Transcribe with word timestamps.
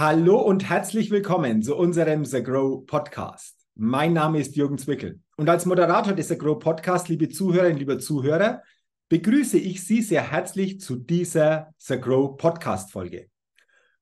Hallo 0.00 0.40
und 0.40 0.66
herzlich 0.66 1.10
willkommen 1.10 1.62
zu 1.62 1.76
unserem 1.76 2.24
The 2.24 2.42
Grow 2.42 2.86
Podcast. 2.86 3.66
Mein 3.74 4.14
Name 4.14 4.40
ist 4.40 4.56
Jürgen 4.56 4.78
Zwickel 4.78 5.20
und 5.36 5.46
als 5.50 5.66
Moderator 5.66 6.14
des 6.14 6.28
The 6.28 6.38
Grow 6.38 6.58
Podcast, 6.58 7.10
liebe 7.10 7.28
Zuhörerinnen, 7.28 7.76
liebe 7.76 7.98
Zuhörer, 7.98 8.62
begrüße 9.10 9.58
ich 9.58 9.84
Sie 9.84 10.00
sehr 10.00 10.22
herzlich 10.22 10.80
zu 10.80 10.96
dieser 10.96 11.74
The 11.76 12.00
Grow 12.00 12.38
Podcast 12.38 12.92
Folge. 12.92 13.28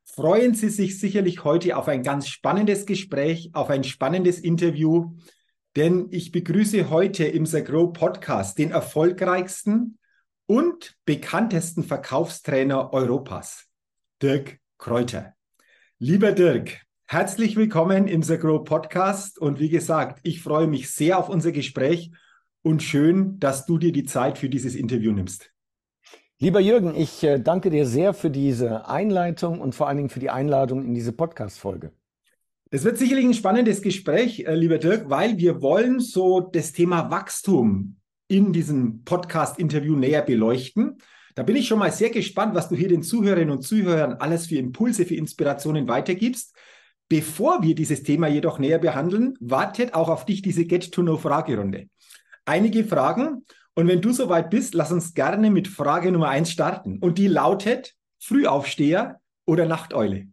Freuen 0.04 0.54
Sie 0.54 0.68
sich 0.68 1.00
sicherlich 1.00 1.42
heute 1.42 1.76
auf 1.76 1.88
ein 1.88 2.04
ganz 2.04 2.28
spannendes 2.28 2.86
Gespräch, 2.86 3.50
auf 3.54 3.68
ein 3.68 3.82
spannendes 3.82 4.38
Interview, 4.38 5.16
denn 5.74 6.06
ich 6.12 6.30
begrüße 6.30 6.90
heute 6.90 7.24
im 7.24 7.44
The 7.44 7.64
Grow 7.64 7.92
Podcast 7.92 8.56
den 8.56 8.70
erfolgreichsten 8.70 9.98
und 10.46 10.94
bekanntesten 11.04 11.82
Verkaufstrainer 11.82 12.92
Europas, 12.92 13.66
Dirk 14.22 14.60
Kräuter. 14.78 15.34
Lieber 16.00 16.30
Dirk, 16.30 16.82
herzlich 17.06 17.56
willkommen 17.56 18.06
im 18.06 18.22
The 18.22 18.38
Grow 18.38 18.62
Podcast. 18.62 19.36
Und 19.36 19.58
wie 19.58 19.68
gesagt, 19.68 20.20
ich 20.22 20.40
freue 20.40 20.68
mich 20.68 20.92
sehr 20.92 21.18
auf 21.18 21.28
unser 21.28 21.50
Gespräch 21.50 22.12
und 22.62 22.84
schön, 22.84 23.40
dass 23.40 23.66
du 23.66 23.78
dir 23.78 23.90
die 23.90 24.04
Zeit 24.04 24.38
für 24.38 24.48
dieses 24.48 24.76
Interview 24.76 25.10
nimmst. 25.10 25.50
Lieber 26.38 26.60
Jürgen, 26.60 26.94
ich 26.94 27.24
äh, 27.24 27.40
danke 27.40 27.70
dir 27.70 27.84
sehr 27.84 28.14
für 28.14 28.30
diese 28.30 28.86
Einleitung 28.86 29.60
und 29.60 29.74
vor 29.74 29.88
allen 29.88 29.96
Dingen 29.96 30.08
für 30.08 30.20
die 30.20 30.30
Einladung 30.30 30.84
in 30.84 30.94
diese 30.94 31.10
Podcast-Folge. 31.10 31.90
Es 32.70 32.84
wird 32.84 32.96
sicherlich 32.96 33.24
ein 33.24 33.34
spannendes 33.34 33.82
Gespräch, 33.82 34.44
äh, 34.46 34.54
lieber 34.54 34.78
Dirk, 34.78 35.10
weil 35.10 35.36
wir 35.36 35.62
wollen 35.62 35.98
so 35.98 36.38
das 36.38 36.70
Thema 36.70 37.10
Wachstum 37.10 37.96
in 38.28 38.52
diesem 38.52 39.02
Podcast-Interview 39.02 39.96
näher 39.96 40.22
beleuchten. 40.22 40.98
Da 41.38 41.44
bin 41.44 41.54
ich 41.54 41.68
schon 41.68 41.78
mal 41.78 41.92
sehr 41.92 42.10
gespannt, 42.10 42.56
was 42.56 42.68
du 42.68 42.74
hier 42.74 42.88
den 42.88 43.04
Zuhörerinnen 43.04 43.52
und 43.52 43.62
Zuhörern 43.62 44.14
alles 44.14 44.48
für 44.48 44.56
Impulse, 44.56 45.06
für 45.06 45.14
Inspirationen 45.14 45.86
weitergibst. 45.86 46.52
Bevor 47.08 47.62
wir 47.62 47.76
dieses 47.76 48.02
Thema 48.02 48.26
jedoch 48.26 48.58
näher 48.58 48.80
behandeln, 48.80 49.36
wartet 49.38 49.94
auch 49.94 50.08
auf 50.08 50.24
dich 50.24 50.42
diese 50.42 50.64
Get-to-Know-Fragerunde. 50.64 51.90
Einige 52.44 52.82
Fragen 52.82 53.44
und 53.76 53.86
wenn 53.86 54.00
du 54.00 54.10
soweit 54.10 54.50
bist, 54.50 54.74
lass 54.74 54.90
uns 54.90 55.14
gerne 55.14 55.52
mit 55.52 55.68
Frage 55.68 56.10
Nummer 56.10 56.28
eins 56.28 56.50
starten. 56.50 56.98
Und 56.98 57.18
die 57.18 57.28
lautet: 57.28 57.94
Frühaufsteher 58.18 59.20
oder 59.46 59.64
Nachteule? 59.66 60.26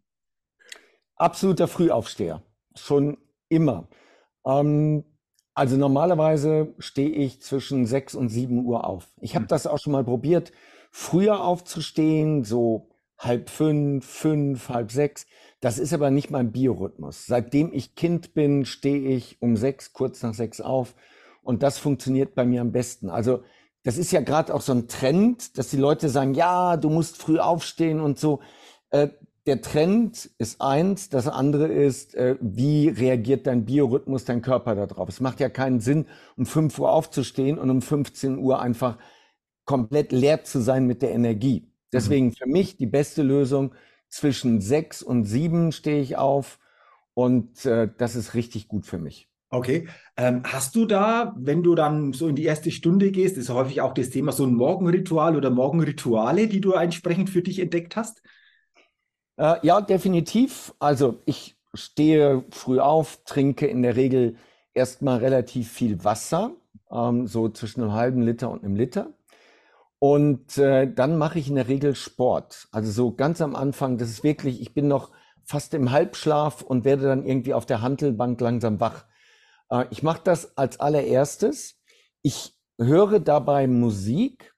Absoluter 1.18 1.68
Frühaufsteher. 1.68 2.42
Schon 2.76 3.20
immer. 3.48 3.90
Ähm, 4.44 5.04
also 5.54 5.78
normalerweise 5.78 6.74
stehe 6.80 7.12
ich 7.12 7.44
zwischen 7.44 7.86
sechs 7.86 8.16
und 8.16 8.30
sieben 8.30 8.66
Uhr 8.66 8.88
auf. 8.88 9.08
Ich 9.22 9.36
habe 9.36 9.44
hm. 9.44 9.50
das 9.50 9.68
auch 9.68 9.78
schon 9.78 9.94
mal 9.94 10.04
probiert 10.04 10.52
früher 10.98 11.44
aufzustehen, 11.44 12.46
so 12.46 12.88
halb 13.18 13.50
fünf, 13.50 14.06
fünf, 14.06 14.70
halb 14.70 14.94
sechs. 14.94 15.28
Das 15.60 15.78
ist 15.78 15.94
aber 15.94 16.10
nicht 16.10 16.32
mein 16.32 16.54
Biorhythmus. 16.54 17.26
Seitdem 17.26 17.74
ich 17.74 17.96
Kind 17.96 18.34
bin, 18.34 18.64
stehe 18.64 19.10
ich 19.10 19.42
um 19.42 19.58
sechs, 19.58 19.92
kurz 19.92 20.24
nach 20.24 20.34
sechs 20.34 20.62
auf. 20.62 20.96
Und 21.44 21.64
das 21.64 21.80
funktioniert 21.80 22.34
bei 22.34 22.46
mir 22.46 22.62
am 22.62 22.72
besten. 22.72 23.10
Also 23.10 23.44
das 23.84 23.98
ist 23.98 24.14
ja 24.14 24.22
gerade 24.22 24.54
auch 24.54 24.62
so 24.62 24.72
ein 24.72 24.88
Trend, 24.88 25.58
dass 25.58 25.70
die 25.70 25.76
Leute 25.76 26.08
sagen, 26.08 26.34
ja, 26.34 26.78
du 26.78 26.90
musst 26.90 27.18
früh 27.18 27.40
aufstehen 27.40 28.00
und 28.00 28.18
so. 28.18 28.40
Äh, 28.90 29.10
der 29.48 29.62
Trend 29.62 30.30
ist 30.38 30.62
eins, 30.62 31.10
das 31.10 31.28
andere 31.28 31.68
ist, 31.68 32.16
äh, 32.16 32.38
wie 32.40 32.88
reagiert 32.88 33.48
dein 33.48 33.66
Biorhythmus, 33.66 34.24
dein 34.24 34.42
Körper 34.42 34.76
darauf. 34.76 35.10
Es 35.10 35.20
macht 35.20 35.42
ja 35.42 35.50
keinen 35.50 35.82
Sinn, 35.82 36.06
um 36.38 36.46
fünf 36.46 36.80
Uhr 36.80 36.90
aufzustehen 36.90 37.60
und 37.60 37.70
um 37.70 37.82
15 37.82 38.38
Uhr 38.38 38.62
einfach 38.62 38.98
komplett 39.66 40.12
leer 40.12 40.44
zu 40.44 40.62
sein 40.62 40.86
mit 40.86 41.02
der 41.02 41.12
Energie. 41.12 41.68
Deswegen 41.92 42.28
mhm. 42.28 42.34
für 42.34 42.48
mich 42.48 42.78
die 42.78 42.86
beste 42.86 43.24
Lösung 43.24 43.74
zwischen 44.08 44.62
sechs 44.62 45.02
und 45.02 45.26
sieben 45.26 45.72
stehe 45.72 46.02
ich 46.02 46.18
auf 46.18 46.60
und 47.14 47.66
äh, 47.66 47.90
das 47.98 48.16
ist 48.16 48.34
richtig 48.34 48.68
gut 48.68 48.86
für 48.86 48.98
mich. 48.98 49.30
Okay. 49.50 49.88
Ähm, 50.18 50.44
hast 50.46 50.76
du 50.76 50.86
da, 50.86 51.34
wenn 51.38 51.64
du 51.64 51.76
dann 51.76 52.14
so 52.14 52.28
in 52.28 52.36
die 52.36 52.44
erste 52.44 52.72
Stunde 52.72 53.12
gehst, 53.12 53.38
ist 53.38 53.50
häufig 53.50 53.82
auch 53.82 53.94
das 53.94 54.10
Thema 54.10 54.32
so 54.32 54.46
ein 54.46 54.54
Morgenritual 54.54 55.36
oder 55.38 55.50
Morgenrituale, 55.50 56.48
die 56.48 56.62
du 56.62 56.74
entsprechend 56.74 57.30
für 57.30 57.42
dich 57.42 57.60
entdeckt 57.60 57.96
hast? 57.96 58.22
Äh, 59.38 59.56
ja, 59.62 59.82
definitiv. 59.82 60.74
Also 60.80 61.22
ich 61.26 61.56
stehe 61.74 62.44
früh 62.52 62.80
auf, 62.80 63.24
trinke 63.26 63.68
in 63.68 63.82
der 63.82 63.96
Regel 63.96 64.36
erstmal 64.74 65.20
relativ 65.20 65.72
viel 65.72 66.04
Wasser, 66.04 66.52
ähm, 66.92 67.28
so 67.28 67.50
zwischen 67.50 67.82
einem 67.82 67.94
halben 67.94 68.22
Liter 68.22 68.50
und 68.50 68.64
einem 68.64 68.76
Liter. 68.76 69.14
Und 70.00 70.58
äh, 70.58 70.92
dann 70.92 71.18
mache 71.18 71.40
ich 71.40 71.48
in 71.48 71.56
der 71.56 71.68
Regel 71.68 71.96
Sport. 71.96 72.68
Also 72.72 72.92
so 72.92 73.16
ganz 73.16 73.42
am 73.42 73.56
Anfang, 73.56 73.98
das 73.98 74.10
ist 74.10 74.24
wirklich, 74.24 74.62
ich 74.62 74.74
bin 74.74 74.88
noch 74.88 75.12
fast 75.44 75.74
im 75.74 75.92
Halbschlaf 75.92 76.62
und 76.62 76.86
werde 76.86 77.04
dann 77.04 77.26
irgendwie 77.26 77.54
auf 77.54 77.66
der 77.66 77.82
Hantelbank 77.82 78.40
langsam 78.42 78.80
wach. 78.80 79.06
Äh, 79.70 79.86
ich 79.92 80.04
mache 80.04 80.22
das 80.24 80.58
als 80.58 80.80
allererstes. 80.80 81.80
Ich 82.22 82.56
höre 82.78 83.20
dabei 83.20 83.68
Musik 83.68 84.54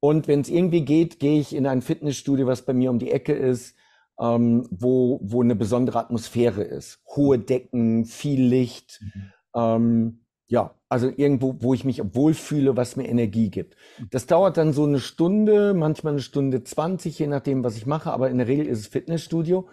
und 0.00 0.28
wenn 0.28 0.40
es 0.40 0.48
irgendwie 0.48 0.84
geht, 0.84 1.18
gehe 1.18 1.40
ich 1.40 1.54
in 1.54 1.66
ein 1.66 1.82
Fitnessstudio, 1.82 2.46
was 2.46 2.62
bei 2.62 2.72
mir 2.72 2.90
um 2.90 2.98
die 2.98 3.10
Ecke 3.10 3.32
ist, 3.32 3.74
ähm, 4.20 4.66
wo, 4.70 5.20
wo 5.22 5.42
eine 5.42 5.56
besondere 5.56 5.98
Atmosphäre 5.98 6.62
ist. 6.62 7.00
Hohe 7.14 7.38
Decken, 7.38 8.04
viel 8.04 8.42
Licht. 8.42 9.00
Mhm. 9.02 9.32
Ähm, 9.54 10.25
ja, 10.48 10.74
also 10.88 11.10
irgendwo, 11.14 11.56
wo 11.60 11.74
ich 11.74 11.84
mich 11.84 12.00
wohlfühle, 12.14 12.76
was 12.76 12.96
mir 12.96 13.08
Energie 13.08 13.50
gibt. 13.50 13.76
Das 14.10 14.26
dauert 14.26 14.56
dann 14.56 14.72
so 14.72 14.84
eine 14.84 15.00
Stunde, 15.00 15.74
manchmal 15.74 16.14
eine 16.14 16.22
Stunde 16.22 16.62
20, 16.62 17.18
je 17.18 17.26
nachdem, 17.26 17.64
was 17.64 17.76
ich 17.76 17.86
mache, 17.86 18.12
aber 18.12 18.30
in 18.30 18.38
der 18.38 18.46
Regel 18.46 18.66
ist 18.66 18.78
es 18.78 18.86
Fitnessstudio. 18.86 19.68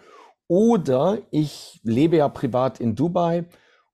Oder 0.48 1.18
ich 1.30 1.80
lebe 1.84 2.16
ja 2.16 2.28
privat 2.28 2.80
in 2.80 2.96
Dubai 2.96 3.46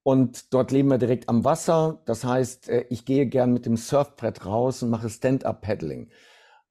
und 0.02 0.52
dort 0.54 0.72
leben 0.72 0.88
wir 0.88 0.98
direkt 0.98 1.28
am 1.28 1.44
Wasser. 1.44 2.00
Das 2.06 2.24
heißt, 2.24 2.70
äh, 2.70 2.86
ich 2.88 3.04
gehe 3.04 3.26
gern 3.26 3.52
mit 3.52 3.66
dem 3.66 3.76
Surfbrett 3.76 4.46
raus 4.46 4.82
und 4.82 4.90
mache 4.90 5.10
Stand-up-Paddling. 5.10 6.10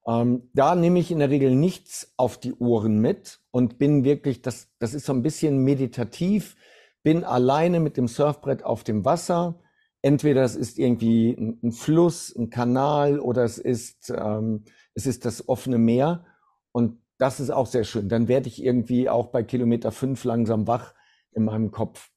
Ähm, 0.06 0.50
da 0.54 0.74
nehme 0.74 0.98
ich 0.98 1.12
in 1.12 1.20
der 1.20 1.30
Regel 1.30 1.54
nichts 1.54 2.12
auf 2.16 2.36
die 2.38 2.54
Ohren 2.54 2.98
mit 2.98 3.40
und 3.52 3.78
bin 3.78 4.02
wirklich, 4.02 4.42
das, 4.42 4.68
das 4.80 4.92
ist 4.92 5.06
so 5.06 5.12
ein 5.12 5.22
bisschen 5.22 5.58
meditativ, 5.58 6.56
bin 7.02 7.22
alleine 7.22 7.80
mit 7.80 7.96
dem 7.96 8.08
Surfbrett 8.08 8.64
auf 8.64 8.82
dem 8.82 9.04
Wasser 9.04 9.60
entweder 10.02 10.44
es 10.44 10.56
ist 10.56 10.78
irgendwie 10.78 11.32
ein, 11.32 11.58
ein 11.62 11.72
Fluss, 11.72 12.34
ein 12.34 12.50
Kanal 12.50 13.20
oder 13.20 13.44
es 13.44 13.58
ist, 13.58 14.10
ähm, 14.10 14.64
es 14.94 15.06
ist 15.06 15.24
das 15.24 15.48
offene 15.48 15.78
Meer. 15.78 16.24
Und 16.72 17.00
das 17.18 17.40
ist 17.40 17.50
auch 17.50 17.66
sehr 17.66 17.84
schön. 17.84 18.08
Dann 18.08 18.28
werde 18.28 18.48
ich 18.48 18.62
irgendwie 18.62 19.08
auch 19.08 19.26
bei 19.26 19.42
Kilometer 19.42 19.92
fünf 19.92 20.24
langsam 20.24 20.66
wach 20.66 20.94
in 21.32 21.44
meinem 21.44 21.70
Kopf. 21.70 22.10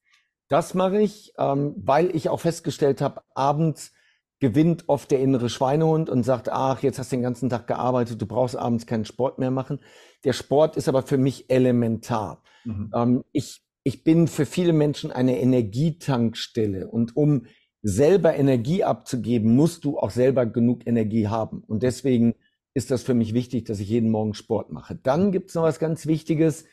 Das 0.48 0.74
mache 0.74 1.02
ich, 1.02 1.34
ähm, 1.38 1.74
weil 1.78 2.16
ich 2.16 2.30
auch 2.30 2.40
festgestellt 2.40 3.02
habe, 3.02 3.22
abends 3.34 3.92
gewinnt 4.40 4.90
oft 4.90 5.10
der 5.10 5.20
innere 5.20 5.50
Schweinehund 5.50 6.10
und 6.10 6.24
sagt, 6.24 6.50
ach, 6.50 6.84
jetzt 6.84 7.00
hast 7.00 7.12
du 7.12 7.16
den 7.16 7.24
ganzen 7.24 7.50
Tag 7.50 7.66
gearbeitet, 7.66 8.22
du 8.22 8.26
brauchst 8.26 8.58
abends 8.58 8.86
keinen 8.86 9.06
Sport 9.06 9.40
mehr 9.40 9.52
machen. 9.52 9.80
Der 10.26 10.34
Sport 10.34 10.76
ist 10.76 10.90
aber 10.90 11.04
für 11.04 11.18
mich 11.18 11.50
elementar. 11.50 12.44
Mhm. 12.66 12.92
Ähm, 12.94 13.24
ich, 13.32 13.62
ich 13.84 14.04
bin 14.04 14.28
für 14.28 14.46
viele 14.46 14.74
Menschen 14.74 15.12
eine 15.12 15.40
Energietankstelle 15.40 16.88
und 16.90 17.16
um 17.16 17.46
selber 17.84 18.36
Energie 18.36 18.84
abzugeben, 18.84 19.56
musst 19.56 19.84
du 19.84 20.00
auch 20.00 20.10
selber 20.10 20.46
genug 20.46 20.88
Energie 20.88 21.28
haben. 21.28 21.64
Und 21.68 21.84
deswegen 21.84 22.34
ist 22.74 22.90
das 22.90 23.04
für 23.04 23.14
mich 23.14 23.34
wichtig, 23.34 23.66
dass 23.66 23.80
ich 23.80 23.90
jeden 23.90 24.10
Morgen 24.10 24.34
Sport 24.34 24.72
mache. 24.72 24.96
Dann 24.96 25.32
gibt 25.32 25.50
es 25.50 25.56
noch 25.56 25.64
was 25.64 25.80
ganz 25.80 26.08
Wichtiges. 26.08 26.66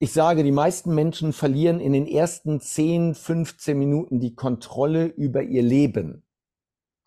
Ich 0.00 0.12
sage, 0.12 0.42
die 0.42 0.52
meisten 0.52 0.94
Menschen 0.94 1.32
verlieren 1.32 1.80
in 1.80 1.92
den 1.92 2.06
ersten 2.06 2.60
10, 2.60 3.14
15 3.14 3.78
Minuten 3.78 4.18
die 4.20 4.34
Kontrolle 4.34 5.06
über 5.06 5.42
ihr 5.42 5.62
Leben. 5.62 6.24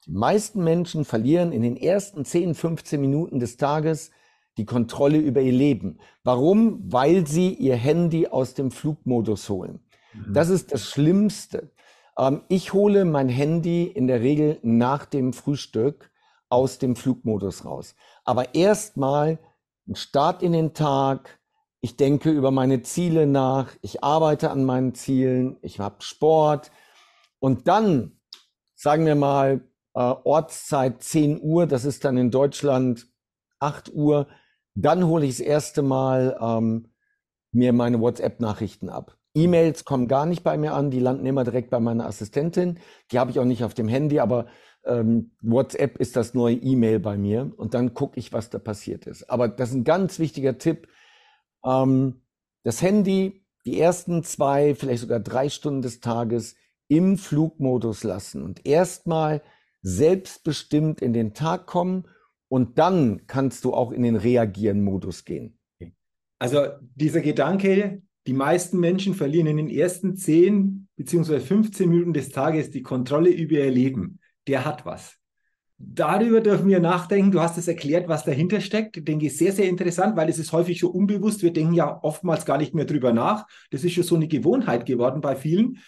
Die 0.05 0.11
meisten 0.11 0.63
Menschen 0.63 1.05
verlieren 1.05 1.51
in 1.51 1.61
den 1.61 1.77
ersten 1.77 2.25
10, 2.25 2.55
15 2.55 2.99
Minuten 2.99 3.39
des 3.39 3.57
Tages 3.57 4.11
die 4.57 4.65
Kontrolle 4.65 5.17
über 5.17 5.41
ihr 5.41 5.53
Leben. 5.53 5.97
Warum? 6.23 6.79
Weil 6.91 7.25
sie 7.27 7.53
ihr 7.53 7.75
Handy 7.75 8.27
aus 8.27 8.53
dem 8.53 8.71
Flugmodus 8.71 9.49
holen. 9.49 9.79
Mhm. 10.13 10.33
Das 10.33 10.49
ist 10.49 10.71
das 10.71 10.85
Schlimmste. 10.85 11.71
Ähm, 12.17 12.43
ich 12.49 12.73
hole 12.73 13.05
mein 13.05 13.29
Handy 13.29 13.83
in 13.83 14.07
der 14.07 14.21
Regel 14.21 14.59
nach 14.61 15.05
dem 15.05 15.33
Frühstück 15.33 16.11
aus 16.49 16.77
dem 16.77 16.95
Flugmodus 16.95 17.65
raus. 17.65 17.95
Aber 18.25 18.55
erstmal 18.55 19.39
ein 19.87 19.95
Start 19.95 20.43
in 20.43 20.53
den 20.53 20.73
Tag. 20.73 21.39
Ich 21.81 21.97
denke 21.97 22.29
über 22.29 22.51
meine 22.51 22.81
Ziele 22.83 23.27
nach. 23.27 23.71
Ich 23.81 24.03
arbeite 24.03 24.51
an 24.51 24.63
meinen 24.63 24.95
Zielen. 24.95 25.57
Ich 25.61 25.79
habe 25.79 25.95
Sport. 25.99 26.71
Und 27.39 27.67
dann, 27.67 28.19
sagen 28.75 29.05
wir 29.05 29.15
mal, 29.15 29.67
äh, 29.93 29.99
Ortszeit 29.99 31.03
10 31.03 31.41
Uhr, 31.41 31.67
das 31.67 31.85
ist 31.85 32.05
dann 32.05 32.17
in 32.17 32.31
Deutschland 32.31 33.07
8 33.59 33.93
Uhr, 33.93 34.27
dann 34.75 35.05
hole 35.05 35.25
ich 35.25 35.37
das 35.37 35.45
erste 35.45 35.81
Mal 35.81 36.37
ähm, 36.41 36.93
mir 37.51 37.73
meine 37.73 37.99
WhatsApp-Nachrichten 37.99 38.89
ab. 38.89 39.17
E-Mails 39.35 39.85
kommen 39.85 40.07
gar 40.07 40.25
nicht 40.25 40.43
bei 40.43 40.57
mir 40.57 40.73
an, 40.73 40.91
die 40.91 40.99
landen 40.99 41.25
immer 41.25 41.43
direkt 41.43 41.69
bei 41.69 41.79
meiner 41.79 42.05
Assistentin. 42.05 42.79
Die 43.11 43.19
habe 43.19 43.31
ich 43.31 43.39
auch 43.39 43.45
nicht 43.45 43.63
auf 43.63 43.73
dem 43.73 43.87
Handy, 43.87 44.19
aber 44.19 44.47
ähm, 44.85 45.31
WhatsApp 45.41 45.97
ist 45.97 46.15
das 46.15 46.33
neue 46.33 46.55
E-Mail 46.55 46.99
bei 46.99 47.17
mir 47.17 47.51
und 47.57 47.73
dann 47.73 47.93
gucke 47.93 48.19
ich, 48.19 48.33
was 48.33 48.49
da 48.49 48.59
passiert 48.59 49.07
ist. 49.07 49.29
Aber 49.29 49.47
das 49.47 49.69
ist 49.69 49.75
ein 49.75 49.83
ganz 49.83 50.19
wichtiger 50.19 50.57
Tipp. 50.57 50.87
Ähm, 51.65 52.21
das 52.63 52.81
Handy 52.81 53.43
die 53.65 53.79
ersten 53.79 54.23
zwei, 54.23 54.75
vielleicht 54.75 55.01
sogar 55.01 55.19
drei 55.19 55.49
Stunden 55.49 55.81
des 55.81 55.99
Tages 55.99 56.55
im 56.87 57.17
Flugmodus 57.17 58.03
lassen 58.03 58.43
und 58.43 58.65
erstmal 58.65 59.41
selbstbestimmt 59.81 61.01
in 61.01 61.13
den 61.13 61.33
Tag 61.33 61.65
kommen 61.65 62.07
und 62.49 62.77
dann 62.77 63.25
kannst 63.27 63.63
du 63.65 63.73
auch 63.73 63.91
in 63.91 64.03
den 64.03 64.15
Reagieren-Modus 64.15 65.25
gehen. 65.25 65.57
Also 66.39 66.67
dieser 66.95 67.21
Gedanke, 67.21 68.01
die 68.27 68.33
meisten 68.33 68.79
Menschen 68.79 69.15
verlieren 69.15 69.47
in 69.47 69.57
den 69.57 69.69
ersten 69.69 70.15
10 70.15 70.87
bzw. 70.95 71.39
15 71.39 71.89
Minuten 71.89 72.13
des 72.13 72.29
Tages 72.29 72.71
die 72.71 72.81
Kontrolle 72.81 73.29
über 73.29 73.55
ihr 73.55 73.71
Leben. 73.71 74.19
Der 74.47 74.65
hat 74.65 74.85
was. 74.85 75.17
Darüber 75.77 76.39
dürfen 76.39 76.69
wir 76.69 76.79
nachdenken. 76.79 77.31
Du 77.31 77.41
hast 77.41 77.57
es 77.57 77.67
erklärt, 77.67 78.07
was 78.07 78.23
dahinter 78.23 78.61
steckt. 78.61 78.95
Ich 78.95 79.03
denke, 79.03 79.29
sehr, 79.29 79.51
sehr 79.51 79.67
interessant, 79.67 80.15
weil 80.15 80.29
es 80.29 80.39
ist 80.39 80.53
häufig 80.53 80.79
so 80.79 80.89
unbewusst. 80.89 81.43
Wir 81.43 81.51
denken 81.51 81.73
ja 81.73 81.99
oftmals 82.01 82.45
gar 82.45 82.57
nicht 82.57 82.73
mehr 82.73 82.85
drüber 82.85 83.11
nach. 83.11 83.45
Das 83.71 83.83
ist 83.83 83.93
schon 83.93 84.03
so 84.03 84.15
eine 84.15 84.27
Gewohnheit 84.27 84.85
geworden 84.85 85.19
bei 85.19 85.35
vielen. 85.35 85.79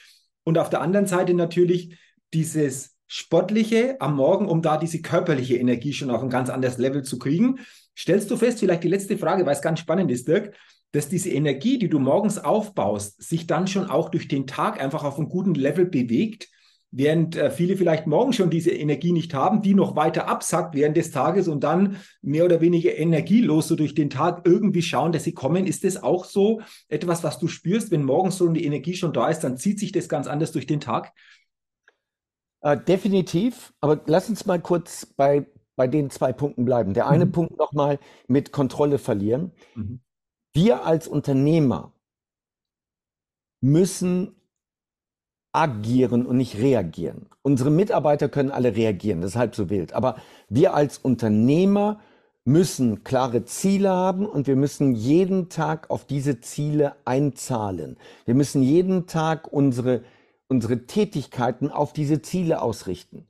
Und 0.44 0.58
auf 0.58 0.70
der 0.70 0.82
anderen 0.82 1.06
Seite 1.06 1.34
natürlich 1.34 1.98
dieses 2.34 2.98
Sportliche 3.08 3.96
am 4.02 4.16
Morgen, 4.16 4.48
um 4.48 4.62
da 4.62 4.78
diese 4.78 5.02
körperliche 5.02 5.56
Energie 5.56 5.94
schon 5.94 6.10
auf 6.10 6.22
ein 6.22 6.30
ganz 6.30 6.50
anderes 6.50 6.78
Level 6.78 7.04
zu 7.04 7.18
kriegen. 7.18 7.60
Stellst 7.98 8.30
du 8.30 8.36
fest, 8.36 8.60
vielleicht 8.60 8.84
die 8.84 8.90
letzte 8.90 9.18
Frage, 9.18 9.46
weil 9.46 9.54
es 9.54 9.62
ganz 9.62 9.80
spannend 9.80 10.12
ist, 10.12 10.28
Dirk, 10.28 10.54
dass 10.96 11.10
diese 11.10 11.30
Energie, 11.30 11.78
die 11.78 11.90
du 11.90 12.00
morgens 12.00 12.38
aufbaust, 12.38 13.22
sich 13.22 13.48
dann 13.48 13.68
schon 13.68 13.90
auch 13.90 14.10
durch 14.10 14.28
den 14.28 14.48
Tag 14.48 14.82
einfach 14.82 15.04
auf 15.04 15.18
einem 15.18 15.28
guten 15.28 15.54
Level 15.54 15.86
bewegt, 15.86 16.48
während 16.90 17.36
äh, 17.36 17.52
viele 17.52 17.76
vielleicht 17.76 18.08
morgen 18.08 18.32
schon 18.32 18.50
diese 18.50 18.72
Energie 18.72 19.12
nicht 19.12 19.34
haben, 19.34 19.62
die 19.62 19.74
noch 19.74 19.98
weiter 19.98 20.30
absackt 20.30 20.74
während 20.74 20.96
des 20.96 21.12
Tages 21.12 21.50
und 21.50 21.66
dann 21.66 21.98
mehr 22.22 22.46
oder 22.46 22.62
weniger 22.62 22.96
energielos 22.96 23.68
so 23.68 23.76
durch 23.76 23.94
den 23.94 24.10
Tag 24.10 24.44
irgendwie 24.46 24.82
schauen, 24.82 25.12
dass 25.12 25.26
sie 25.26 25.34
kommen. 25.34 25.68
Ist 25.68 25.84
das 25.84 26.02
auch 26.02 26.24
so 26.24 26.62
etwas, 26.88 27.26
was 27.26 27.40
du 27.40 27.50
spürst, 27.50 27.92
wenn 27.92 28.04
morgens 28.04 28.38
so 28.38 28.48
eine 28.48 28.62
Energie 28.62 28.96
schon 28.96 29.12
da 29.12 29.28
ist, 29.28 29.42
dann 29.42 29.58
zieht 29.58 29.80
sich 29.80 29.92
das 29.92 30.08
ganz 30.08 30.28
anders 30.28 30.54
durch 30.54 30.66
den 30.66 30.80
Tag? 30.80 31.12
Äh, 32.62 32.78
definitiv, 32.78 33.74
aber 33.82 34.02
lass 34.06 34.30
uns 34.30 34.46
mal 34.46 34.62
kurz 34.62 35.06
bei, 35.06 35.46
bei 35.76 35.88
den 35.88 36.10
zwei 36.10 36.32
Punkten 36.32 36.64
bleiben. 36.64 36.94
Der 36.94 37.08
eine 37.08 37.26
mhm. 37.26 37.34
Punkt 37.34 37.58
nochmal 37.58 38.00
mit 38.30 38.54
Kontrolle 38.54 38.98
verlieren. 38.98 39.52
Mhm. 39.76 40.00
Wir 40.56 40.86
als 40.86 41.10
Unternehmer 41.10 41.92
müssen 43.60 44.38
agieren 45.52 46.26
und 46.26 46.38
nicht 46.38 46.56
reagieren. 46.56 47.28
Unsere 47.42 47.70
Mitarbeiter 47.70 48.30
können 48.30 48.52
alle 48.52 48.74
reagieren, 48.74 49.20
das 49.20 49.32
ist 49.32 49.36
halb 49.36 49.54
so 49.54 49.70
wild. 49.70 49.92
Aber 49.92 50.16
wir 50.48 50.74
als 50.74 50.98
Unternehmer 50.98 52.00
müssen 52.46 53.04
klare 53.04 53.44
Ziele 53.44 53.90
haben 53.90 54.26
und 54.26 54.48
wir 54.48 54.56
müssen 54.56 54.96
jeden 54.96 55.50
Tag 55.50 55.90
auf 55.90 56.06
diese 56.06 56.40
Ziele 56.40 56.96
einzahlen. 57.04 57.98
Wir 58.24 58.36
müssen 58.36 58.64
jeden 58.64 59.08
Tag 59.08 59.52
unsere, 59.52 60.06
unsere 60.48 60.86
Tätigkeiten 60.86 61.70
auf 61.70 61.92
diese 61.92 62.22
Ziele 62.22 62.62
ausrichten. 62.62 63.28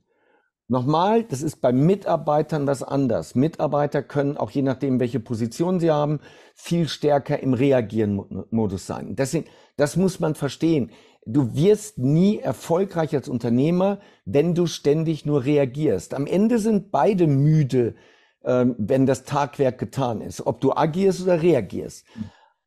Nochmal, 0.68 1.22
das 1.22 1.42
ist 1.42 1.60
bei 1.60 1.72
Mitarbeitern 1.72 2.66
was 2.66 2.82
anders. 2.82 3.36
Mitarbeiter 3.36 4.02
können 4.02 4.36
auch 4.36 4.50
je 4.50 4.62
nachdem, 4.62 4.98
welche 4.98 5.20
Position 5.20 5.78
sie 5.78 5.92
haben, 5.92 6.18
viel 6.54 6.88
stärker 6.88 7.38
im 7.40 7.54
Reagieren-Modus 7.54 8.84
sein. 8.84 9.14
Deswegen, 9.14 9.46
das 9.76 9.96
muss 9.96 10.18
man 10.18 10.34
verstehen. 10.34 10.90
Du 11.24 11.54
wirst 11.54 11.98
nie 11.98 12.38
erfolgreich 12.38 13.14
als 13.14 13.28
Unternehmer, 13.28 14.00
wenn 14.24 14.54
du 14.54 14.66
ständig 14.66 15.24
nur 15.24 15.44
reagierst. 15.44 16.14
Am 16.14 16.26
Ende 16.26 16.58
sind 16.58 16.90
beide 16.90 17.28
müde, 17.28 17.94
äh, 18.42 18.66
wenn 18.76 19.06
das 19.06 19.22
Tagwerk 19.22 19.78
getan 19.78 20.20
ist, 20.20 20.46
ob 20.46 20.60
du 20.60 20.72
agierst 20.72 21.22
oder 21.22 21.42
reagierst. 21.42 22.04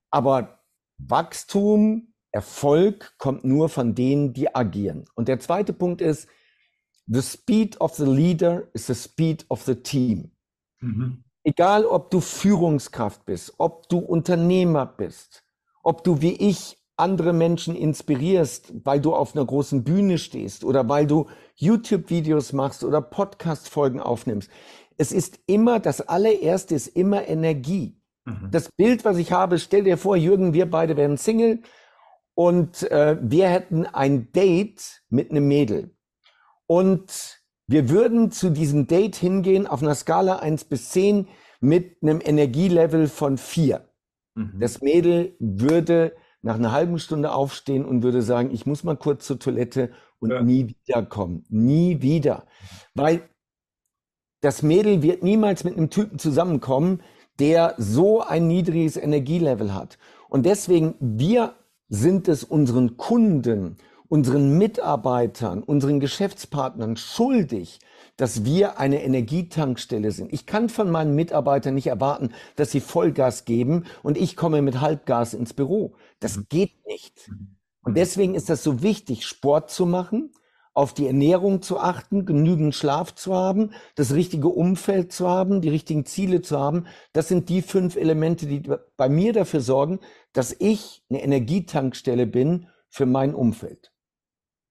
Aber 0.09 0.59
Wachstum, 0.97 2.13
Erfolg 2.31 3.15
kommt 3.17 3.43
nur 3.43 3.67
von 3.69 3.95
denen, 3.95 4.33
die 4.33 4.53
agieren. 4.55 5.05
Und 5.15 5.27
der 5.27 5.39
zweite 5.39 5.73
Punkt 5.73 5.99
ist, 5.99 6.27
The 7.11 7.21
speed 7.21 7.79
of 7.81 7.95
the 7.95 8.05
leader 8.05 8.69
is 8.73 8.85
the 8.85 8.93
speed 8.93 9.45
of 9.49 9.63
the 9.63 9.75
team. 9.75 10.31
Mhm. 10.79 11.23
Egal, 11.43 11.85
ob 11.85 12.11
du 12.11 12.21
Führungskraft 12.21 13.25
bist, 13.25 13.53
ob 13.57 13.89
du 13.89 13.97
Unternehmer 13.97 14.85
bist, 14.85 15.43
ob 15.83 16.03
du 16.03 16.21
wie 16.21 16.33
ich 16.33 16.77
andere 16.97 17.33
Menschen 17.33 17.75
inspirierst, 17.75 18.73
weil 18.85 18.99
du 18.99 19.15
auf 19.15 19.35
einer 19.35 19.45
großen 19.45 19.83
Bühne 19.83 20.17
stehst 20.17 20.63
oder 20.63 20.87
weil 20.87 21.07
du 21.07 21.27
YouTube-Videos 21.55 22.53
machst 22.53 22.83
oder 22.83 23.01
Podcast-Folgen 23.01 24.01
aufnimmst. 24.01 24.51
Es 24.97 25.11
ist 25.11 25.39
immer, 25.47 25.79
das 25.79 26.01
allererste 26.01 26.75
ist 26.75 26.87
immer 26.87 27.27
Energie. 27.27 27.99
Mhm. 28.25 28.49
Das 28.51 28.69
Bild, 28.69 29.05
was 29.05 29.17
ich 29.17 29.31
habe, 29.31 29.57
stell 29.57 29.83
dir 29.83 29.97
vor, 29.97 30.15
Jürgen, 30.15 30.53
wir 30.53 30.69
beide 30.69 30.97
wären 30.97 31.17
Single 31.17 31.61
und 32.35 32.83
äh, 32.91 33.17
wir 33.21 33.49
hätten 33.49 33.85
ein 33.87 34.31
Date 34.33 35.01
mit 35.09 35.31
einem 35.31 35.47
Mädel. 35.47 35.95
Und 36.71 37.41
wir 37.65 37.89
würden 37.89 38.29
zu 38.29 38.51
diesem 38.51 38.85
Date 38.85 39.15
hingehen 39.15 39.65
auf 39.65 39.81
einer 39.81 39.95
Skala 39.95 40.35
1 40.37 40.65
bis 40.65 40.91
10 40.91 41.27
mit 41.61 41.97
einem 42.03 42.21
Energielevel 42.23 43.07
von 43.07 43.39
4. 43.39 43.89
Mhm. 44.35 44.59
Das 44.59 44.79
Mädel 44.79 45.35
würde 45.39 46.15
nach 46.43 46.55
einer 46.55 46.71
halben 46.71 46.99
Stunde 46.99 47.31
aufstehen 47.31 47.85
und 47.85 48.03
würde 48.03 48.21
sagen, 48.21 48.51
ich 48.51 48.67
muss 48.67 48.83
mal 48.83 48.95
kurz 48.95 49.25
zur 49.25 49.39
Toilette 49.39 49.91
und 50.19 50.29
ja. 50.29 50.43
nie 50.43 50.75
wiederkommen. 50.85 51.43
Nie 51.49 52.03
wieder. 52.03 52.45
Weil 52.93 53.27
das 54.41 54.61
Mädel 54.61 55.01
wird 55.01 55.23
niemals 55.23 55.63
mit 55.63 55.75
einem 55.75 55.89
Typen 55.89 56.19
zusammenkommen, 56.19 57.01
der 57.39 57.73
so 57.79 58.21
ein 58.21 58.47
niedriges 58.47 58.95
Energielevel 58.95 59.73
hat. 59.73 59.97
Und 60.27 60.45
deswegen, 60.45 60.93
wir 60.99 61.55
sind 61.87 62.27
es 62.27 62.43
unseren 62.43 62.95
Kunden 62.95 63.77
unseren 64.09 64.57
Mitarbeitern, 64.57 65.63
unseren 65.63 65.99
Geschäftspartnern 65.99 66.97
schuldig, 66.97 67.79
dass 68.17 68.43
wir 68.43 68.79
eine 68.79 69.03
Energietankstelle 69.03 70.11
sind. 70.11 70.33
Ich 70.33 70.45
kann 70.45 70.67
von 70.67 70.91
meinen 70.91 71.15
Mitarbeitern 71.15 71.75
nicht 71.75 71.87
erwarten, 71.87 72.33
dass 72.57 72.71
sie 72.71 72.81
Vollgas 72.81 73.45
geben 73.45 73.85
und 74.03 74.17
ich 74.17 74.35
komme 74.35 74.61
mit 74.61 74.81
Halbgas 74.81 75.33
ins 75.33 75.53
Büro. 75.53 75.93
Das 76.19 76.37
mhm. 76.37 76.45
geht 76.49 76.85
nicht. 76.85 77.29
Mhm. 77.29 77.55
Und 77.83 77.95
deswegen 77.95 78.35
ist 78.35 78.49
das 78.49 78.63
so 78.63 78.81
wichtig, 78.81 79.25
Sport 79.25 79.69
zu 79.69 79.85
machen, 79.85 80.33
auf 80.73 80.93
die 80.93 81.07
Ernährung 81.07 81.61
zu 81.61 81.79
achten, 81.79 82.25
genügend 82.25 82.75
Schlaf 82.75 83.15
zu 83.15 83.35
haben, 83.35 83.71
das 83.95 84.13
richtige 84.13 84.49
Umfeld 84.49 85.11
zu 85.11 85.27
haben, 85.27 85.61
die 85.61 85.69
richtigen 85.69 86.05
Ziele 86.05 86.41
zu 86.41 86.59
haben. 86.59 86.87
Das 87.13 87.27
sind 87.27 87.49
die 87.49 87.61
fünf 87.61 87.95
Elemente, 87.95 88.47
die 88.47 88.63
bei 88.97 89.09
mir 89.09 89.33
dafür 89.33 89.61
sorgen, 89.61 89.99
dass 90.33 90.55
ich 90.57 91.03
eine 91.09 91.23
Energietankstelle 91.23 92.27
bin 92.27 92.67
für 92.89 93.05
mein 93.05 93.33
Umfeld. 93.33 93.91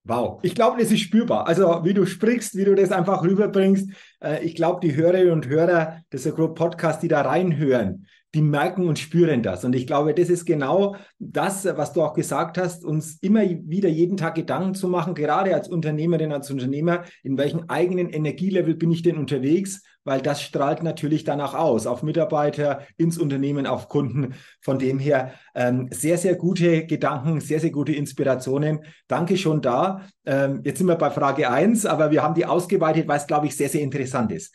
Wow, 0.04 0.40
ich 0.42 0.54
glaube, 0.54 0.80
das 0.80 0.90
ist 0.90 1.00
spürbar. 1.00 1.46
Also 1.46 1.84
wie 1.84 1.92
du 1.92 2.06
sprichst, 2.06 2.56
wie 2.56 2.64
du 2.64 2.74
das 2.74 2.92
einfach 2.92 3.22
rüberbringst. 3.22 3.90
Äh, 4.22 4.44
ich 4.44 4.54
glaube, 4.54 4.80
die 4.80 4.94
Hörerinnen 4.94 5.32
und 5.32 5.48
Hörer 5.48 6.02
des 6.12 6.26
Agro 6.26 6.54
Podcast, 6.54 7.02
die 7.02 7.08
da 7.08 7.22
reinhören, 7.22 8.06
die 8.34 8.42
merken 8.42 8.86
und 8.86 8.98
spüren 8.98 9.42
das. 9.42 9.64
Und 9.64 9.74
ich 9.74 9.86
glaube, 9.86 10.12
das 10.12 10.28
ist 10.28 10.44
genau 10.44 10.96
das, 11.18 11.64
was 11.64 11.94
du 11.94 12.02
auch 12.02 12.12
gesagt 12.12 12.58
hast, 12.58 12.84
uns 12.84 13.18
immer 13.22 13.42
wieder 13.42 13.88
jeden 13.88 14.18
Tag 14.18 14.34
Gedanken 14.34 14.74
zu 14.74 14.88
machen, 14.88 15.14
gerade 15.14 15.54
als 15.54 15.68
Unternehmerin, 15.68 16.32
als 16.32 16.50
Unternehmer, 16.50 17.04
in 17.22 17.38
welchem 17.38 17.64
eigenen 17.68 18.10
Energielevel 18.10 18.74
bin 18.74 18.90
ich 18.90 19.02
denn 19.02 19.16
unterwegs, 19.16 19.82
weil 20.04 20.20
das 20.20 20.42
strahlt 20.42 20.82
natürlich 20.82 21.24
danach 21.24 21.54
aus, 21.54 21.86
auf 21.86 22.02
Mitarbeiter, 22.02 22.82
ins 22.98 23.18
Unternehmen, 23.18 23.66
auf 23.66 23.88
Kunden. 23.88 24.34
Von 24.60 24.78
dem 24.78 24.98
her 24.98 25.32
ähm, 25.54 25.88
sehr, 25.90 26.18
sehr 26.18 26.34
gute 26.34 26.86
Gedanken, 26.86 27.40
sehr, 27.40 27.60
sehr 27.60 27.70
gute 27.70 27.92
Inspirationen. 27.92 28.80
Danke 29.06 29.38
schon 29.38 29.62
da. 29.62 30.02
Ähm, 30.26 30.60
jetzt 30.64 30.78
sind 30.78 30.86
wir 30.86 30.96
bei 30.96 31.10
Frage 31.10 31.50
1, 31.50 31.86
aber 31.86 32.10
wir 32.10 32.22
haben 32.22 32.34
die 32.34 32.46
ausgeweitet, 32.46 33.08
weil 33.08 33.18
es, 33.18 33.26
glaube 33.26 33.46
ich, 33.46 33.56
sehr, 33.56 33.70
sehr 33.70 33.82
interessant 33.82 34.32
ist. 34.32 34.54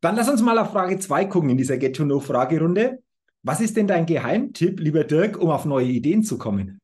Dann 0.00 0.16
lass 0.16 0.30
uns 0.30 0.40
mal 0.40 0.58
auf 0.58 0.72
Frage 0.72 0.98
2 0.98 1.26
gucken 1.26 1.50
in 1.50 1.58
dieser 1.58 1.76
Get-to-Know-Fragerunde. 1.76 3.02
Was 3.42 3.60
ist 3.60 3.76
denn 3.76 3.86
dein 3.86 4.04
Geheimtipp, 4.04 4.80
lieber 4.80 5.04
Dirk, 5.04 5.38
um 5.38 5.50
auf 5.50 5.64
neue 5.64 5.86
Ideen 5.86 6.22
zu 6.22 6.36
kommen? 6.36 6.80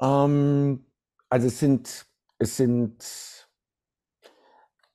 Ähm, 0.00 0.86
also 1.28 1.48
es 1.48 1.58
sind, 1.58 2.06
es 2.38 2.56
sind, 2.56 3.48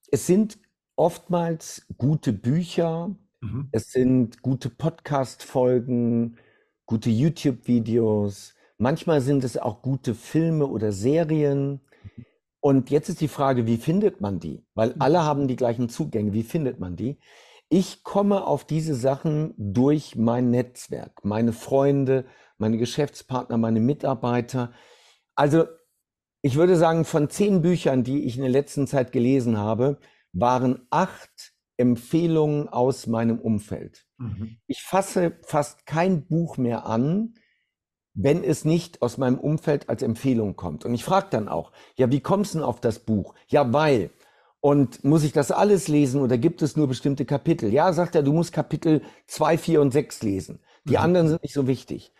es 0.10 0.26
sind 0.26 0.58
oftmals 0.96 1.86
gute 1.98 2.32
Bücher, 2.32 3.14
mhm. 3.42 3.68
es 3.74 3.92
sind 3.92 4.42
gute 4.42 4.70
Podcast-Folgen, 4.70 6.38
gute 6.86 7.10
YouTube-Videos, 7.10 8.56
manchmal 8.78 9.20
sind 9.20 9.44
es 9.44 9.58
auch 9.58 9.82
gute 9.82 10.16
Filme 10.16 10.68
oder 10.68 10.94
Serien. 10.94 11.82
Und 12.62 12.90
jetzt 12.90 13.10
ist 13.10 13.20
die 13.20 13.28
Frage, 13.28 13.68
wie 13.68 13.76
findet 13.76 14.22
man 14.22 14.40
die? 14.40 14.66
Weil 14.76 14.96
mhm. 14.96 15.02
alle 15.02 15.24
haben 15.24 15.50
die 15.50 15.58
gleichen 15.58 15.90
Zugänge. 15.90 16.32
Wie 16.32 16.44
findet 16.44 16.80
man 16.80 16.96
die? 16.96 17.20
Ich 17.70 18.04
komme 18.04 18.46
auf 18.46 18.66
diese 18.66 18.96
Sachen 18.96 19.54
durch 19.58 20.16
mein 20.16 20.52
Netzwerk, 20.52 21.24
meine 21.26 21.54
Freunde, 21.54 22.26
meine 22.58 22.78
Geschäftspartner, 22.78 23.58
meine 23.58 23.80
Mitarbeiter. 23.80 24.72
Also 25.36 25.66
ich 26.42 26.56
würde 26.56 26.76
sagen, 26.76 27.06
von 27.06 27.30
zehn 27.30 27.62
Büchern, 27.62 28.04
die 28.04 28.26
ich 28.26 28.36
in 28.36 28.42
der 28.42 28.52
letzten 28.52 28.86
Zeit 28.86 29.12
gelesen 29.12 29.58
habe, 29.58 29.98
waren 30.34 30.86
acht 30.90 31.54
Empfehlungen 31.78 32.70
aus 32.70 33.08
meinem 33.08 33.40
Umfeld. 33.40 34.06
Mhm. 34.18 34.58
Ich 34.68 34.84
fasse 34.84 35.38
fast 35.44 35.86
kein 35.86 36.28
Buch 36.28 36.58
mehr 36.58 36.86
an, 36.86 37.34
wenn 38.14 38.44
es 38.44 38.64
nicht 38.66 39.02
aus 39.02 39.18
meinem 39.18 39.40
Umfeld 39.40 39.90
als 39.90 40.04
Empfehlung 40.04 40.56
kommt. 40.56 40.86
Und 40.86 40.94
ich 40.94 41.04
frage 41.04 41.28
dann 41.32 41.48
auch, 41.48 41.72
ja, 41.96 42.12
wie 42.12 42.20
kommst 42.20 42.54
du 42.54 42.60
denn 42.60 42.66
auf 42.66 42.80
das 42.80 43.00
Buch? 43.00 43.34
Ja, 43.48 43.74
weil. 43.74 44.12
Und 44.66 45.04
muss 45.04 45.26
ich 45.26 45.34
das 45.34 45.52
alles 45.52 45.90
lesen 45.90 46.22
oder 46.22 46.38
gibt 46.38 46.62
es 46.62 46.78
nur 46.78 46.88
bestimmte 46.88 47.26
Kapitel? 47.26 47.74
Ja, 47.74 47.92
sagt 47.92 48.16
er, 48.16 48.24
du 48.24 48.32
musst 48.32 48.54
Kapitel 48.54 49.02
2, 49.28 49.58
4 49.58 49.82
und 49.82 49.92
6 49.92 50.24
lesen. 50.24 50.62
Die 50.86 50.94
mhm. 50.94 51.00
anderen 51.00 51.28
sind 51.28 51.44
nicht 51.44 51.54
so 51.54 51.68
wichtig. 51.68 52.14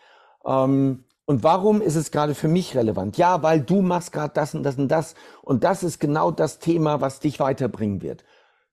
Ähm, 0.44 1.04
und 1.24 1.42
warum 1.42 1.80
ist 1.80 1.94
es 1.94 2.10
gerade 2.10 2.34
für 2.34 2.48
mich 2.48 2.76
relevant? 2.76 3.16
Ja, 3.16 3.42
weil 3.42 3.62
du 3.62 3.80
machst 3.80 4.12
gerade 4.12 4.34
das 4.34 4.54
und 4.54 4.62
das 4.62 4.76
und 4.76 4.88
das. 4.88 5.14
Und 5.40 5.64
das 5.64 5.82
ist 5.82 6.00
genau 6.00 6.30
das 6.30 6.58
Thema, 6.58 7.00
was 7.00 7.18
dich 7.18 7.40
weiterbringen 7.40 8.02
wird. 8.02 8.24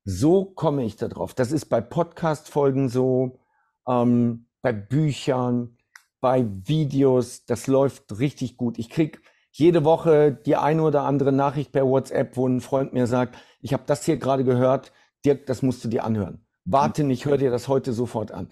So 0.03 0.43
komme 0.43 0.83
ich 0.83 0.97
da 0.97 1.07
drauf. 1.07 1.33
Das 1.33 1.53
ist 1.53 1.67
bei 1.67 1.79
Podcast-Folgen 1.79 2.89
so, 2.89 3.39
ähm, 3.87 4.47
bei 4.61 4.73
Büchern, 4.73 5.77
bei 6.19 6.45
Videos. 6.45 7.45
Das 7.45 7.67
läuft 7.67 8.19
richtig 8.19 8.57
gut. 8.57 8.77
Ich 8.77 8.89
krieg 8.89 9.21
jede 9.51 9.83
Woche 9.83 10.31
die 10.31 10.55
eine 10.55 10.81
oder 10.81 11.03
andere 11.03 11.31
Nachricht 11.31 11.71
per 11.71 11.85
WhatsApp, 11.85 12.37
wo 12.37 12.47
ein 12.47 12.61
Freund 12.61 12.93
mir 12.93 13.07
sagt, 13.07 13.37
ich 13.61 13.73
habe 13.73 13.83
das 13.85 14.05
hier 14.05 14.17
gerade 14.17 14.43
gehört, 14.43 14.91
Dirk, 15.25 15.45
das 15.45 15.61
musst 15.61 15.83
du 15.83 15.87
dir 15.87 16.03
anhören. 16.03 16.45
Warte 16.65 17.03
nicht, 17.03 17.25
hör 17.25 17.37
dir 17.37 17.51
das 17.51 17.67
heute 17.67 17.93
sofort 17.93 18.31
an. 18.31 18.49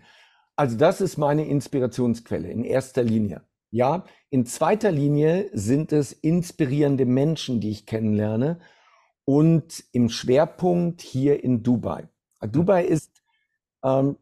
Also 0.56 0.78
das 0.78 1.02
ist 1.02 1.18
meine 1.18 1.46
Inspirationsquelle 1.46 2.50
in 2.50 2.64
erster 2.64 3.04
Linie. 3.04 3.44
Ja, 3.72 4.04
in 4.30 4.46
zweiter 4.46 4.92
Linie 4.92 5.50
sind 5.54 5.94
es 5.94 6.12
inspirierende 6.12 7.06
Menschen, 7.06 7.62
die 7.62 7.70
ich 7.70 7.86
kennenlerne 7.86 8.60
und 9.26 9.84
im 9.92 10.10
Schwerpunkt 10.10 11.02
hier 11.02 11.44
in 11.44 11.62
Dubai. 11.62 12.10
Dubai 12.42 12.84
ist, 12.84 13.22
ähm, 13.84 14.18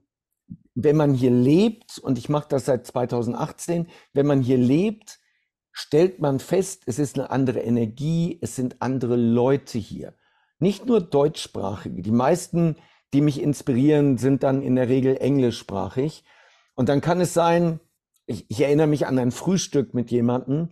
wenn 0.76 0.96
man 0.96 1.14
hier 1.14 1.32
lebt, 1.32 1.98
und 1.98 2.18
ich 2.18 2.30
mache 2.30 2.50
das 2.50 2.66
seit 2.66 2.86
2018, 2.86 3.88
wenn 4.14 4.28
man 4.28 4.42
hier 4.42 4.58
lebt, 4.58 5.20
stellt 5.80 6.20
man 6.20 6.40
fest, 6.40 6.82
es 6.88 6.98
ist 6.98 7.20
eine 7.20 7.30
andere 7.30 7.60
Energie, 7.60 8.40
es 8.42 8.56
sind 8.56 8.78
andere 8.80 9.16
Leute 9.16 9.78
hier. 9.78 10.16
Nicht 10.58 10.88
nur 10.88 11.02
deutschsprachige. 11.02 12.02
Die 12.02 12.10
meisten, 12.10 12.78
die 13.14 13.22
mich 13.22 13.40
inspirieren, 13.40 14.18
sind 14.18 14.42
dann 14.42 14.64
in 14.64 14.76
der 14.76 14.90
Regel 14.90 15.18
englischsprachig. 15.18 16.24
Und 16.74 16.90
dann 16.90 17.00
kann 17.00 17.22
es 17.22 17.36
sein, 17.36 17.80
ich, 18.26 18.50
ich 18.50 18.60
erinnere 18.60 18.88
mich 18.88 19.06
an 19.06 19.20
ein 19.20 19.30
Frühstück 19.30 19.94
mit 19.94 20.10
jemandem, 20.10 20.70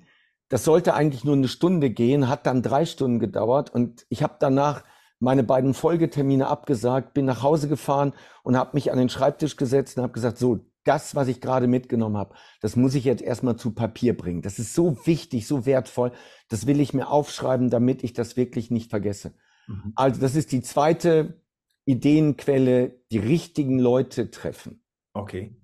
das 0.50 0.64
sollte 0.64 0.96
eigentlich 0.96 1.24
nur 1.24 1.36
eine 1.36 1.50
Stunde 1.50 1.92
gehen, 1.92 2.28
hat 2.28 2.48
dann 2.48 2.64
drei 2.64 2.86
Stunden 2.88 3.20
gedauert 3.20 3.70
und 3.72 4.08
ich 4.10 4.24
habe 4.24 4.38
danach 4.40 4.84
meine 5.20 5.44
beiden 5.44 5.76
Folgetermine 5.76 6.48
abgesagt, 6.48 7.14
bin 7.14 7.26
nach 7.26 7.44
Hause 7.44 7.68
gefahren 7.68 8.14
und 8.42 8.58
habe 8.58 8.72
mich 8.74 8.92
an 8.92 8.98
den 8.98 9.10
Schreibtisch 9.10 9.56
gesetzt 9.56 9.98
und 9.98 10.04
habe 10.04 10.14
gesagt, 10.14 10.40
so, 10.40 10.66
das, 10.86 11.16
was 11.16 11.28
ich 11.28 11.42
gerade 11.42 11.68
mitgenommen 11.68 12.18
habe, 12.18 12.36
das 12.62 12.76
muss 12.76 12.96
ich 12.96 13.04
jetzt 13.04 13.22
erstmal 13.22 13.58
zu 13.58 13.72
Papier 13.72 14.16
bringen. 14.16 14.42
Das 14.42 14.60
ist 14.60 14.74
so 14.74 14.98
wichtig, 15.06 15.48
so 15.48 15.66
wertvoll. 15.66 16.12
Das 16.50 16.68
will 16.68 16.80
ich 16.80 16.94
mir 16.94 17.10
aufschreiben, 17.10 17.70
damit 17.70 18.04
ich 18.04 18.14
das 18.14 18.38
wirklich 18.38 18.72
nicht 18.72 18.90
vergesse. 18.90 19.34
Mhm. 19.68 19.94
Also 19.96 20.22
das 20.22 20.36
ist 20.36 20.52
die 20.52 20.62
zweite 20.62 21.42
Ideenquelle, 21.86 23.00
die 23.12 23.20
richtigen 23.20 23.80
Leute 23.80 24.32
treffen. 24.32 24.82
Okay. 25.14 25.56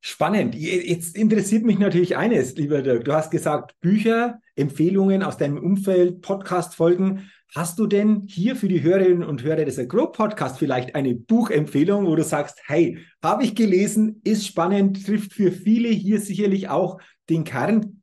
Spannend. 0.00 0.54
Jetzt 0.54 1.16
interessiert 1.16 1.64
mich 1.64 1.78
natürlich 1.78 2.16
eines, 2.16 2.54
lieber 2.56 2.82
Dirk. 2.82 3.04
Du 3.04 3.12
hast 3.12 3.30
gesagt, 3.30 3.78
Bücher, 3.80 4.40
Empfehlungen 4.54 5.22
aus 5.22 5.38
deinem 5.38 5.58
Umfeld, 5.58 6.22
Podcast-Folgen. 6.22 7.30
Hast 7.54 7.78
du 7.78 7.86
denn 7.86 8.24
hier 8.26 8.56
für 8.56 8.68
die 8.68 8.82
Hörerinnen 8.82 9.24
und 9.24 9.42
Hörer 9.42 9.64
des 9.64 9.78
Agro 9.78 10.08
Podcast 10.08 10.58
vielleicht 10.58 10.94
eine 10.94 11.14
Buchempfehlung, 11.14 12.06
wo 12.06 12.14
du 12.14 12.22
sagst, 12.22 12.60
hey, 12.66 12.98
habe 13.22 13.44
ich 13.44 13.54
gelesen, 13.54 14.20
ist 14.22 14.46
spannend, 14.46 15.06
trifft 15.06 15.32
für 15.32 15.50
viele 15.50 15.88
hier 15.88 16.20
sicherlich 16.20 16.68
auch 16.68 16.98
den 17.30 17.44
Kern. 17.44 18.02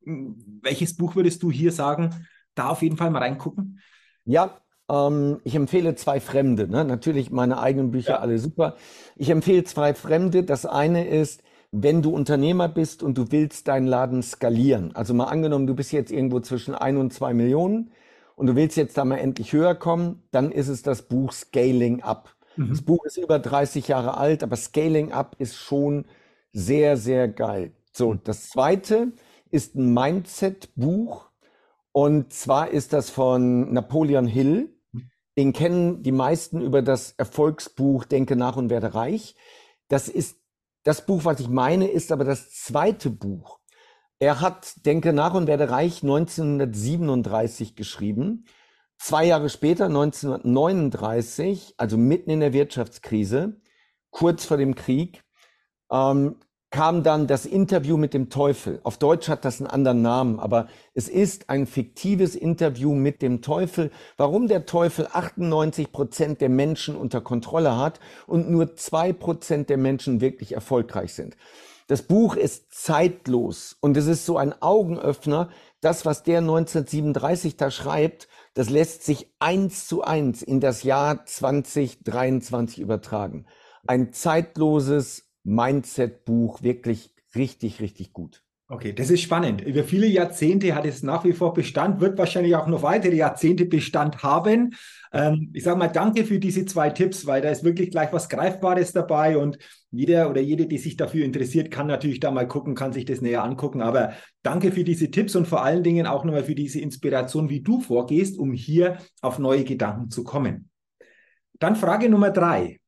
Welches 0.61 0.95
Buch 0.95 1.15
würdest 1.15 1.43
du 1.43 1.51
hier 1.51 1.71
sagen? 1.71 2.09
Da 2.55 2.69
auf 2.69 2.81
jeden 2.81 2.97
Fall 2.97 3.11
mal 3.11 3.19
reingucken. 3.19 3.79
Ja, 4.23 4.59
ähm, 4.89 5.39
ich 5.43 5.53
empfehle 5.53 5.93
zwei 5.93 6.19
Fremde. 6.19 6.67
Ne? 6.67 6.83
Natürlich 6.83 7.29
meine 7.29 7.59
eigenen 7.59 7.91
Bücher 7.91 8.13
ja. 8.13 8.19
alle 8.19 8.39
super. 8.39 8.75
Ich 9.15 9.29
empfehle 9.29 9.63
zwei 9.63 9.93
Fremde. 9.93 10.43
Das 10.43 10.65
eine 10.65 11.07
ist 11.07 11.43
wenn 11.77 12.01
du 12.01 12.11
Unternehmer 12.11 12.69
bist 12.69 13.03
und 13.03 13.17
du 13.17 13.31
willst 13.31 13.67
deinen 13.67 13.85
Laden 13.87 14.23
skalieren. 14.23 14.95
Also 14.95 15.13
mal 15.13 15.25
angenommen, 15.25 15.67
du 15.67 15.75
bist 15.75 15.91
jetzt 15.91 16.11
irgendwo 16.11 16.39
zwischen 16.39 16.73
ein 16.73 16.95
und 16.95 17.11
zwei 17.11 17.33
Millionen 17.33 17.91
und 18.35 18.47
du 18.47 18.55
willst 18.55 18.77
jetzt 18.77 18.97
da 18.97 19.05
mal 19.05 19.17
endlich 19.17 19.53
höher 19.53 19.75
kommen, 19.75 20.23
dann 20.31 20.51
ist 20.51 20.67
es 20.67 20.81
das 20.81 21.03
Buch 21.03 21.31
Scaling 21.31 22.01
Up. 22.01 22.35
Mhm. 22.55 22.69
Das 22.69 22.81
Buch 22.81 23.05
ist 23.05 23.17
über 23.17 23.39
30 23.39 23.87
Jahre 23.87 24.17
alt, 24.17 24.43
aber 24.43 24.55
Scaling 24.55 25.11
Up 25.11 25.35
ist 25.39 25.55
schon 25.55 26.05
sehr, 26.51 26.97
sehr 26.97 27.27
geil. 27.27 27.73
So, 27.91 28.13
mhm. 28.13 28.21
das 28.23 28.49
zweite 28.49 29.13
ist 29.51 29.75
ein 29.75 29.93
Mindset-Buch 29.93 31.29
und 31.91 32.33
zwar 32.33 32.71
ist 32.71 32.93
das 32.93 33.09
von 33.09 33.71
Napoleon 33.71 34.27
Hill. 34.27 34.75
Mhm. 34.91 35.09
Den 35.37 35.53
kennen 35.53 36.03
die 36.03 36.11
meisten 36.11 36.61
über 36.61 36.81
das 36.81 37.13
Erfolgsbuch 37.17 38.05
Denke 38.05 38.35
nach 38.35 38.57
und 38.57 38.69
werde 38.69 38.95
reich. 38.95 39.35
Das 39.87 40.09
ist 40.09 40.37
das 40.83 41.05
Buch, 41.05 41.25
was 41.25 41.39
ich 41.39 41.49
meine, 41.49 41.87
ist 41.87 42.11
aber 42.11 42.25
das 42.25 42.51
zweite 42.51 43.09
Buch. 43.09 43.59
Er 44.19 44.39
hat 44.39 44.85
Denke 44.85 45.11
nach 45.11 45.33
und 45.33 45.47
werde 45.47 45.69
reich 45.69 46.01
1937 46.01 47.75
geschrieben. 47.75 48.45
Zwei 48.97 49.25
Jahre 49.25 49.49
später, 49.49 49.85
1939, 49.85 51.73
also 51.77 51.97
mitten 51.97 52.29
in 52.29 52.39
der 52.39 52.53
Wirtschaftskrise, 52.53 53.59
kurz 54.11 54.45
vor 54.45 54.55
dem 54.55 54.75
Krieg, 54.75 55.23
ähm, 55.91 56.37
kam 56.71 57.03
dann 57.03 57.27
das 57.27 57.45
Interview 57.45 57.95
mit 57.97 58.13
dem 58.13 58.29
Teufel. 58.29 58.79
Auf 58.83 58.97
Deutsch 58.97 59.29
hat 59.29 59.45
das 59.45 59.61
einen 59.61 59.69
anderen 59.69 60.01
Namen, 60.01 60.39
aber 60.39 60.67
es 60.93 61.07
ist 61.07 61.49
ein 61.49 61.67
fiktives 61.67 62.35
Interview 62.35 62.93
mit 62.93 63.21
dem 63.21 63.41
Teufel. 63.41 63.91
Warum 64.17 64.47
der 64.47 64.65
Teufel 64.65 65.07
98 65.11 65.91
Prozent 65.91 66.41
der 66.41 66.49
Menschen 66.49 66.95
unter 66.97 67.21
Kontrolle 67.21 67.77
hat 67.77 67.99
und 68.27 68.49
nur 68.49 68.75
zwei 68.75 69.13
Prozent 69.13 69.69
der 69.69 69.77
Menschen 69.77 70.19
wirklich 70.19 70.53
erfolgreich 70.53 71.13
sind. 71.13 71.37
Das 71.87 72.01
Buch 72.01 72.35
ist 72.35 72.73
zeitlos 72.73 73.77
und 73.79 73.95
es 73.95 74.07
ist 74.07 74.25
so 74.25 74.37
ein 74.37 74.59
Augenöffner. 74.59 75.49
Das, 75.81 76.03
was 76.03 76.23
der 76.23 76.39
1937 76.39 77.57
da 77.57 77.69
schreibt, 77.69 78.27
das 78.55 78.71
lässt 78.71 79.03
sich 79.03 79.31
eins 79.39 79.87
zu 79.87 80.03
eins 80.03 80.41
in 80.41 80.59
das 80.59 80.81
Jahr 80.81 81.25
2023 81.25 82.79
übertragen. 82.79 83.45
Ein 83.85 84.13
zeitloses 84.13 85.29
Mindset-Buch, 85.43 86.63
wirklich 86.63 87.13
richtig, 87.35 87.81
richtig 87.81 88.13
gut. 88.13 88.44
Okay, 88.67 88.93
das 88.93 89.11
ist 89.11 89.21
spannend. 89.21 89.61
Über 89.61 89.83
viele 89.83 90.07
Jahrzehnte 90.07 90.73
hat 90.73 90.87
es 90.87 91.03
nach 91.03 91.23
wie 91.23 91.33
vor 91.33 91.53
Bestand, 91.53 92.01
wird 92.01 92.17
wahrscheinlich 92.17 92.55
auch 92.55 92.65
noch 92.65 92.81
weitere 92.81 93.15
Jahrzehnte 93.15 93.65
Bestand 93.65 94.23
haben. 94.23 94.73
Ähm, 95.13 95.51
ich 95.53 95.63
sage 95.63 95.77
mal 95.77 95.87
danke 95.87 96.25
für 96.25 96.39
diese 96.39 96.65
zwei 96.65 96.89
Tipps, 96.89 97.27
weil 97.27 97.43
da 97.43 97.49
ist 97.49 97.63
wirklich 97.63 97.91
gleich 97.91 98.11
was 98.11 98.27
Greifbares 98.27 98.91
dabei 98.91 99.37
und 99.37 99.59
jeder 99.91 100.31
oder 100.31 100.41
jede, 100.41 100.65
die 100.65 100.79
sich 100.79 100.97
dafür 100.97 101.25
interessiert, 101.25 101.69
kann 101.69 101.85
natürlich 101.85 102.19
da 102.19 102.31
mal 102.31 102.47
gucken, 102.47 102.73
kann 102.73 102.91
sich 102.91 103.05
das 103.05 103.21
näher 103.21 103.43
angucken. 103.43 103.83
Aber 103.83 104.13
danke 104.41 104.71
für 104.71 104.83
diese 104.83 105.11
Tipps 105.11 105.35
und 105.35 105.47
vor 105.47 105.63
allen 105.63 105.83
Dingen 105.83 106.07
auch 106.07 106.25
nochmal 106.25 106.43
für 106.43 106.55
diese 106.55 106.79
Inspiration, 106.81 107.49
wie 107.49 107.61
du 107.61 107.81
vorgehst, 107.81 108.39
um 108.39 108.51
hier 108.51 108.97
auf 109.21 109.37
neue 109.37 109.63
Gedanken 109.63 110.09
zu 110.09 110.23
kommen. 110.23 110.71
Dann 111.59 111.75
Frage 111.75 112.09
Nummer 112.09 112.31
drei. 112.31 112.79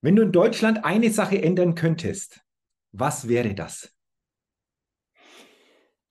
Wenn 0.00 0.16
du 0.16 0.22
in 0.22 0.32
Deutschland 0.32 0.82
eine 0.82 1.10
Sache 1.10 1.42
ändern 1.42 1.74
könntest, 1.74 2.40
was 2.92 3.28
wäre 3.28 3.54
das? 3.54 3.95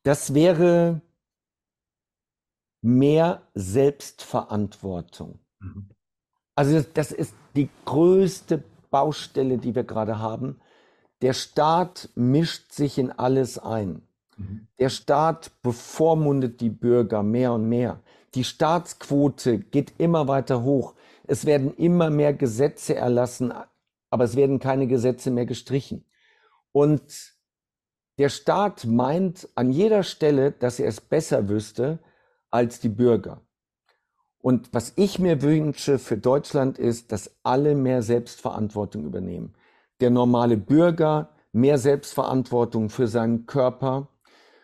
Das 0.06 0.36
wäre 0.36 1.02
mehr 2.84 3.42
Selbstverantwortung. 3.56 5.40
Mhm. 5.60 5.90
Also 6.54 6.86
das 6.94 7.12
ist 7.12 7.34
die 7.56 7.70
größte 7.86 8.64
Baustelle, 8.92 9.58
die 9.58 9.74
wir 9.74 9.84
gerade 9.84 10.20
haben. 10.20 10.62
Der 11.24 11.34
Staat 11.34 12.10
mischt 12.14 12.72
sich 12.72 13.00
in 13.00 13.12
alles 13.12 13.58
ein. 13.58 14.04
Mhm. 14.38 14.68
Der 14.78 14.90
Staat 14.90 15.52
bevormundet 15.64 16.62
die 16.62 16.70
Bürger 16.70 17.24
mehr 17.24 17.54
und 17.54 17.68
mehr. 17.68 18.00
Die 18.36 18.44
Staatsquote 18.44 19.58
geht 19.58 19.96
immer 19.98 20.28
weiter 20.28 20.62
hoch. 20.62 20.94
Es 21.24 21.46
werden 21.46 21.74
immer 21.74 22.12
mehr 22.12 22.34
Gesetze 22.34 22.94
erlassen, 22.94 23.52
aber 24.12 24.24
es 24.24 24.36
werden 24.36 24.60
keine 24.60 24.86
Gesetze 24.86 25.32
mehr 25.32 25.48
gestrichen. 25.48 26.06
Und 26.72 27.35
der 28.18 28.30
Staat 28.30 28.86
meint 28.86 29.50
an 29.56 29.72
jeder 29.72 30.04
Stelle, 30.04 30.52
dass 30.52 30.80
er 30.80 30.88
es 30.88 31.02
besser 31.02 31.50
wüsste 31.50 32.00
als 32.50 32.80
die 32.80 32.90
Bürger. 32.90 33.42
Und 34.40 34.74
was 34.74 34.94
ich 34.96 35.20
mir 35.20 35.42
wünsche 35.42 35.98
für 35.98 36.18
Deutschland 36.18 36.78
ist, 36.78 37.12
dass 37.12 37.32
alle 37.44 37.76
mehr 37.76 38.04
Selbstverantwortung 38.04 39.06
übernehmen. 39.06 39.56
Der 40.00 40.12
normale 40.12 40.56
Bürger 40.56 41.36
mehr 41.56 41.78
Selbstverantwortung 41.78 42.90
für 42.90 43.08
seinen 43.08 43.46
Körper, 43.46 44.10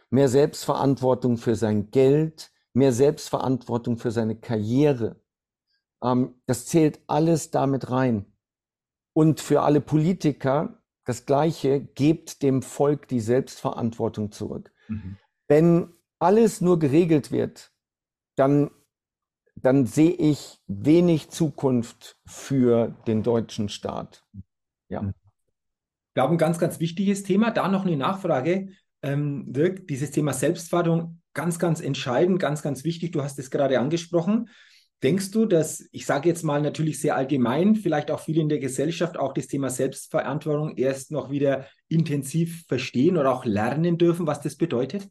mehr 0.09 0.27
Selbstverantwortung 0.27 1.37
für 1.37 1.55
sein 1.55 1.89
Geld, 1.89 2.51
mehr 2.73 2.91
Selbstverantwortung 2.91 3.97
für 3.97 4.11
seine 4.11 4.35
Karriere. 4.35 5.15
Ähm, 6.03 6.35
das 6.47 6.65
zählt 6.65 6.99
alles 7.07 7.49
damit 7.49 7.91
rein. 7.91 8.25
Und 9.13 9.39
für 9.39 9.61
alle 9.61 9.79
Politiker 9.79 10.80
das 11.05 11.25
Gleiche, 11.25 11.81
gebt 11.81 12.43
dem 12.43 12.61
Volk 12.61 13.07
die 13.07 13.19
Selbstverantwortung 13.19 14.31
zurück. 14.31 14.71
Mhm. 14.87 15.17
Wenn 15.47 15.93
alles 16.19 16.61
nur 16.61 16.79
geregelt 16.79 17.31
wird, 17.31 17.71
dann, 18.35 18.71
dann 19.55 19.85
sehe 19.85 20.11
ich 20.11 20.59
wenig 20.67 21.29
Zukunft 21.29 22.17
für 22.25 22.95
den 23.07 23.23
deutschen 23.23 23.69
Staat. 23.69 24.23
Ja. 24.89 25.01
Mhm. 25.01 25.13
Ich 26.09 26.13
glaube, 26.13 26.33
ein 26.33 26.37
ganz, 26.37 26.59
ganz 26.59 26.79
wichtiges 26.79 27.23
Thema. 27.23 27.51
Da 27.51 27.67
noch 27.69 27.85
eine 27.85 27.97
Nachfrage. 27.97 28.69
Ähm, 29.01 29.45
Dirk, 29.51 29.87
dieses 29.87 30.11
Thema 30.11 30.33
Selbstverantwortung, 30.33 31.21
ganz, 31.33 31.57
ganz 31.57 31.79
entscheidend, 31.79 32.39
ganz, 32.39 32.61
ganz 32.61 32.83
wichtig. 32.83 33.11
Du 33.13 33.23
hast 33.23 33.39
es 33.39 33.49
gerade 33.49 33.79
angesprochen. 33.79 34.49
Denkst 35.03 35.31
du, 35.31 35.45
dass, 35.45 35.87
ich 35.91 36.05
sage 36.05 36.29
jetzt 36.29 36.43
mal 36.43 36.61
natürlich 36.61 37.01
sehr 37.01 37.15
allgemein, 37.15 37.75
vielleicht 37.75 38.11
auch 38.11 38.19
viele 38.19 38.41
in 38.41 38.49
der 38.49 38.59
Gesellschaft 38.59 39.17
auch 39.17 39.33
das 39.33 39.47
Thema 39.47 39.69
Selbstverantwortung 39.69 40.77
erst 40.77 41.11
noch 41.11 41.31
wieder 41.31 41.65
intensiv 41.87 42.65
verstehen 42.67 43.17
oder 43.17 43.33
auch 43.33 43.43
lernen 43.43 43.97
dürfen, 43.97 44.27
was 44.27 44.41
das 44.41 44.55
bedeutet? 44.55 45.09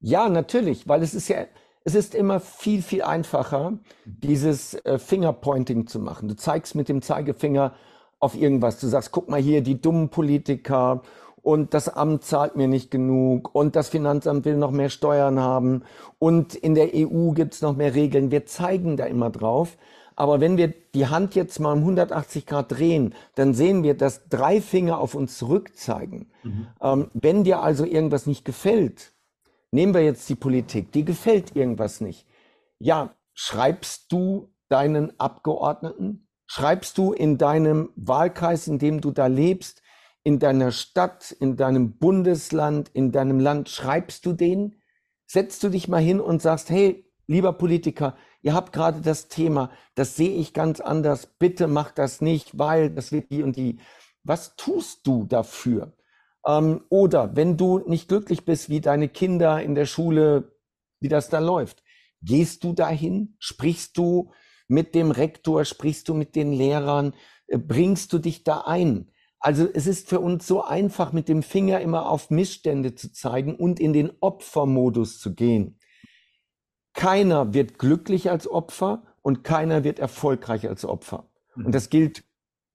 Ja, 0.00 0.28
natürlich, 0.28 0.88
weil 0.88 1.02
es 1.02 1.14
ist 1.14 1.28
ja, 1.28 1.46
es 1.84 1.94
ist 1.94 2.14
immer 2.14 2.38
viel, 2.38 2.82
viel 2.82 3.02
einfacher, 3.02 3.78
dieses 4.04 4.74
äh, 4.84 4.98
Fingerpointing 4.98 5.86
zu 5.86 5.98
machen. 5.98 6.28
Du 6.28 6.36
zeigst 6.36 6.74
mit 6.74 6.88
dem 6.88 7.02
Zeigefinger 7.02 7.74
auf 8.18 8.34
irgendwas. 8.34 8.78
Du 8.78 8.86
sagst, 8.88 9.10
guck 9.10 9.28
mal 9.28 9.40
hier, 9.40 9.62
die 9.62 9.80
dummen 9.80 10.10
Politiker 10.10 11.02
und 11.42 11.74
das 11.74 11.88
Amt 11.88 12.24
zahlt 12.24 12.56
mir 12.56 12.68
nicht 12.68 12.90
genug 12.90 13.54
und 13.54 13.76
das 13.76 13.88
Finanzamt 13.88 14.44
will 14.44 14.56
noch 14.56 14.70
mehr 14.70 14.88
Steuern 14.88 15.40
haben 15.40 15.82
und 16.18 16.54
in 16.54 16.74
der 16.74 16.90
EU 16.94 17.32
gibt 17.32 17.54
es 17.54 17.62
noch 17.62 17.76
mehr 17.76 17.94
Regeln. 17.94 18.30
Wir 18.30 18.46
zeigen 18.46 18.96
da 18.96 19.04
immer 19.04 19.30
drauf. 19.30 19.76
Aber 20.14 20.40
wenn 20.40 20.56
wir 20.56 20.68
die 20.94 21.06
Hand 21.06 21.34
jetzt 21.34 21.58
mal 21.58 21.72
um 21.72 21.80
180 21.80 22.46
Grad 22.46 22.70
drehen, 22.70 23.14
dann 23.34 23.54
sehen 23.54 23.82
wir, 23.82 23.94
dass 23.94 24.28
drei 24.28 24.60
Finger 24.60 24.98
auf 24.98 25.14
uns 25.14 25.38
zurück 25.38 25.76
zeigen. 25.76 26.30
Mhm. 26.42 26.66
Ähm, 26.80 27.10
wenn 27.14 27.44
dir 27.44 27.62
also 27.62 27.84
irgendwas 27.84 28.26
nicht 28.26 28.44
gefällt, 28.44 29.12
nehmen 29.70 29.94
wir 29.94 30.04
jetzt 30.04 30.28
die 30.28 30.34
Politik, 30.34 30.92
die 30.92 31.04
gefällt 31.04 31.56
irgendwas 31.56 32.00
nicht. 32.00 32.26
Ja, 32.78 33.14
schreibst 33.34 34.12
du 34.12 34.52
deinen 34.68 35.18
Abgeordneten? 35.18 36.28
Schreibst 36.46 36.98
du 36.98 37.12
in 37.12 37.38
deinem 37.38 37.90
Wahlkreis, 37.96 38.68
in 38.68 38.78
dem 38.78 39.00
du 39.00 39.10
da 39.10 39.26
lebst, 39.26 39.81
in 40.24 40.38
deiner 40.38 40.70
Stadt, 40.70 41.32
in 41.32 41.56
deinem 41.56 41.98
Bundesland, 41.98 42.90
in 42.92 43.12
deinem 43.12 43.40
Land, 43.40 43.68
schreibst 43.68 44.24
du 44.26 44.32
den? 44.32 44.76
Setzt 45.26 45.62
du 45.62 45.68
dich 45.68 45.88
mal 45.88 46.02
hin 46.02 46.20
und 46.20 46.42
sagst, 46.42 46.70
hey, 46.70 47.10
lieber 47.26 47.52
Politiker, 47.54 48.16
ihr 48.42 48.54
habt 48.54 48.72
gerade 48.72 49.00
das 49.00 49.28
Thema, 49.28 49.70
das 49.94 50.16
sehe 50.16 50.36
ich 50.36 50.52
ganz 50.52 50.80
anders, 50.80 51.26
bitte 51.38 51.66
mach 51.66 51.90
das 51.90 52.20
nicht, 52.20 52.58
weil 52.58 52.90
das 52.90 53.12
wird 53.12 53.30
die 53.30 53.42
und 53.42 53.56
die. 53.56 53.78
Was 54.24 54.56
tust 54.56 55.06
du 55.06 55.24
dafür? 55.24 55.92
Ähm, 56.46 56.82
oder 56.88 57.34
wenn 57.36 57.56
du 57.56 57.80
nicht 57.80 58.08
glücklich 58.08 58.44
bist, 58.44 58.68
wie 58.68 58.80
deine 58.80 59.08
Kinder 59.08 59.62
in 59.62 59.74
der 59.74 59.86
Schule, 59.86 60.56
wie 61.00 61.08
das 61.08 61.28
da 61.28 61.38
läuft, 61.38 61.82
gehst 62.20 62.62
du 62.64 62.72
dahin? 62.72 63.36
Sprichst 63.38 63.96
du 63.96 64.32
mit 64.68 64.94
dem 64.94 65.10
Rektor? 65.10 65.64
Sprichst 65.64 66.08
du 66.08 66.14
mit 66.14 66.36
den 66.36 66.52
Lehrern? 66.52 67.14
Äh, 67.48 67.58
bringst 67.58 68.12
du 68.12 68.18
dich 68.18 68.44
da 68.44 68.62
ein? 68.62 69.11
Also 69.44 69.68
es 69.74 69.88
ist 69.88 70.08
für 70.08 70.20
uns 70.20 70.46
so 70.46 70.62
einfach, 70.62 71.12
mit 71.12 71.28
dem 71.28 71.42
Finger 71.42 71.80
immer 71.80 72.08
auf 72.08 72.30
Missstände 72.30 72.94
zu 72.94 73.12
zeigen 73.12 73.56
und 73.56 73.80
in 73.80 73.92
den 73.92 74.12
Opfermodus 74.20 75.18
zu 75.18 75.34
gehen. 75.34 75.80
Keiner 76.94 77.52
wird 77.52 77.76
glücklich 77.76 78.30
als 78.30 78.48
Opfer 78.48 79.02
und 79.20 79.42
keiner 79.42 79.82
wird 79.82 79.98
erfolgreich 79.98 80.68
als 80.68 80.84
Opfer. 80.84 81.28
Und 81.56 81.66
mhm. 81.66 81.72
das 81.72 81.90
gilt 81.90 82.22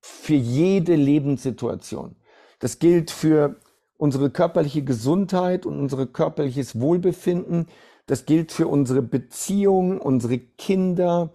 für 0.02 0.34
jede 0.34 0.96
Lebenssituation. 0.96 2.18
Das 2.60 2.80
gilt 2.80 3.12
für 3.12 3.56
unsere 3.96 4.30
körperliche 4.30 4.84
Gesundheit 4.84 5.66
und 5.66 5.80
unser 5.80 6.06
körperliches 6.06 6.82
Wohlbefinden. 6.82 7.68
Das 8.08 8.26
gilt 8.26 8.52
für 8.52 8.68
unsere 8.68 9.02
Beziehungen, 9.02 10.00
unsere 10.00 10.38
Kinder, 10.38 11.32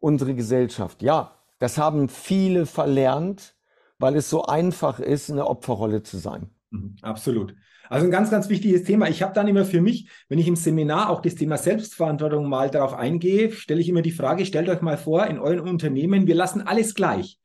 unsere 0.00 0.34
Gesellschaft. 0.34 1.00
Ja, 1.00 1.38
das 1.60 1.78
haben 1.78 2.08
viele 2.08 2.66
verlernt 2.66 3.53
weil 3.98 4.16
es 4.16 4.30
so 4.30 4.44
einfach 4.44 5.00
ist, 5.00 5.28
in 5.28 5.36
der 5.36 5.48
Opferrolle 5.48 6.02
zu 6.02 6.18
sein. 6.18 6.50
Mhm, 6.70 6.96
absolut. 7.02 7.54
Also 7.88 8.06
ein 8.06 8.10
ganz, 8.10 8.30
ganz 8.30 8.48
wichtiges 8.48 8.84
Thema. 8.84 9.08
Ich 9.08 9.22
habe 9.22 9.34
dann 9.34 9.46
immer 9.46 9.64
für 9.64 9.80
mich, 9.80 10.08
wenn 10.28 10.38
ich 10.38 10.48
im 10.48 10.56
Seminar 10.56 11.10
auch 11.10 11.20
das 11.20 11.34
Thema 11.34 11.58
Selbstverantwortung 11.58 12.48
mal 12.48 12.70
darauf 12.70 12.94
eingehe, 12.94 13.52
stelle 13.52 13.80
ich 13.80 13.88
immer 13.88 14.02
die 14.02 14.10
Frage, 14.10 14.46
stellt 14.46 14.68
euch 14.68 14.80
mal 14.80 14.96
vor, 14.96 15.26
in 15.26 15.38
euren 15.38 15.68
Unternehmen, 15.68 16.26
wir 16.26 16.34
lassen 16.34 16.62
alles 16.62 16.94
gleich. 16.94 17.38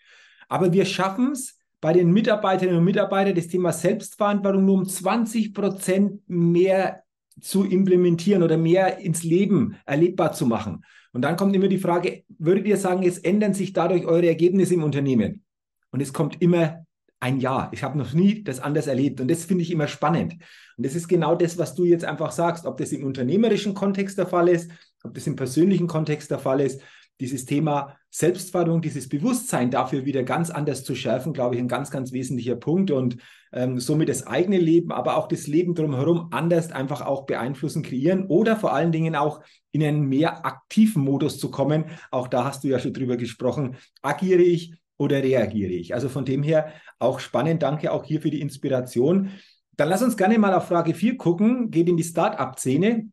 Aber 0.48 0.74
wir 0.74 0.86
schaffen 0.86 1.34
es 1.34 1.60
bei 1.82 1.94
den 1.94 2.12
Mitarbeiterinnen 2.12 2.80
und 2.80 2.86
Mitarbeitern, 2.86 3.36
das 3.36 3.48
Thema 3.48 3.72
Selbstverantwortung 3.72 4.66
nur 4.66 4.76
um 4.76 4.86
20 4.88 5.54
Prozent 5.54 6.22
mehr 6.28 7.04
zu 7.40 7.64
implementieren 7.64 8.44
oder 8.44 8.58
mehr 8.58 8.98
ins 8.98 9.24
Leben 9.24 9.78
erlebbar 9.86 10.34
zu 10.34 10.46
machen. 10.46 10.84
Und 11.14 11.22
dann 11.22 11.38
kommt 11.38 11.56
immer 11.56 11.68
die 11.68 11.78
Frage, 11.78 12.24
würdet 12.38 12.68
ihr 12.68 12.78
sagen, 12.78 13.04
es 13.04 13.18
ändern 13.18 13.54
sich 13.54 13.74
dadurch 13.74 14.06
eure 14.06 14.28
Ergebnisse 14.28 14.74
im 14.74 14.84
Unternehmen? 14.84 15.44
Und 15.92 16.02
es 16.02 16.14
kommt 16.14 16.42
immer 16.42 16.86
ein 17.20 17.40
Ja. 17.40 17.70
Ich 17.74 17.84
habe 17.84 17.98
noch 17.98 18.14
nie 18.14 18.44
das 18.44 18.60
anders 18.60 18.88
erlebt 18.88 19.20
und 19.22 19.30
das 19.30 19.46
finde 19.46 19.64
ich 19.64 19.72
immer 19.72 19.88
spannend. 19.88 20.34
Und 20.78 20.86
das 20.86 20.96
ist 20.96 21.08
genau 21.08 21.36
das, 21.36 21.58
was 21.58 21.76
du 21.76 21.84
jetzt 21.86 22.06
einfach 22.06 22.32
sagst, 22.32 22.66
ob 22.66 22.78
das 22.78 22.92
im 22.92 23.04
unternehmerischen 23.04 23.74
Kontext 23.74 24.18
der 24.18 24.28
Fall 24.28 24.48
ist, 24.48 24.72
ob 25.04 25.14
das 25.14 25.28
im 25.28 25.36
persönlichen 25.36 25.88
Kontext 25.88 26.32
der 26.32 26.40
Fall 26.40 26.62
ist. 26.62 26.82
Dieses 27.20 27.44
Thema 27.44 27.98
Selbstverantwortung, 28.12 28.82
dieses 28.82 29.10
Bewusstsein 29.10 29.70
dafür 29.72 30.06
wieder 30.06 30.24
ganz 30.24 30.50
anders 30.50 30.86
zu 30.86 30.96
schärfen, 30.96 31.34
glaube 31.34 31.56
ich, 31.56 31.62
ein 31.62 31.68
ganz, 31.68 31.92
ganz 31.92 32.14
wesentlicher 32.14 32.56
Punkt 32.56 32.92
und 32.92 33.18
ähm, 33.52 33.78
somit 33.78 34.08
das 34.08 34.26
eigene 34.26 34.58
Leben, 34.58 34.94
aber 34.94 35.18
auch 35.18 35.28
das 35.28 35.46
Leben 35.46 35.76
drumherum 35.76 36.30
anders 36.32 36.72
einfach 36.72 37.02
auch 37.02 37.26
beeinflussen, 37.26 37.84
kreieren 37.84 38.26
oder 38.28 38.56
vor 38.56 38.74
allen 38.74 38.94
Dingen 38.94 39.18
auch 39.18 39.42
in 39.72 39.84
einen 39.84 40.08
mehr 40.08 40.46
aktiven 40.46 41.04
Modus 41.04 41.40
zu 41.40 41.52
kommen. 41.52 41.86
Auch 42.10 42.30
da 42.30 42.46
hast 42.46 42.64
du 42.64 42.70
ja 42.70 42.80
schon 42.80 42.94
drüber 42.94 43.18
gesprochen. 43.18 43.76
Agiere 44.02 44.42
ich, 44.42 44.74
oder 45.00 45.24
reagiere 45.24 45.72
ich? 45.72 45.96
Also 45.96 46.10
von 46.10 46.26
dem 46.26 46.44
her 46.44 46.72
auch 47.00 47.20
spannend. 47.20 47.64
Danke 47.64 47.92
auch 47.92 48.04
hier 48.04 48.22
für 48.22 48.30
die 48.30 48.42
Inspiration. 48.42 49.32
Dann 49.72 49.90
lass 49.90 50.04
uns 50.04 50.18
gerne 50.18 50.38
mal 50.38 50.54
auf 50.54 50.68
Frage 50.68 50.94
4 50.94 51.18
gucken. 51.18 51.72
Geht 51.72 51.88
in 51.88 51.98
die 51.98 52.04
Startup-Szene. 52.04 53.10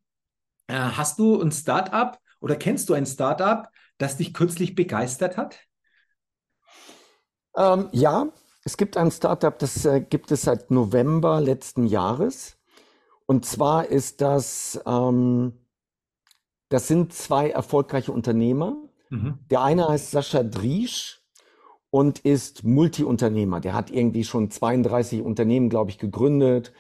Äh, 0.67 0.75
hast 0.75 1.19
du 1.19 1.41
ein 1.41 1.53
Startup 1.53 2.19
oder 2.41 2.57
kennst 2.57 2.89
du 2.89 2.95
ein 2.95 3.07
Startup, 3.07 3.69
das 3.99 4.17
dich 4.17 4.35
kürzlich 4.35 4.75
begeistert 4.75 5.37
hat? 5.37 5.61
Ähm, 7.57 7.89
ja, 7.93 8.29
es 8.65 8.77
gibt 8.77 8.97
ein 8.97 9.13
Startup, 9.13 9.57
das 9.57 9.85
äh, 9.87 10.01
gibt 10.01 10.33
es 10.33 10.43
seit 10.43 10.73
November 10.73 11.41
letzten 11.41 11.87
Jahres. 11.87 12.59
Und 13.27 13.47
zwar 13.47 13.87
ist 13.87 14.21
das, 14.21 14.81
ähm, 14.87 15.53
das 16.69 16.89
sind 16.89 17.13
zwei 17.13 17.51
erfolgreiche 17.51 18.11
Unternehmer. 18.11 18.77
Mhm. 19.09 19.39
Der 19.51 19.63
eine 19.63 19.89
heißt 19.89 20.11
Sascha 20.11 20.43
Driesch 20.43 21.23
und 21.97 22.19
ist 22.19 22.63
Multiunternehmer. 22.63 23.61
Der 23.61 23.73
hat 23.73 23.91
irgendwie 23.91 24.25
schon 24.25 24.51
32 24.51 25.23
Unternehmen, 25.23 25.71
glaube 25.71 25.91
ich, 25.91 25.97
gegründet. 25.97 26.75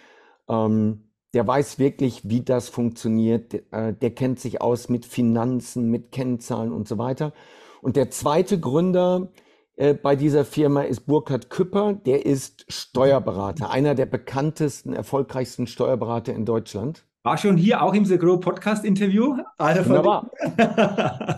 Ähm, 0.47 1.09
der 1.33 1.47
weiß 1.47 1.79
wirklich, 1.79 2.29
wie 2.29 2.43
das 2.43 2.69
funktioniert. 2.69 3.55
Der, 3.55 3.61
äh, 3.73 3.95
der 3.95 4.11
kennt 4.11 4.41
sich 4.41 4.61
aus 4.61 4.91
mit 4.91 5.07
Finanzen, 5.07 5.91
mit 5.91 6.13
Kennzahlen 6.13 6.71
und 6.71 6.87
so 6.87 6.99
weiter. 6.99 7.33
Und 7.81 7.97
der 7.97 8.11
zweite 8.11 8.61
Gründer 8.61 9.33
äh, 9.77 9.95
bei 9.95 10.17
dieser 10.17 10.45
Firma 10.45 10.83
ist 10.83 11.07
Burkhard 11.07 11.49
Küpper. 11.49 11.95
Der 11.95 12.27
ist 12.27 12.67
Steuerberater, 12.69 13.71
einer 13.71 13.95
der 13.95 14.05
bekanntesten, 14.05 14.93
erfolgreichsten 14.93 15.67
Steuerberater 15.67 16.35
in 16.35 16.45
Deutschland. 16.45 17.07
War 17.23 17.39
schon 17.39 17.57
hier 17.57 17.83
auch 17.83 17.95
im 17.95 18.05
The 18.05 18.19
Grow 18.19 18.39
Podcast 18.39 18.85
Interview. 18.85 19.35
Also 19.57 19.89
Wunderbar. 19.89 20.31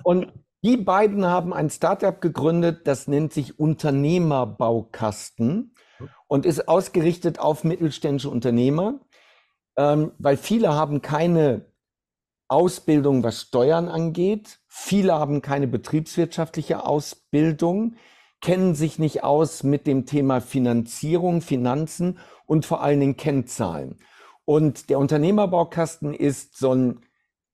und 0.03 0.33
die 0.62 0.77
beiden 0.77 1.25
haben 1.25 1.55
ein 1.55 1.71
Startup 1.71 2.21
gegründet, 2.21 2.88
das 2.88 3.07
nennt 3.07 3.33
sich 3.33 3.59
Unternehmerbaukasten 3.59 5.75
und 6.27 6.47
ist 6.47 6.68
ausgerichtet 6.68 7.38
auf 7.38 7.64
mittelständische 7.64 8.31
Unternehmer, 8.31 9.01
ähm, 9.77 10.12
weil 10.18 10.37
viele 10.37 10.75
haben 10.75 11.01
keine 11.01 11.66
Ausbildung, 12.49 13.23
was 13.23 13.42
Steuern 13.42 13.88
angeht. 13.88 14.59
Viele 14.66 15.14
haben 15.14 15.42
keine 15.42 15.68
betriebswirtschaftliche 15.68 16.85
Ausbildung, 16.85 17.94
kennen 18.40 18.75
sich 18.75 18.99
nicht 18.99 19.23
aus 19.23 19.62
mit 19.62 19.87
dem 19.87 20.07
Thema 20.07 20.40
Finanzierung, 20.40 21.42
Finanzen 21.42 22.18
und 22.47 22.64
vor 22.64 22.83
allen 22.83 23.01
Dingen 23.01 23.16
Kennzahlen. 23.16 23.99
Und 24.44 24.88
der 24.88 24.99
Unternehmerbaukasten 24.99 26.14
ist 26.14 26.57
so 26.57 26.75
ein 26.75 27.01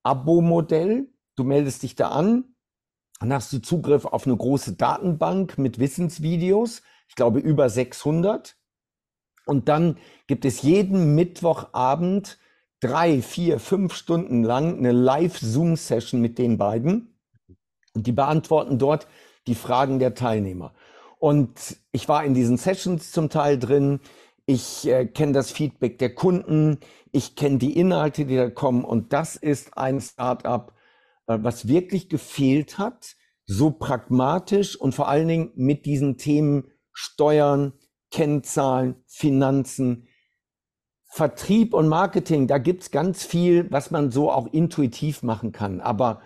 Abo-Modell. 0.05 1.09
Du 1.35 1.43
meldest 1.43 1.83
dich 1.83 1.97
da 1.97 2.11
an, 2.11 2.54
dann 3.21 3.33
hast 3.33 3.53
du 3.53 3.61
Zugriff 3.61 4.05
auf 4.05 4.27
eine 4.27 4.37
große 4.37 4.75
Datenbank 4.75 5.59
mit 5.59 5.79
Wissensvideos, 5.79 6.83
ich 7.09 7.15
glaube 7.15 7.39
über 7.39 7.69
600. 7.69 8.57
Und 9.47 9.69
dann 9.69 9.99
gibt 10.27 10.45
es 10.45 10.63
jeden 10.63 11.15
Mittwochabend 11.15 12.39
drei, 12.81 13.23
vier, 13.23 13.61
fünf 13.61 13.95
Stunden 13.95 14.43
lang 14.43 14.79
eine 14.79 14.93
Live-Zoom-Session 14.93 16.21
mit 16.21 16.39
den 16.39 16.59
beiden. 16.59 17.17
Und 17.95 18.07
die 18.07 18.13
beantworten 18.13 18.79
dort 18.79 19.07
die 19.47 19.55
Fragen 19.55 19.99
der 19.99 20.15
Teilnehmer. 20.15 20.75
Und 21.19 21.79
ich 21.93 22.09
war 22.09 22.25
in 22.25 22.35
diesen 22.35 22.57
Sessions 22.57 23.13
zum 23.13 23.31
Teil 23.31 23.59
drin. 23.59 24.01
Ich 24.47 24.87
äh, 24.87 25.07
kenne 25.07 25.33
das 25.33 25.51
Feedback 25.51 25.99
der 25.99 26.15
Kunden. 26.15 26.79
Ich 27.13 27.37
kenne 27.37 27.59
die 27.59 27.79
Inhalte, 27.79 28.27
die 28.27 28.37
da 28.37 28.51
kommen. 28.51 28.85
Und 28.85 29.13
das 29.13 29.37
ist 29.37 29.79
ein 29.79 30.01
Startup, 30.01 30.73
was 31.27 31.69
wirklich 31.69 32.09
gefehlt 32.09 32.79
hat, 32.79 33.17
so 33.47 33.71
pragmatisch 33.71 34.77
und 34.77 34.95
vor 34.95 35.09
allen 35.09 35.29
Dingen 35.29 35.53
mit 35.55 35.87
diesen 35.87 36.17
Themen 36.17 36.71
Steuern, 36.93 37.73
Kennzahlen, 38.11 38.97
Finanzen, 39.07 40.09
Vertrieb 41.15 41.75
und 41.75 41.89
Marketing, 41.89 42.47
da 42.47 42.59
gibt's 42.59 42.91
ganz 42.91 43.25
viel, 43.25 43.71
was 43.71 43.91
man 43.91 44.11
so 44.11 44.31
auch 44.31 44.53
intuitiv 44.53 45.23
machen 45.23 45.53
kann. 45.53 45.81
Aber 45.81 46.23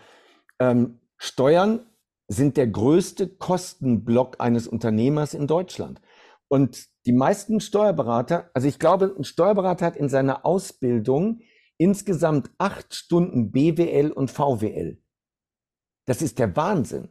ähm, 0.59 1.01
Steuern 1.19 1.81
sind 2.29 2.57
der 2.57 2.69
größte 2.69 3.29
Kostenblock 3.29 4.37
eines 4.39 4.67
Unternehmers 4.67 5.35
in 5.35 5.47
Deutschland. 5.47 6.01
Und 6.49 6.87
die 7.07 7.13
meisten 7.13 7.61
Steuerberater, 7.61 8.51
also 8.55 8.69
ich 8.69 8.79
glaube, 8.79 9.15
ein 9.17 9.25
Steuerberater 9.25 9.87
hat 9.87 9.97
in 9.97 10.09
seiner 10.09 10.47
Ausbildung 10.47 11.41
insgesamt 11.79 12.51
acht 12.59 12.95
Stunden 12.95 13.51
BWL 13.51 14.13
und 14.13 14.31
VWL. 14.31 14.99
Das 16.05 16.23
ist 16.23 16.39
der 16.39 16.55
Wahnsinn. 16.57 17.09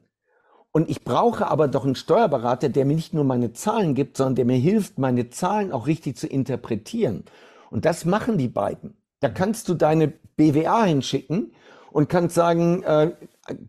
Und 0.71 0.89
ich 0.89 1.03
brauche 1.03 1.47
aber 1.47 1.67
doch 1.67 1.85
einen 1.85 1.95
Steuerberater, 1.95 2.69
der 2.69 2.85
mir 2.85 2.95
nicht 2.95 3.13
nur 3.13 3.23
meine 3.23 3.53
Zahlen 3.53 3.95
gibt, 3.95 4.17
sondern 4.17 4.35
der 4.35 4.45
mir 4.45 4.57
hilft, 4.57 4.99
meine 4.99 5.29
Zahlen 5.29 5.71
auch 5.71 5.87
richtig 5.87 6.17
zu 6.17 6.27
interpretieren. 6.27 7.23
Und 7.71 7.85
das 7.85 8.05
machen 8.05 8.37
die 8.37 8.47
beiden. 8.47 8.95
Da 9.19 9.29
kannst 9.29 9.69
du 9.69 9.73
deine 9.73 10.09
BWA 10.35 10.83
hinschicken 10.83 11.53
und 11.91 12.09
kannst 12.09 12.35
sagen, 12.35 12.83
äh, 12.83 13.11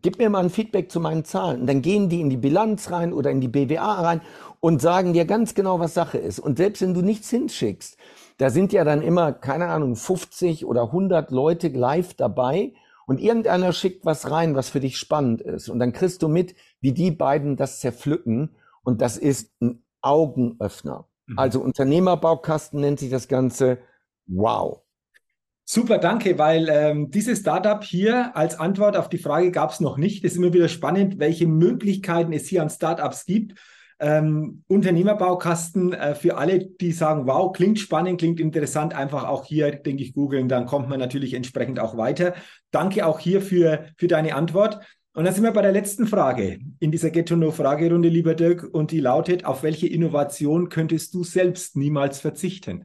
gib 0.03 0.19
mir 0.19 0.29
mal 0.29 0.45
ein 0.45 0.51
Feedback 0.51 0.91
zu 0.91 1.01
meinen 1.01 1.25
Zahlen. 1.25 1.63
Und 1.63 1.67
dann 1.67 1.81
gehen 1.81 2.09
die 2.09 2.21
in 2.21 2.29
die 2.29 2.37
Bilanz 2.37 2.91
rein 2.91 3.13
oder 3.13 3.31
in 3.31 3.41
die 3.41 3.49
BWA 3.49 4.03
rein 4.03 4.21
und 4.61 4.83
sagen 4.83 5.13
dir 5.13 5.25
ganz 5.25 5.55
genau, 5.55 5.81
was 5.81 5.95
Sache 5.95 6.19
ist. 6.19 6.39
Und 6.39 6.59
selbst 6.59 6.83
wenn 6.83 6.95
du 6.95 7.03
nichts 7.03 7.31
hinschickst, 7.31 7.97
da 8.39 8.51
sind 8.51 8.73
ja 8.73 8.85
dann 8.85 9.03
immer, 9.03 9.33
keine 9.33 9.67
Ahnung, 9.67 9.97
50 9.97 10.65
oder 10.65 10.85
100 10.85 11.31
Leute 11.31 11.69
live 11.69 12.15
dabei 12.15 12.73
und 13.07 13.21
irgendeiner 13.21 13.73
schickt 13.73 14.05
was 14.05 14.31
rein, 14.31 14.55
was 14.55 14.69
für 14.69 14.81
dich 14.81 14.97
spannend 14.97 15.41
ist. 15.41 15.69
Und 15.69 15.79
dann 15.79 15.93
kriegst 15.93 16.23
du 16.23 16.29
mit, 16.29 16.55
wie 16.81 16.93
die 16.93 17.11
beiden 17.11 17.57
das 17.57 17.81
zerpflücken. 17.81 18.51
Und 18.83 19.01
das 19.01 19.17
ist 19.17 19.53
ein 19.61 19.83
Augenöffner. 20.03 21.07
Mhm. 21.27 21.39
Also 21.39 21.61
Unternehmerbaukasten 21.61 22.81
nennt 22.81 23.01
sich 23.01 23.11
das 23.11 23.27
Ganze. 23.27 23.79
Wow. 24.27 24.83
Super, 25.65 25.99
danke, 25.99 26.39
weil 26.39 26.69
ähm, 26.71 27.11
dieses 27.11 27.41
Startup 27.41 27.83
hier 27.83 28.37
als 28.37 28.59
Antwort 28.59 28.97
auf 28.97 29.09
die 29.09 29.19
Frage 29.19 29.51
gab 29.51 29.71
es 29.71 29.81
noch 29.81 29.99
nicht. 29.99 30.25
Es 30.25 30.33
ist 30.33 30.39
immer 30.39 30.53
wieder 30.53 30.69
spannend, 30.69 31.19
welche 31.19 31.47
Möglichkeiten 31.47 32.33
es 32.33 32.47
hier 32.47 32.63
an 32.63 32.71
Startups 32.71 33.27
gibt 33.27 33.55
ähm, 34.01 34.63
Unternehmerbaukasten 34.69 35.93
äh, 35.93 36.15
für 36.15 36.37
alle, 36.37 36.59
die 36.59 36.93
sagen, 36.93 37.27
wow, 37.27 37.53
klingt 37.53 37.79
spannend, 37.79 38.19
klingt 38.19 38.41
interessant, 38.41 38.95
einfach 38.95 39.25
auch 39.25 39.45
hier, 39.45 39.73
denke 39.73 40.03
ich, 40.03 40.15
googeln, 40.15 40.49
dann 40.49 40.67
kommt 40.67 40.89
man 40.89 41.01
natürlich 41.01 41.35
entsprechend 41.35 41.81
auch 41.81 41.97
weiter. 41.97 42.35
Danke 42.71 43.07
auch 43.07 43.19
hier 43.19 43.43
für, 43.43 43.87
für 43.97 44.07
deine 44.07 44.35
Antwort. 44.35 44.81
Und 45.15 45.25
dann 45.25 45.35
sind 45.35 45.43
wir 45.43 45.53
bei 45.53 45.63
der 45.63 45.73
letzten 45.73 46.07
Frage 46.07 46.61
in 46.79 46.93
dieser 46.93 47.11
Get-to-Know-Fragerunde, 47.11 48.09
lieber 48.09 48.35
Dirk, 48.35 48.69
und 48.73 48.93
die 48.93 49.01
lautet, 49.01 49.45
auf 49.45 49.65
welche 49.65 49.89
Innovation 49.89 50.69
könntest 50.69 51.13
du 51.13 51.25
selbst 51.25 51.77
niemals 51.77 52.21
verzichten? 52.21 52.85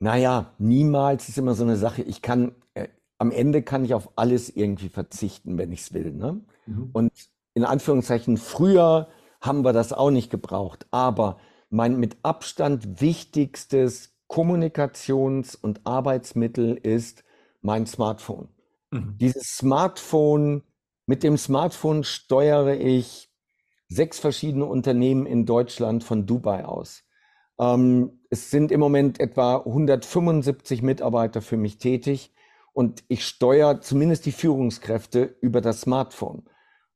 Naja, 0.00 0.54
niemals 0.58 1.28
ist 1.28 1.38
immer 1.38 1.54
so 1.54 1.62
eine 1.62 1.76
Sache. 1.76 2.02
Ich 2.02 2.20
kann, 2.20 2.56
äh, 2.74 2.88
am 3.18 3.30
Ende 3.30 3.62
kann 3.62 3.84
ich 3.84 3.94
auf 3.94 4.10
alles 4.16 4.50
irgendwie 4.50 4.88
verzichten, 4.88 5.56
wenn 5.56 5.70
ich 5.70 5.80
es 5.82 5.94
will. 5.94 6.12
Ne? 6.12 6.40
Mhm. 6.66 6.90
Und 6.92 7.12
in 7.54 7.64
Anführungszeichen, 7.64 8.36
früher 8.36 9.08
haben 9.40 9.64
wir 9.64 9.72
das 9.72 9.92
auch 9.92 10.10
nicht 10.10 10.30
gebraucht. 10.30 10.86
Aber 10.90 11.38
mein 11.70 11.98
mit 11.98 12.16
Abstand 12.22 13.00
wichtigstes 13.00 14.14
Kommunikations- 14.28 15.56
und 15.56 15.86
Arbeitsmittel 15.86 16.74
ist 16.76 17.24
mein 17.62 17.86
Smartphone. 17.86 18.48
Mhm. 18.90 19.16
Dieses 19.18 19.56
Smartphone, 19.56 20.62
mit 21.06 21.22
dem 21.22 21.36
Smartphone 21.36 22.04
steuere 22.04 22.74
ich 22.74 23.30
sechs 23.88 24.18
verschiedene 24.18 24.64
Unternehmen 24.64 25.26
in 25.26 25.46
Deutschland 25.46 26.02
von 26.02 26.26
Dubai 26.26 26.64
aus. 26.64 27.04
Ähm, 27.58 28.20
es 28.30 28.50
sind 28.50 28.72
im 28.72 28.80
Moment 28.80 29.20
etwa 29.20 29.58
175 29.58 30.82
Mitarbeiter 30.82 31.40
für 31.40 31.56
mich 31.56 31.78
tätig 31.78 32.34
und 32.72 33.04
ich 33.08 33.24
steuere 33.24 33.80
zumindest 33.80 34.26
die 34.26 34.32
Führungskräfte 34.32 35.36
über 35.40 35.60
das 35.60 35.82
Smartphone. 35.82 36.44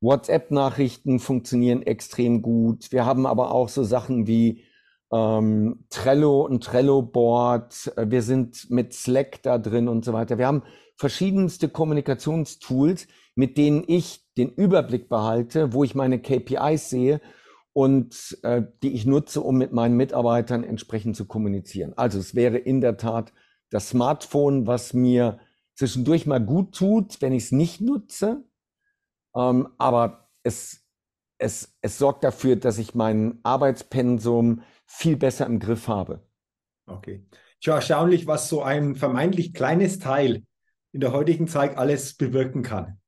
WhatsApp-Nachrichten 0.01 1.19
funktionieren 1.19 1.83
extrem 1.83 2.43
gut. 2.43 2.93
Wir 2.93 3.05
haben 3.05 3.27
aber 3.27 3.53
auch 3.53 3.69
so 3.69 3.85
Sachen 3.85 4.27
wie 4.27 4.65
ähm, 5.13 5.85
Trello, 5.91 6.47
ein 6.47 6.61
Trello-Board. 6.61 7.93
Wir 8.07 8.23
sind 8.23 8.71
mit 8.71 8.95
Slack 8.95 9.43
da 9.43 9.59
drin 9.59 9.89
und 9.89 10.05
so 10.05 10.13
weiter. 10.13 10.39
Wir 10.39 10.47
haben 10.47 10.63
verschiedenste 10.97 11.69
Kommunikationstools, 11.69 13.09
mit 13.35 13.57
denen 13.57 13.85
ich 13.87 14.25
den 14.37 14.51
Überblick 14.51 15.09
behalte, 15.09 15.73
wo 15.73 15.85
ich 15.85 15.95
meine 15.95 16.21
KPIs 16.21 16.91
sehe 16.91 17.21
und 17.73 18.39
äh, 18.43 18.63
die 18.83 18.93
ich 18.93 19.07
nutze, 19.07 19.41
um 19.41 19.57
mit 19.57 19.73
meinen 19.73 19.97
Mitarbeitern 19.97 20.65
entsprechend 20.65 21.17
zu 21.17 21.27
kommunizieren. 21.27 21.93
Also 21.97 22.19
es 22.19 22.35
wäre 22.35 22.59
in 22.59 22.81
der 22.81 22.97
Tat 22.97 23.33
das 23.71 23.91
Smartphone, 23.91 24.67
was 24.67 24.93
mir 24.93 25.39
zwischendurch 25.75 26.27
mal 26.27 26.41
gut 26.41 26.75
tut, 26.75 27.23
wenn 27.23 27.33
ich 27.33 27.45
es 27.45 27.53
nicht 27.53 27.81
nutze, 27.81 28.45
ähm, 29.35 29.69
aber 29.79 30.29
es, 30.43 30.85
es, 31.39 31.77
es 31.81 31.99
sorgt 31.99 32.25
dafür, 32.25 32.57
dass 32.57 32.79
ich 32.79 32.95
mein 32.95 33.39
Arbeitspensum 33.43 34.63
viel 34.87 35.17
besser 35.17 35.47
im 35.47 35.59
Griff 35.59 35.89
habe. 35.89 36.27
Okay. 36.87 37.25
Schon 37.61 37.75
erstaunlich, 37.75 38.27
was 38.27 38.49
so 38.49 38.63
ein 38.63 38.97
vermeintlich 38.97 39.53
kleines 39.53 39.99
Teil 39.99 40.45
in 40.93 41.01
der 41.01 41.13
heutigen 41.13 41.47
Zeit 41.47 41.77
alles 41.77 42.15
bewirken 42.15 42.63
kann. 42.63 42.99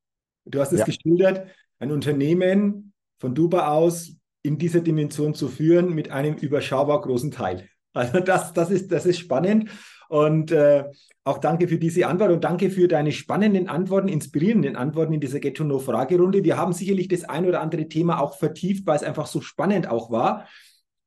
Du 0.44 0.60
hast 0.60 0.72
es 0.72 0.80
ja. 0.80 0.84
geschildert, 0.84 1.48
ein 1.78 1.90
Unternehmen 1.90 2.92
von 3.18 3.34
Dubai 3.34 3.66
aus 3.66 4.16
in 4.42 4.58
dieser 4.58 4.80
Dimension 4.80 5.34
zu 5.34 5.48
führen 5.48 5.94
mit 5.94 6.10
einem 6.10 6.34
überschaubar 6.34 7.00
großen 7.00 7.30
Teil. 7.30 7.68
Also 7.94 8.20
das, 8.20 8.52
das, 8.52 8.70
ist, 8.70 8.90
das 8.90 9.06
ist 9.06 9.18
spannend. 9.18 9.70
Und 10.12 10.52
äh, 10.52 10.84
auch 11.24 11.38
danke 11.38 11.68
für 11.68 11.78
diese 11.78 12.06
Antwort 12.06 12.32
und 12.32 12.44
danke 12.44 12.68
für 12.68 12.86
deine 12.86 13.12
spannenden 13.12 13.70
Antworten, 13.70 14.08
inspirierenden 14.08 14.76
Antworten 14.76 15.14
in 15.14 15.20
dieser 15.22 15.40
Get 15.40 15.56
to 15.56 15.64
Know 15.64 15.78
Fragerunde. 15.78 16.44
Wir 16.44 16.58
haben 16.58 16.74
sicherlich 16.74 17.08
das 17.08 17.24
ein 17.24 17.46
oder 17.46 17.62
andere 17.62 17.88
Thema 17.88 18.20
auch 18.20 18.36
vertieft, 18.36 18.86
weil 18.86 18.96
es 18.96 19.04
einfach 19.04 19.26
so 19.26 19.40
spannend 19.40 19.88
auch 19.88 20.10
war. 20.10 20.46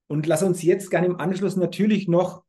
Und 0.07 0.25
lass 0.25 0.41
uns 0.41 0.63
jetzt 0.63 0.89
gerne 0.89 1.05
im 1.05 1.19
Anschluss 1.19 1.55
natürlich 1.55 2.07
noch 2.07 2.41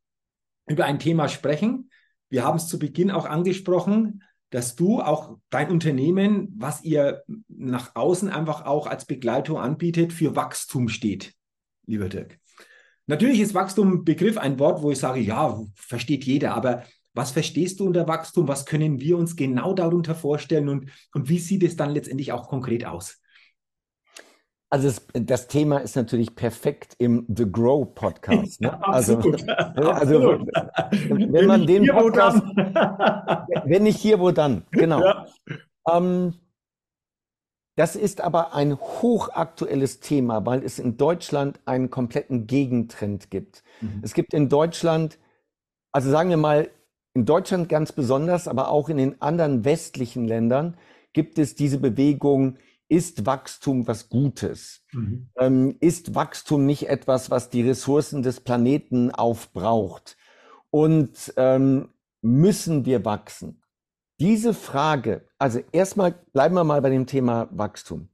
über 0.67 0.85
ein 0.85 0.97
Thema 0.97 1.29
sprechen. 1.29 1.91
Wir 2.27 2.43
haben 2.43 2.57
es 2.57 2.67
zu 2.67 2.79
Beginn 2.79 3.11
auch 3.11 3.27
angesprochen, 3.27 4.23
dass 4.49 4.73
du 4.73 4.99
auch 4.99 5.37
dein 5.51 5.69
Unternehmen, 5.69 6.55
was 6.57 6.83
ihr 6.83 7.21
nach 7.49 7.95
außen 7.95 8.29
einfach 8.29 8.65
auch 8.65 8.87
als 8.87 9.05
Begleitung 9.05 9.59
anbietet, 9.59 10.11
für 10.11 10.35
Wachstum 10.35 10.89
steht, 10.89 11.35
lieber 11.85 12.09
Dirk. 12.09 12.39
Natürlich 13.07 13.39
ist 13.39 13.53
Wachstum 13.53 13.93
ein 13.93 14.05
Begriff, 14.05 14.37
ein 14.37 14.59
Wort, 14.59 14.81
wo 14.81 14.91
ich 14.91 14.99
sage, 14.99 15.21
ja, 15.21 15.59
versteht 15.75 16.25
jeder, 16.25 16.53
aber 16.53 16.83
was 17.13 17.31
verstehst 17.31 17.79
du 17.79 17.87
unter 17.87 18.07
Wachstum? 18.07 18.47
Was 18.47 18.65
können 18.65 18.99
wir 18.99 19.17
uns 19.17 19.35
genau 19.35 19.73
darunter 19.73 20.13
vorstellen 20.13 20.69
und, 20.69 20.91
und 21.13 21.29
wie 21.29 21.39
sieht 21.39 21.63
es 21.63 21.75
dann 21.75 21.89
letztendlich 21.89 22.31
auch 22.31 22.47
konkret 22.47 22.85
aus? 22.85 23.19
Also 24.69 24.87
das, 24.89 25.07
das, 25.13 25.47
Thema 25.47 25.77
ist 25.77 25.95
natürlich 25.95 26.35
perfekt 26.35 26.93
im 26.97 27.25
The 27.33 27.49
Grow 27.49 27.85
Podcast. 27.95 28.59
Ne? 28.59 28.67
Ja, 28.67 28.73
absolut, 28.81 29.49
also, 29.49 29.91
also 29.91 30.45
wenn, 31.09 31.31
wenn 31.31 31.45
man 31.45 31.65
den 31.65 31.87
Podcast, 31.87 32.41
wenn 33.65 33.83
nicht 33.83 33.97
hier, 33.97 34.19
wo 34.19 34.31
dann? 34.31 34.65
Genau. 34.71 35.01
Ja. 35.01 35.25
Ähm, 35.89 36.33
das 37.77 37.95
ist 37.95 38.21
aber 38.21 38.55
ein 38.55 38.75
hochaktuelles 38.75 39.99
Thema, 39.99 40.45
weil 40.47 40.63
es 40.63 40.79
in 40.79 40.97
Deutschland 40.97 41.59
einen 41.65 41.91
kompletten 41.91 42.47
Gegentrend 42.47 43.29
gibt. 43.29 43.63
Mhm. 43.81 44.01
Es 44.01 44.15
gibt 44.15 44.33
in 44.33 44.49
Deutschland, 44.49 45.19
also 45.91 46.09
sagen 46.09 46.31
wir 46.31 46.37
mal, 46.37 46.71
in 47.13 47.25
Deutschland 47.25 47.69
ganz 47.69 47.91
besonders, 47.91 48.47
aber 48.47 48.69
auch 48.69 48.89
in 48.89 48.97
den 48.97 49.21
anderen 49.21 49.63
westlichen 49.63 50.27
Ländern 50.27 50.75
gibt 51.13 51.37
es 51.37 51.53
diese 51.53 51.77
Bewegung, 51.77 52.57
ist 52.89 53.27
Wachstum 53.27 53.87
was 53.87 54.09
Gutes? 54.09 54.83
Mhm. 54.93 55.29
Ähm, 55.37 55.75
ist 55.79 56.15
Wachstum 56.15 56.65
nicht 56.65 56.89
etwas, 56.89 57.29
was 57.29 57.51
die 57.51 57.61
Ressourcen 57.61 58.23
des 58.23 58.39
Planeten 58.39 59.11
aufbraucht? 59.11 60.17
Und 60.71 61.31
ähm, 61.37 61.89
müssen 62.23 62.85
wir 62.85 63.05
wachsen? 63.05 63.61
Diese 64.19 64.55
Frage, 64.55 65.27
also 65.37 65.59
erstmal 65.71 66.11
bleiben 66.33 66.55
wir 66.55 66.63
mal 66.63 66.81
bei 66.81 66.89
dem 66.89 67.05
Thema 67.05 67.49
Wachstum. 67.51 68.09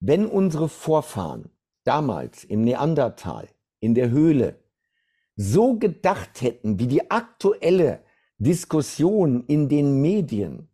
Wenn 0.00 0.26
unsere 0.26 0.68
Vorfahren 0.68 1.50
damals 1.84 2.42
im 2.42 2.62
Neandertal, 2.62 3.48
in 3.78 3.94
der 3.94 4.10
Höhle, 4.10 4.58
so 5.36 5.78
gedacht 5.78 6.42
hätten 6.42 6.80
wie 6.80 6.88
die 6.88 7.10
aktuelle 7.10 8.02
Diskussion 8.38 9.44
in 9.46 9.68
den 9.68 10.00
Medien, 10.00 10.68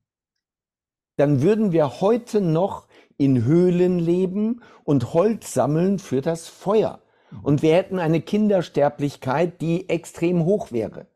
dann 1.17 1.43
würden 1.43 1.73
wir 1.73 2.01
heute 2.01 2.41
noch 2.41 2.89
in 3.19 3.45
Höhlen 3.45 3.99
leben 3.99 4.63
und 4.85 5.13
Holz 5.13 5.53
sammeln 5.53 5.99
für 5.99 6.23
das 6.23 6.49
Feuer. 6.49 7.03
Und 7.43 7.61
wir 7.61 7.75
hätten 7.75 7.99
eine 7.99 8.23
Kindersterblichkeit, 8.23 9.61
die 9.61 9.91
extrem 9.91 10.47
hoch 10.47 10.73
wäre. 10.73 11.07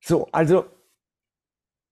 So, 0.00 0.26
also 0.32 0.64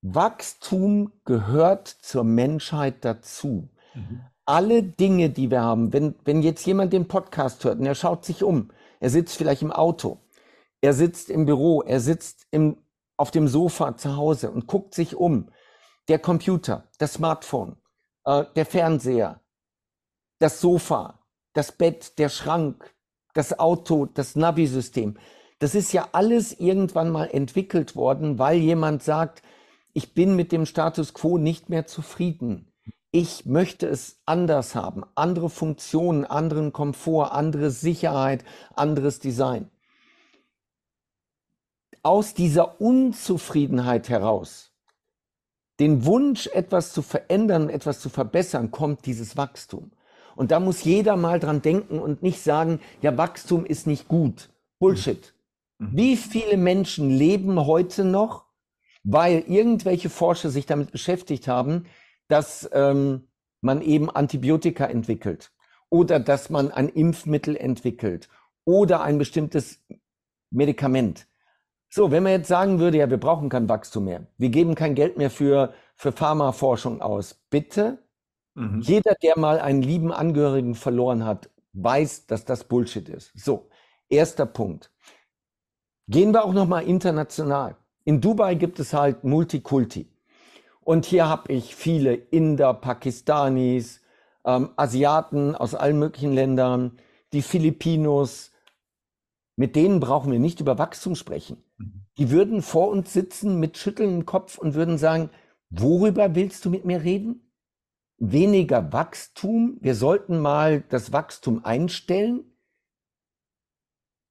Wachstum 0.02 1.12
gehört 1.24 1.86
zur 1.86 2.24
Menschheit 2.24 3.04
dazu. 3.04 3.68
Mhm. 3.94 4.20
Alle 4.44 4.82
Dinge, 4.82 5.30
die 5.30 5.50
wir 5.50 5.62
haben, 5.62 5.92
wenn, 5.92 6.16
wenn 6.24 6.42
jetzt 6.42 6.66
jemand 6.66 6.92
den 6.92 7.06
Podcast 7.06 7.64
hört 7.64 7.78
und 7.78 7.86
er 7.86 7.94
schaut 7.94 8.24
sich 8.24 8.42
um, 8.42 8.70
er 8.98 9.10
sitzt 9.10 9.36
vielleicht 9.36 9.62
im 9.62 9.70
Auto, 9.70 10.18
er 10.80 10.92
sitzt 10.92 11.30
im 11.30 11.46
Büro, 11.46 11.82
er 11.82 12.00
sitzt 12.00 12.48
im, 12.50 12.76
auf 13.16 13.30
dem 13.30 13.46
Sofa 13.46 13.96
zu 13.96 14.16
Hause 14.16 14.50
und 14.50 14.66
guckt 14.66 14.94
sich 14.94 15.14
um. 15.14 15.48
Der 16.08 16.18
Computer, 16.18 16.88
das 16.98 17.14
Smartphone, 17.14 17.76
äh, 18.24 18.44
der 18.56 18.66
Fernseher, 18.66 19.40
das 20.40 20.60
Sofa, 20.60 21.20
das 21.52 21.70
Bett, 21.70 22.18
der 22.18 22.28
Schrank, 22.28 22.92
das 23.34 23.60
Auto, 23.60 24.06
das 24.06 24.34
Navi-System. 24.34 25.16
Das 25.60 25.76
ist 25.76 25.92
ja 25.92 26.08
alles 26.10 26.58
irgendwann 26.58 27.10
mal 27.10 27.26
entwickelt 27.26 27.94
worden, 27.94 28.40
weil 28.40 28.58
jemand 28.58 29.04
sagt, 29.04 29.42
ich 29.92 30.14
bin 30.14 30.36
mit 30.36 30.52
dem 30.52 30.66
Status 30.66 31.14
quo 31.14 31.38
nicht 31.38 31.68
mehr 31.68 31.86
zufrieden. 31.86 32.72
Ich 33.10 33.44
möchte 33.44 33.86
es 33.86 34.20
anders 34.24 34.74
haben. 34.74 35.04
Andere 35.14 35.50
Funktionen, 35.50 36.24
anderen 36.24 36.72
Komfort, 36.72 37.32
andere 37.32 37.70
Sicherheit, 37.70 38.42
anderes 38.74 39.18
Design. 39.18 39.70
Aus 42.02 42.32
dieser 42.32 42.80
Unzufriedenheit 42.80 44.08
heraus, 44.08 44.72
den 45.78 46.04
Wunsch, 46.06 46.46
etwas 46.48 46.92
zu 46.92 47.02
verändern, 47.02 47.68
etwas 47.68 48.00
zu 48.00 48.08
verbessern, 48.08 48.70
kommt 48.70 49.04
dieses 49.04 49.36
Wachstum. 49.36 49.92
Und 50.34 50.50
da 50.50 50.58
muss 50.58 50.84
jeder 50.84 51.16
mal 51.16 51.38
dran 51.38 51.60
denken 51.60 51.98
und 51.98 52.22
nicht 52.22 52.40
sagen, 52.40 52.80
ja, 53.02 53.16
Wachstum 53.18 53.66
ist 53.66 53.86
nicht 53.86 54.08
gut. 54.08 54.48
Bullshit. 54.78 55.34
Mhm. 55.78 55.88
Wie 55.92 56.16
viele 56.16 56.56
Menschen 56.56 57.10
leben 57.10 57.66
heute 57.66 58.04
noch 58.04 58.41
weil 59.04 59.40
irgendwelche 59.46 60.10
Forscher 60.10 60.50
sich 60.50 60.66
damit 60.66 60.92
beschäftigt 60.92 61.48
haben, 61.48 61.86
dass 62.28 62.68
ähm, 62.72 63.28
man 63.60 63.82
eben 63.82 64.10
Antibiotika 64.10 64.86
entwickelt 64.86 65.52
oder 65.90 66.20
dass 66.20 66.50
man 66.50 66.70
ein 66.70 66.88
Impfmittel 66.88 67.56
entwickelt 67.56 68.28
oder 68.64 69.02
ein 69.02 69.18
bestimmtes 69.18 69.80
Medikament. 70.50 71.26
So, 71.88 72.10
wenn 72.10 72.22
man 72.22 72.32
jetzt 72.32 72.48
sagen 72.48 72.78
würde, 72.78 72.98
ja, 72.98 73.10
wir 73.10 73.18
brauchen 73.18 73.50
kein 73.50 73.68
Wachstum 73.68 74.04
mehr, 74.04 74.26
wir 74.38 74.48
geben 74.48 74.74
kein 74.74 74.94
Geld 74.94 75.18
mehr 75.18 75.30
für, 75.30 75.74
für 75.94 76.12
Pharmaforschung 76.12 77.02
aus, 77.02 77.34
bitte, 77.50 77.98
mhm. 78.54 78.80
jeder, 78.80 79.14
der 79.22 79.38
mal 79.38 79.60
einen 79.60 79.82
lieben 79.82 80.10
Angehörigen 80.10 80.74
verloren 80.74 81.26
hat, 81.26 81.50
weiß, 81.74 82.26
dass 82.26 82.44
das 82.44 82.64
Bullshit 82.64 83.08
ist. 83.08 83.32
So, 83.34 83.68
erster 84.08 84.46
Punkt. 84.46 84.90
Gehen 86.08 86.32
wir 86.32 86.44
auch 86.44 86.52
noch 86.52 86.66
mal 86.66 86.80
international. 86.80 87.76
In 88.04 88.20
Dubai 88.20 88.54
gibt 88.54 88.80
es 88.80 88.92
halt 88.92 89.24
Multikulti. 89.24 90.08
Und 90.80 91.06
hier 91.06 91.28
habe 91.28 91.52
ich 91.52 91.76
viele 91.76 92.14
Inder, 92.14 92.74
Pakistanis, 92.74 94.00
ähm, 94.44 94.70
Asiaten 94.76 95.54
aus 95.54 95.74
allen 95.74 95.98
möglichen 95.98 96.32
Ländern, 96.32 96.98
die 97.32 97.42
Filipinos. 97.42 98.50
Mit 99.54 99.76
denen 99.76 100.00
brauchen 100.00 100.32
wir 100.32 100.40
nicht 100.40 100.60
über 100.60 100.78
Wachstum 100.78 101.14
sprechen. 101.14 101.62
Mhm. 101.78 102.06
Die 102.18 102.30
würden 102.30 102.62
vor 102.62 102.88
uns 102.88 103.12
sitzen 103.12 103.60
mit 103.60 103.78
schüttelndem 103.78 104.26
Kopf 104.26 104.58
und 104.58 104.74
würden 104.74 104.98
sagen, 104.98 105.30
worüber 105.70 106.34
willst 106.34 106.64
du 106.64 106.70
mit 106.70 106.84
mir 106.84 107.02
reden? 107.02 107.52
Weniger 108.18 108.92
Wachstum. 108.92 109.78
Wir 109.80 109.94
sollten 109.94 110.40
mal 110.40 110.82
das 110.88 111.12
Wachstum 111.12 111.64
einstellen. 111.64 112.44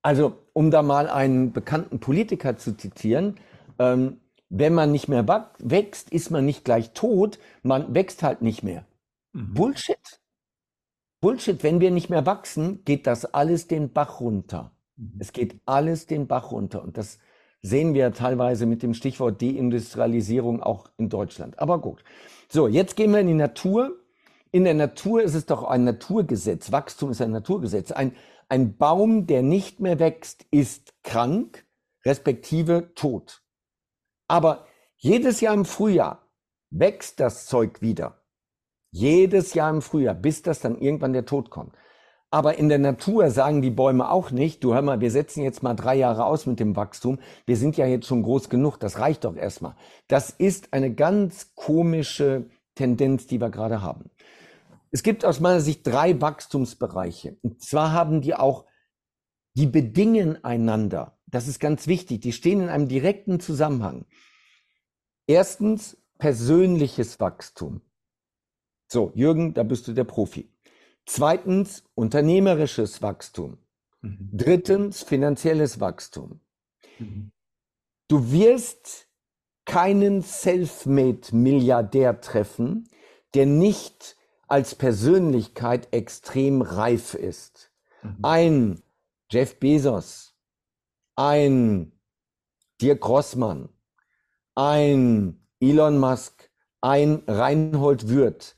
Also, 0.02 0.38
um 0.54 0.72
da 0.72 0.82
mal 0.82 1.10
einen 1.10 1.54
bekannten 1.54 2.00
Politiker 2.00 2.58
zu 2.58 2.76
zitieren, 2.76 3.40
ähm, 3.82 4.22
wenn 4.50 4.74
man 4.74 4.92
nicht 4.92 5.08
mehr 5.08 5.26
wächst, 5.60 6.12
ist 6.12 6.30
man 6.30 6.46
nicht 6.46 6.66
gleich 6.66 6.92
tot, 6.92 7.40
man 7.64 7.96
wächst 7.96 8.22
halt 8.22 8.42
nicht 8.42 8.64
mehr. 8.64 8.86
Mhm. 9.34 9.54
Bullshit. 9.54 10.22
Bullshit, 11.22 11.64
wenn 11.64 11.80
wir 11.80 11.92
nicht 11.92 12.10
mehr 12.10 12.26
wachsen, 12.26 12.84
geht 12.84 13.08
das 13.08 13.26
alles 13.26 13.68
den 13.68 13.92
Bach 13.94 14.20
runter. 14.20 14.72
Mhm. 14.98 15.14
Es 15.20 15.32
geht 15.32 15.60
alles 15.66 16.06
den 16.06 16.28
Bach 16.28 16.52
runter. 16.52 16.84
Und 16.84 16.98
das 16.98 17.20
sehen 17.62 17.94
wir 17.94 18.12
teilweise 18.12 18.66
mit 18.66 18.84
dem 18.84 18.94
Stichwort 18.94 19.42
Deindustrialisierung 19.42 20.62
auch 20.62 20.90
in 20.98 21.10
Deutschland. 21.10 21.60
Aber 21.60 21.80
gut. 21.80 22.04
So, 22.50 22.68
jetzt 22.68 22.96
gehen 22.96 23.12
wir 23.12 23.20
in 23.20 23.28
die 23.28 23.34
Natur. 23.34 23.98
In 24.52 24.66
der 24.66 24.74
Natur 24.74 25.22
ist 25.24 25.36
es 25.36 25.46
doch 25.46 25.64
ein 25.64 25.86
Naturgesetz. 25.86 26.72
Wachstum 26.72 27.12
ist 27.12 27.22
ein 27.22 27.32
Naturgesetz. 27.32 27.92
Ein, 27.92 28.16
ein 28.50 28.76
Baum, 28.76 29.28
der 29.28 29.44
nicht 29.44 29.80
mehr 29.80 30.00
wächst, 30.00 30.46
ist 30.52 30.94
krank, 31.04 31.66
respektive 32.04 32.94
tot. 32.96 33.42
Aber 34.32 34.66
jedes 34.96 35.42
Jahr 35.42 35.54
im 35.54 35.66
Frühjahr 35.66 36.26
wächst 36.70 37.20
das 37.20 37.48
Zeug 37.48 37.82
wieder. 37.82 38.22
Jedes 38.90 39.54
Jahr 39.54 39.70
im 39.70 39.82
Frühjahr, 39.82 40.16
bis 40.16 40.42
das 40.42 40.62
dann 40.62 40.80
irgendwann 40.80 41.12
der 41.12 41.26
Tod 41.26 41.50
kommt. 41.50 41.76
Aber 42.30 42.58
in 42.58 42.70
der 42.70 42.80
Natur 42.80 43.30
sagen 43.30 43.62
die 43.62 43.72
Bäume 43.72 44.10
auch 44.10 44.32
nicht, 44.32 44.64
du 44.64 44.74
hör 44.74 44.82
mal, 44.84 45.02
wir 45.02 45.12
setzen 45.12 45.44
jetzt 45.44 45.64
mal 45.64 45.74
drei 45.74 45.96
Jahre 45.96 46.24
aus 46.24 46.46
mit 46.46 46.62
dem 46.62 46.78
Wachstum. 46.78 47.20
Wir 47.46 47.58
sind 47.58 47.76
ja 47.76 47.86
jetzt 47.86 48.08
schon 48.08 48.24
groß 48.24 48.48
genug, 48.48 48.78
das 48.78 49.00
reicht 49.00 49.26
doch 49.26 49.36
erstmal. 49.36 49.76
Das 50.08 50.30
ist 50.30 50.72
eine 50.72 50.96
ganz 50.96 51.54
komische 51.54 52.50
Tendenz, 52.76 53.28
die 53.28 53.42
wir 53.42 53.50
gerade 53.50 53.82
haben. 53.82 54.12
Es 54.92 55.04
gibt 55.04 55.26
aus 55.26 55.42
meiner 55.42 55.60
Sicht 55.60 55.86
drei 55.86 56.22
Wachstumsbereiche. 56.22 57.36
Und 57.42 57.62
zwar 57.62 57.92
haben 57.92 58.22
die 58.22 58.34
auch, 58.34 58.64
die 59.56 59.68
bedingen 59.68 60.42
einander. 60.46 61.18
Das 61.32 61.48
ist 61.48 61.60
ganz 61.60 61.88
wichtig. 61.88 62.22
Die 62.22 62.34
stehen 62.34 62.62
in 62.62 62.70
einem 62.70 62.88
direkten 62.88 63.40
Zusammenhang. 63.40 64.06
Erstens 65.28 65.98
persönliches 66.18 67.20
Wachstum. 67.20 67.82
So, 68.88 69.12
Jürgen, 69.16 69.54
da 69.54 69.64
bist 69.64 69.88
du 69.88 69.94
der 69.94 70.04
Profi. 70.04 70.52
Zweitens 71.06 71.84
unternehmerisches 71.96 73.02
Wachstum. 73.02 73.58
Mhm. 74.02 74.30
Drittens 74.34 75.02
finanzielles 75.04 75.80
Wachstum. 75.80 76.42
Mhm. 77.00 77.32
Du 78.08 78.32
wirst 78.32 79.08
keinen 79.66 80.22
Selfmade-Milliardär 80.22 82.20
treffen, 82.20 82.90
der 83.34 83.46
nicht 83.46 84.18
als 84.48 84.76
Persönlichkeit 84.76 85.94
extrem 85.94 86.62
reif 86.62 87.14
ist. 87.14 87.72
Mhm. 88.04 88.18
Ein 88.22 88.84
Jeff 89.30 89.60
Bezos, 89.60 90.31
ein 91.22 91.92
Dirk 92.82 93.02
Grossmann, 93.02 93.70
ein 94.56 95.46
Elon 95.60 96.00
Musk, 96.00 96.50
ein 96.82 97.22
Reinhold 97.28 98.10
Würth, 98.10 98.58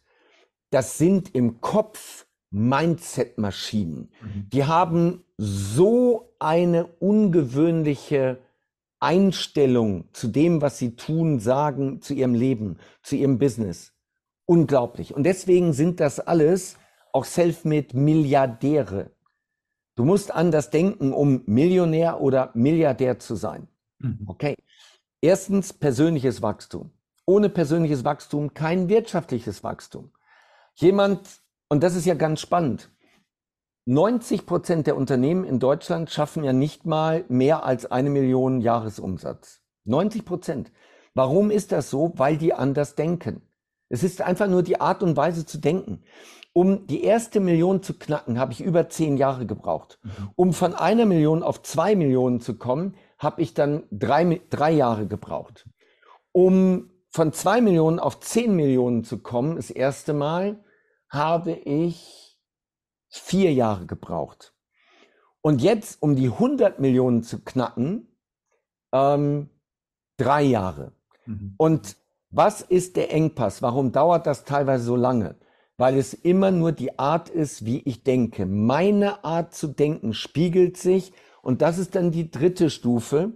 das 0.70 0.98
sind 0.98 1.36
im 1.36 1.60
Kopf 1.60 2.26
Mindset-Maschinen. 2.52 4.12
Mhm. 4.22 4.50
Die 4.54 4.64
haben 4.64 5.26
so 5.38 6.34
eine 6.40 6.86
ungewöhnliche 6.86 8.40
Einstellung 9.02 10.08
zu 10.14 10.30
dem, 10.30 10.62
was 10.62 10.78
sie 10.78 10.96
tun, 10.96 11.42
sagen, 11.42 12.02
zu 12.02 12.14
ihrem 12.14 12.34
Leben, 12.34 12.78
zu 13.02 13.18
ihrem 13.18 13.40
Business. 13.40 13.92
Unglaublich. 14.46 15.14
Und 15.14 15.24
deswegen 15.24 15.74
sind 15.74 16.00
das 16.00 16.22
alles 16.22 16.78
auch 17.12 17.26
self-made 17.26 17.98
Milliardäre. 17.98 19.12
Du 19.96 20.06
musst 20.06 20.34
anders 20.34 20.70
denken, 20.70 21.14
um 21.14 21.44
Millionär 21.46 22.22
oder 22.22 22.52
Milliardär 22.54 23.20
zu 23.20 23.36
sein. 23.36 23.68
Mhm. 24.00 24.26
Okay. 24.28 24.56
Erstens 25.22 25.74
persönliches 25.74 26.42
Wachstum. 26.42 26.92
Ohne 27.26 27.50
persönliches 27.50 28.04
Wachstum 28.04 28.54
kein 28.54 28.90
wirtschaftliches 28.90 29.64
Wachstum. 29.64 30.12
Jemand, 30.76 31.22
und 31.70 31.84
das 31.84 31.96
ist 31.96 32.06
ja 32.06 32.16
ganz 32.16 32.42
spannend, 32.42 32.90
90 33.86 34.46
Prozent 34.46 34.88
der 34.88 34.96
Unternehmen 34.96 35.44
in 35.44 35.60
Deutschland 35.60 36.10
schaffen 36.10 36.44
ja 36.44 36.54
nicht 36.54 36.86
mal 36.86 37.26
mehr 37.28 37.66
als 37.66 37.86
eine 37.86 38.10
Million 38.10 38.62
Jahresumsatz. 38.62 39.62
90 39.86 40.26
Prozent. 40.26 40.72
Warum 41.14 41.52
ist 41.52 41.72
das 41.72 41.90
so? 41.90 42.14
Weil 42.16 42.38
die 42.38 42.54
anders 42.54 42.96
denken. 42.96 43.42
Es 43.90 44.04
ist 44.04 44.22
einfach 44.22 44.48
nur 44.48 44.64
die 44.64 44.80
Art 44.80 45.04
und 45.04 45.18
Weise 45.18 45.46
zu 45.46 45.58
denken. 45.58 46.04
Um 46.56 46.86
die 46.86 47.04
erste 47.04 47.40
Million 47.40 47.82
zu 47.82 47.96
knacken, 47.96 48.38
habe 48.38 48.54
ich 48.54 48.62
über 48.62 48.88
zehn 48.88 49.18
Jahre 49.18 49.48
gebraucht. 49.48 50.00
Mhm. 50.04 50.30
Um 50.36 50.54
von 50.54 50.76
einer 50.76 51.06
Million 51.06 51.42
auf 51.42 51.64
zwei 51.64 51.96
Millionen 51.96 52.42
zu 52.42 52.58
kommen, 52.58 52.96
habe 53.18 53.42
ich 53.42 53.56
dann 53.56 53.84
drei, 53.90 54.40
drei 54.52 54.72
Jahre 54.72 55.08
gebraucht. 55.08 55.68
Um 56.32 56.92
von 57.10 57.34
zwei 57.34 57.60
Millionen 57.60 58.00
auf 58.00 58.20
zehn 58.20 58.56
Millionen 58.56 59.04
zu 59.04 59.20
kommen, 59.20 59.56
das 59.56 59.72
erste 59.72 60.14
Mal, 60.14 60.64
habe 61.10 61.52
ich 61.54 62.40
vier 63.10 63.54
Jahre 63.54 63.86
gebraucht. 63.86 64.54
Und 65.42 65.62
jetzt, 65.62 66.02
um 66.02 66.16
die 66.16 66.28
100 66.28 66.80
Millionen 66.80 67.24
zu 67.24 67.44
knacken, 67.44 68.16
ähm, 68.92 69.50
drei 70.18 70.44
Jahre. 70.44 70.94
Mhm. 71.26 71.56
Und 71.58 71.98
was 72.30 72.62
ist 72.62 72.96
der 72.96 73.14
Engpass? 73.14 73.62
Warum 73.62 73.92
dauert 73.92 74.26
das 74.26 74.44
teilweise 74.46 74.86
so 74.86 74.96
lange? 74.96 75.36
Weil 75.84 75.98
es 75.98 76.14
immer 76.14 76.50
nur 76.50 76.72
die 76.72 76.98
Art 76.98 77.28
ist, 77.28 77.66
wie 77.66 77.80
ich 77.80 78.04
denke. 78.04 78.46
Meine 78.46 79.26
Art 79.26 79.54
zu 79.54 79.68
denken 79.68 80.14
spiegelt 80.14 80.78
sich, 80.78 81.12
und 81.42 81.62
das 81.62 81.78
ist 81.78 81.96
dann 81.96 82.10
die 82.10 82.32
dritte 82.32 82.70
Stufe, 82.70 83.34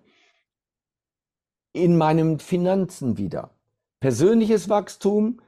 in 1.74 1.98
meinen 1.98 2.40
Finanzen 2.40 3.18
wieder. 3.18 3.50
Persönliches 4.00 4.70
Wachstum 4.70 5.42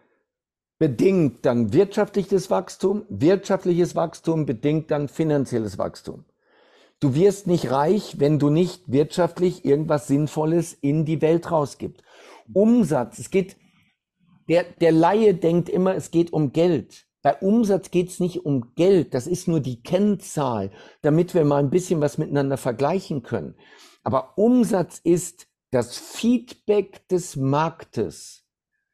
bedingt 0.77 1.45
dann 1.45 1.71
wirtschaftliches 1.71 2.49
Wachstum, 2.49 3.05
wirtschaftliches 3.07 3.95
Wachstum 3.95 4.45
bedingt 4.45 4.91
dann 4.91 5.07
finanzielles 5.07 5.77
Wachstum. 5.77 6.25
Du 6.99 7.15
wirst 7.15 7.47
nicht 7.47 7.71
reich, 7.71 8.19
wenn 8.19 8.39
du 8.39 8.49
nicht 8.49 8.91
wirtschaftlich 8.91 9.63
irgendwas 9.63 10.07
Sinnvolles 10.07 10.73
in 10.73 11.05
die 11.05 11.21
Welt 11.21 11.49
rausgibst. 11.49 12.03
Umsatz, 12.51 13.19
es 13.19 13.29
geht, 13.29 13.55
der, 14.49 14.63
der 14.63 14.91
Laie 14.91 15.33
denkt 15.35 15.69
immer, 15.69 15.95
es 15.95 16.11
geht 16.11 16.33
um 16.33 16.51
Geld. 16.51 17.07
Bei 17.21 17.37
Umsatz 17.37 17.91
geht 17.91 18.09
es 18.09 18.19
nicht 18.19 18.45
um 18.45 18.73
Geld, 18.75 19.13
das 19.13 19.27
ist 19.27 19.47
nur 19.47 19.59
die 19.59 19.81
Kennzahl, 19.83 20.71
damit 21.01 21.33
wir 21.33 21.45
mal 21.45 21.57
ein 21.57 21.69
bisschen 21.69 22.01
was 22.01 22.17
miteinander 22.17 22.57
vergleichen 22.57 23.23
können. 23.23 23.55
Aber 24.03 24.37
Umsatz 24.37 24.99
ist 25.03 25.47
das 25.71 25.97
Feedback 25.97 27.07
des 27.09 27.35
Marktes. 27.35 28.45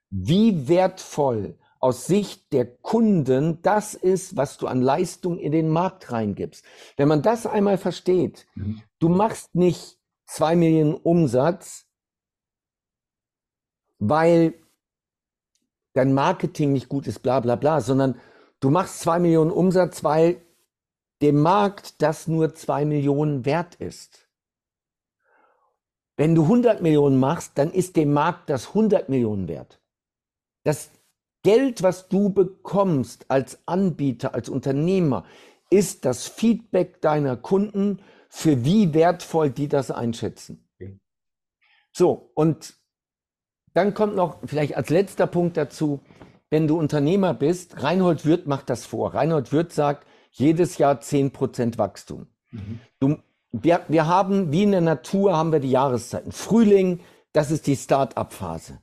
Wie 0.09 0.67
wertvoll 0.67 1.57
aus 1.79 2.07
Sicht 2.07 2.51
der 2.51 2.65
Kunden 2.65 3.61
das 3.61 3.93
ist, 3.93 4.35
was 4.35 4.57
du 4.57 4.65
an 4.65 4.81
Leistung 4.81 5.37
in 5.37 5.51
den 5.51 5.69
Markt 5.69 6.11
reingibst. 6.11 6.65
Wenn 6.97 7.07
man 7.07 7.21
das 7.21 7.45
einmal 7.45 7.77
versteht, 7.77 8.47
mhm. 8.55 8.81
du 8.97 9.09
machst 9.09 9.53
nicht 9.53 9.99
zwei 10.25 10.55
Millionen 10.55 10.95
Umsatz, 10.95 11.85
weil 13.99 14.55
dein 15.95 16.13
Marketing 16.13 16.73
nicht 16.73 16.89
gut 16.89 17.07
ist, 17.07 17.19
bla 17.19 17.39
bla 17.39 17.55
bla, 17.55 17.81
sondern 17.81 18.19
du 18.59 18.69
machst 18.69 18.99
zwei 18.99 19.17
Millionen 19.17 19.51
Umsatz, 19.51 20.03
weil 20.03 20.41
dem 21.21 21.41
Markt 21.41 22.01
das 22.01 22.27
nur 22.27 22.53
zwei 22.53 22.85
Millionen 22.85 23.45
wert 23.45 23.75
ist. 23.75 24.27
Wenn 26.17 26.35
du 26.35 26.43
100 26.43 26.81
Millionen 26.81 27.19
machst, 27.19 27.53
dann 27.55 27.71
ist 27.71 27.95
dem 27.95 28.13
Markt 28.13 28.49
das 28.49 28.69
100 28.69 29.09
Millionen 29.09 29.47
wert. 29.47 29.81
Das 30.63 30.91
Geld, 31.43 31.83
was 31.83 32.07
du 32.09 32.29
bekommst 32.29 33.29
als 33.29 33.59
Anbieter, 33.65 34.33
als 34.33 34.49
Unternehmer, 34.49 35.25
ist 35.69 36.05
das 36.05 36.27
Feedback 36.27 37.01
deiner 37.01 37.37
Kunden, 37.37 38.01
für 38.29 38.65
wie 38.65 38.93
wertvoll 38.93 39.49
die 39.49 39.67
das 39.67 39.91
einschätzen. 39.91 40.67
So, 41.91 42.31
und 42.33 42.75
dann 43.75 43.93
kommt 43.93 44.15
noch 44.15 44.37
vielleicht 44.45 44.75
als 44.75 44.89
letzter 44.89 45.27
Punkt 45.27 45.57
dazu, 45.57 45.99
wenn 46.49 46.67
du 46.67 46.79
Unternehmer 46.79 47.33
bist, 47.33 47.83
Reinhold 47.83 48.25
Wirth 48.25 48.47
macht 48.47 48.69
das 48.69 48.85
vor. 48.85 49.13
Reinhold 49.13 49.51
Wirth 49.51 49.73
sagt, 49.73 50.07
jedes 50.31 50.77
Jahr 50.77 50.99
10% 51.01 51.77
Wachstum. 51.77 52.27
Mhm. 52.51 52.79
Du, 52.99 53.17
wir, 53.51 53.81
wir 53.89 54.07
haben, 54.07 54.53
wie 54.53 54.63
in 54.63 54.71
der 54.71 54.81
Natur, 54.81 55.35
haben 55.35 55.51
wir 55.51 55.59
die 55.59 55.71
Jahreszeiten. 55.71 56.31
Frühling, 56.31 57.01
das 57.33 57.51
ist 57.51 57.67
die 57.67 57.75
Start-up-Phase. 57.75 58.79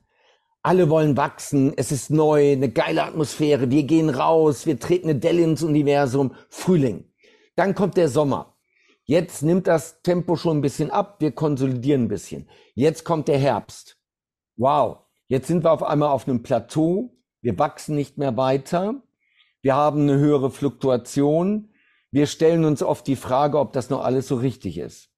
Alle 0.61 0.89
wollen 0.91 1.17
wachsen, 1.17 1.73
es 1.75 1.91
ist 1.91 2.11
neu, 2.11 2.51
eine 2.51 2.69
geile 2.69 3.03
Atmosphäre, 3.03 3.71
wir 3.71 3.83
gehen 3.83 4.09
raus, 4.09 4.67
wir 4.67 4.79
treten 4.79 5.09
eine 5.09 5.19
Delle 5.19 5.41
ins 5.41 5.63
Universum, 5.63 6.35
Frühling. 6.49 7.11
Dann 7.55 7.73
kommt 7.73 7.97
der 7.97 8.09
Sommer. 8.09 8.55
Jetzt 9.05 9.41
nimmt 9.41 9.65
das 9.65 10.03
Tempo 10.03 10.35
schon 10.35 10.59
ein 10.59 10.61
bisschen 10.61 10.91
ab, 10.91 11.15
wir 11.19 11.31
konsolidieren 11.31 12.03
ein 12.03 12.07
bisschen. 12.07 12.47
Jetzt 12.75 13.03
kommt 13.03 13.27
der 13.27 13.39
Herbst. 13.39 13.97
Wow, 14.55 14.99
jetzt 15.27 15.47
sind 15.47 15.63
wir 15.63 15.71
auf 15.71 15.83
einmal 15.83 16.09
auf 16.09 16.27
einem 16.27 16.43
Plateau, 16.43 17.15
wir 17.41 17.57
wachsen 17.57 17.95
nicht 17.95 18.17
mehr 18.17 18.37
weiter, 18.37 19.01
wir 19.61 19.75
haben 19.75 20.01
eine 20.01 20.17
höhere 20.17 20.51
Fluktuation, 20.51 21.69
wir 22.11 22.27
stellen 22.27 22.63
uns 22.63 22.83
oft 22.83 23.07
die 23.07 23.15
Frage, 23.15 23.57
ob 23.57 23.73
das 23.73 23.89
noch 23.89 24.03
alles 24.03 24.27
so 24.27 24.35
richtig 24.35 24.77
ist. 24.77 25.09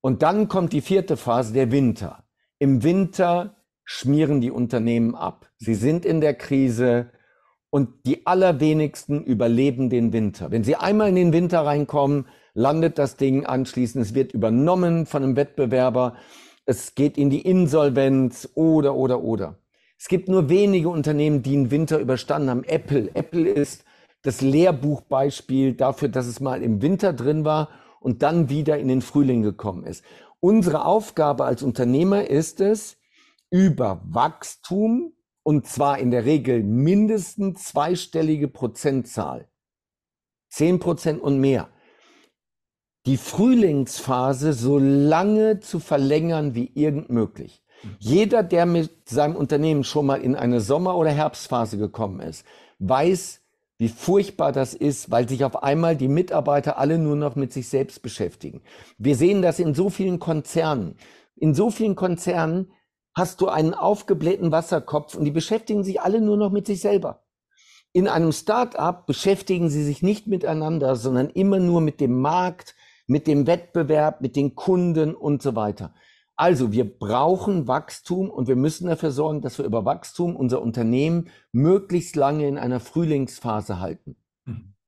Und 0.00 0.22
dann 0.22 0.48
kommt 0.48 0.72
die 0.72 0.80
vierte 0.82 1.16
Phase, 1.16 1.52
der 1.52 1.72
Winter. 1.72 2.24
Im 2.58 2.82
Winter 2.82 3.56
schmieren 3.84 4.40
die 4.40 4.50
Unternehmen 4.50 5.14
ab. 5.14 5.50
Sie 5.56 5.74
sind 5.74 6.04
in 6.04 6.20
der 6.20 6.34
Krise 6.34 7.10
und 7.70 8.06
die 8.06 8.26
allerwenigsten 8.26 9.24
überleben 9.24 9.88
den 9.90 10.12
Winter. 10.12 10.50
Wenn 10.50 10.64
sie 10.64 10.76
einmal 10.76 11.08
in 11.08 11.14
den 11.14 11.32
Winter 11.32 11.60
reinkommen, 11.60 12.26
landet 12.54 12.98
das 12.98 13.16
Ding 13.16 13.46
anschließend, 13.46 14.04
es 14.04 14.14
wird 14.14 14.32
übernommen 14.32 15.06
von 15.06 15.22
einem 15.22 15.36
Wettbewerber, 15.36 16.16
es 16.68 16.94
geht 16.94 17.16
in 17.16 17.30
die 17.30 17.40
Insolvenz 17.40 18.46
oder, 18.54 18.94
oder, 18.94 19.22
oder. 19.22 19.58
Es 19.98 20.06
gibt 20.06 20.28
nur 20.28 20.50
wenige 20.50 20.90
Unternehmen, 20.90 21.42
die 21.42 21.56
einen 21.56 21.70
Winter 21.70 21.98
überstanden 21.98 22.50
haben. 22.50 22.64
Apple. 22.64 23.10
Apple 23.14 23.48
ist 23.48 23.86
das 24.20 24.42
Lehrbuchbeispiel 24.42 25.72
dafür, 25.72 26.10
dass 26.10 26.26
es 26.26 26.40
mal 26.40 26.62
im 26.62 26.82
Winter 26.82 27.14
drin 27.14 27.46
war 27.46 27.70
und 28.00 28.22
dann 28.22 28.50
wieder 28.50 28.78
in 28.78 28.88
den 28.88 29.00
Frühling 29.00 29.40
gekommen 29.42 29.84
ist. 29.84 30.04
Unsere 30.40 30.84
Aufgabe 30.84 31.46
als 31.46 31.62
Unternehmer 31.62 32.28
ist 32.28 32.60
es, 32.60 32.98
über 33.48 34.02
Wachstum 34.04 35.14
und 35.42 35.66
zwar 35.66 35.98
in 35.98 36.10
der 36.10 36.26
Regel 36.26 36.62
mindestens 36.62 37.64
zweistellige 37.64 38.46
Prozentzahl, 38.46 39.48
zehn 40.50 40.80
Prozent 40.80 41.22
und 41.22 41.40
mehr, 41.40 41.70
die 43.08 43.16
Frühlingsphase 43.16 44.52
so 44.52 44.78
lange 44.78 45.60
zu 45.60 45.80
verlängern 45.80 46.54
wie 46.54 46.70
irgend 46.74 47.08
möglich. 47.08 47.62
Jeder, 47.98 48.42
der 48.42 48.66
mit 48.66 49.08
seinem 49.08 49.34
Unternehmen 49.34 49.82
schon 49.82 50.04
mal 50.04 50.20
in 50.20 50.36
eine 50.36 50.60
Sommer- 50.60 50.94
oder 50.94 51.08
Herbstphase 51.08 51.78
gekommen 51.78 52.20
ist, 52.20 52.44
weiß, 52.80 53.40
wie 53.78 53.88
furchtbar 53.88 54.52
das 54.52 54.74
ist, 54.74 55.10
weil 55.10 55.26
sich 55.26 55.42
auf 55.42 55.62
einmal 55.62 55.96
die 55.96 56.08
Mitarbeiter 56.08 56.76
alle 56.76 56.98
nur 56.98 57.16
noch 57.16 57.34
mit 57.34 57.50
sich 57.50 57.70
selbst 57.70 58.02
beschäftigen. 58.02 58.60
Wir 58.98 59.16
sehen 59.16 59.40
das 59.40 59.58
in 59.58 59.72
so 59.72 59.88
vielen 59.88 60.18
Konzernen. 60.18 60.98
In 61.34 61.54
so 61.54 61.70
vielen 61.70 61.96
Konzernen 61.96 62.72
hast 63.14 63.40
du 63.40 63.48
einen 63.48 63.72
aufgeblähten 63.72 64.52
Wasserkopf 64.52 65.14
und 65.14 65.24
die 65.24 65.30
beschäftigen 65.30 65.82
sich 65.82 66.02
alle 66.02 66.20
nur 66.20 66.36
noch 66.36 66.50
mit 66.50 66.66
sich 66.66 66.82
selber. 66.82 67.22
In 67.94 68.06
einem 68.06 68.32
Start-up 68.32 69.06
beschäftigen 69.06 69.70
sie 69.70 69.82
sich 69.82 70.02
nicht 70.02 70.26
miteinander, 70.26 70.94
sondern 70.94 71.30
immer 71.30 71.58
nur 71.58 71.80
mit 71.80 72.02
dem 72.02 72.20
Markt, 72.20 72.74
mit 73.08 73.26
dem 73.26 73.48
Wettbewerb, 73.48 74.20
mit 74.20 74.36
den 74.36 74.54
Kunden 74.54 75.14
und 75.14 75.42
so 75.42 75.56
weiter. 75.56 75.92
Also 76.36 76.70
wir 76.70 76.84
brauchen 76.84 77.66
Wachstum 77.66 78.30
und 78.30 78.46
wir 78.46 78.54
müssen 78.54 78.86
dafür 78.86 79.10
sorgen, 79.10 79.40
dass 79.40 79.58
wir 79.58 79.64
über 79.64 79.84
Wachstum 79.84 80.36
unser 80.36 80.62
Unternehmen 80.62 81.30
möglichst 81.50 82.14
lange 82.14 82.46
in 82.46 82.58
einer 82.58 82.78
Frühlingsphase 82.78 83.80
halten. 83.80 84.14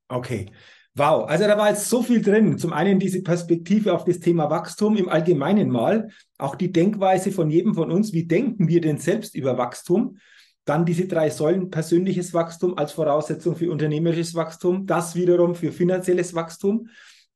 Okay. 0.08 0.46
Wow, 0.94 1.28
also 1.28 1.44
da 1.44 1.56
war 1.56 1.70
jetzt 1.70 1.88
so 1.88 2.02
viel 2.02 2.20
drin. 2.20 2.58
Zum 2.58 2.72
einen 2.72 2.98
diese 2.98 3.22
Perspektive 3.22 3.94
auf 3.94 4.04
das 4.04 4.20
Thema 4.20 4.50
Wachstum 4.50 4.96
im 4.96 5.08
Allgemeinen 5.08 5.70
mal, 5.70 6.08
auch 6.38 6.56
die 6.56 6.72
Denkweise 6.72 7.32
von 7.32 7.50
jedem 7.50 7.74
von 7.74 7.90
uns, 7.90 8.12
wie 8.12 8.26
denken 8.26 8.68
wir 8.68 8.80
denn 8.80 8.98
selbst 8.98 9.34
über 9.34 9.56
Wachstum? 9.56 10.18
Dann 10.64 10.84
diese 10.84 11.06
drei 11.06 11.30
Säulen, 11.30 11.70
persönliches 11.70 12.34
Wachstum 12.34 12.76
als 12.76 12.92
Voraussetzung 12.92 13.56
für 13.56 13.70
unternehmerisches 13.70 14.34
Wachstum, 14.34 14.86
das 14.86 15.14
wiederum 15.14 15.54
für 15.54 15.72
finanzielles 15.72 16.34
Wachstum. 16.34 16.88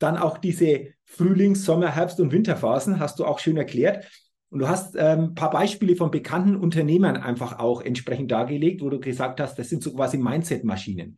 Dann 0.04 0.18
auch 0.18 0.36
diese 0.36 0.88
Frühlings-, 1.04 1.64
Sommer-, 1.64 1.94
Herbst- 1.94 2.20
und 2.20 2.30
Winterphasen, 2.30 3.00
hast 3.00 3.18
du 3.18 3.24
auch 3.24 3.38
schön 3.38 3.56
erklärt. 3.56 4.06
Und 4.50 4.58
du 4.58 4.68
hast 4.68 4.98
ein 4.98 5.18
ähm, 5.18 5.34
paar 5.34 5.48
Beispiele 5.48 5.96
von 5.96 6.10
bekannten 6.10 6.56
Unternehmern 6.56 7.16
einfach 7.16 7.58
auch 7.58 7.80
entsprechend 7.80 8.30
dargelegt, 8.30 8.82
wo 8.82 8.90
du 8.90 9.00
gesagt 9.00 9.40
hast, 9.40 9.58
das 9.58 9.70
sind 9.70 9.82
so 9.82 9.94
quasi 9.94 10.18
Mindset-Maschinen. 10.18 11.16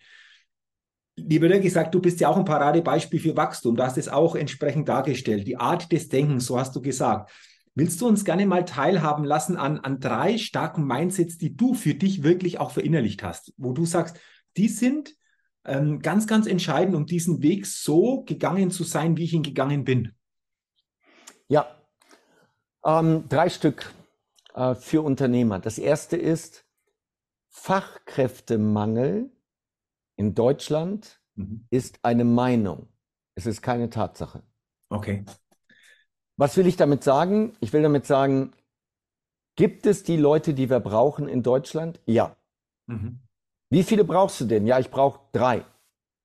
Lieber 1.17 1.49
Dirk, 1.49 1.63
gesagt, 1.63 1.97
du 1.97 2.01
bist 2.01 2.21
ja 2.21 2.29
auch 2.29 2.37
ein 2.37 2.45
Paradebeispiel 2.45 3.19
für 3.19 3.37
Wachstum. 3.37 3.75
Du 3.75 3.83
hast 3.83 3.99
es 3.99 4.09
auch 4.09 4.37
entsprechend 4.37 4.89
dargestellt. 4.89 5.49
Die 5.49 5.57
Art 5.57 5.91
des 5.91 6.09
Denkens, 6.09 6.47
so 6.47 6.57
hast 6.57 6.77
du 6.77 6.81
gesagt. 6.81 7.33
Willst 7.75 8.01
du 8.01 8.07
uns 8.07 8.25
gerne 8.25 8.47
mal 8.47 8.65
teilhaben 8.65 9.25
lassen 9.25 9.57
an, 9.57 9.81
an 9.81 9.99
drei 9.99 10.39
starken 10.39 10.87
Mindsets, 10.87 11.39
die 11.39 11.57
du 11.57 11.75
für 11.75 11.95
dich 11.95 12.23
wirklich 12.23 12.61
auch 12.61 12.71
verinnerlicht 12.71 13.25
hast, 13.25 13.53
wo 13.57 13.73
du 13.73 13.85
sagst, 13.85 14.21
die 14.57 14.69
sind 14.69 15.16
ähm, 15.67 16.01
ganz, 16.01 16.27
ganz 16.27 16.47
entscheidend, 16.47 16.97
um 16.97 17.07
diesen 17.07 17.43
Weg 17.43 17.67
so 17.67 18.23
gegangen 18.23 18.71
zu 18.71 18.85
sein, 18.85 19.17
wie 19.17 19.25
ich 19.25 19.33
ihn 19.33 19.43
gegangen 19.43 19.85
bin? 19.85 20.13
Ja, 21.49 21.67
ähm, 22.85 23.29
drei 23.29 23.49
Stück 23.49 23.93
äh, 24.55 24.75
für 24.75 25.03
Unternehmer. 25.03 25.59
Das 25.59 25.79
erste 25.79 26.17
ist 26.17 26.65
Fachkräftemangel 27.49 29.31
in 30.17 30.35
Deutschland 30.35 31.21
mhm. 31.35 31.67
ist 31.71 31.99
eine 32.03 32.25
Meinung. 32.25 32.89
Es 33.35 33.47
ist 33.47 33.63
keine 33.63 33.91
Tatsache. 33.91 34.43
Okay. 34.89 35.25
Was 36.37 36.57
will 36.57 36.67
ich 36.67 36.77
damit 36.77 37.03
sagen? 37.03 37.57
Ich 37.61 37.73
will 37.73 37.83
damit 37.83 38.07
sagen, 38.07 38.53
gibt 39.57 39.87
es 39.87 40.03
die 40.03 40.17
Leute, 40.17 40.55
die 40.55 40.71
wir 40.71 40.81
brauchen 40.81 41.29
in 41.29 41.43
Deutschland? 41.43 42.01
Ja. 42.07 42.37
Mhm. 42.87 43.21
Wie 43.71 43.83
viele 43.83 44.05
brauchst 44.05 44.41
du 44.41 44.45
denn? 44.45 44.67
Ja, 44.67 44.79
ich 44.79 44.91
brauche 44.91 45.21
drei. 45.33 45.65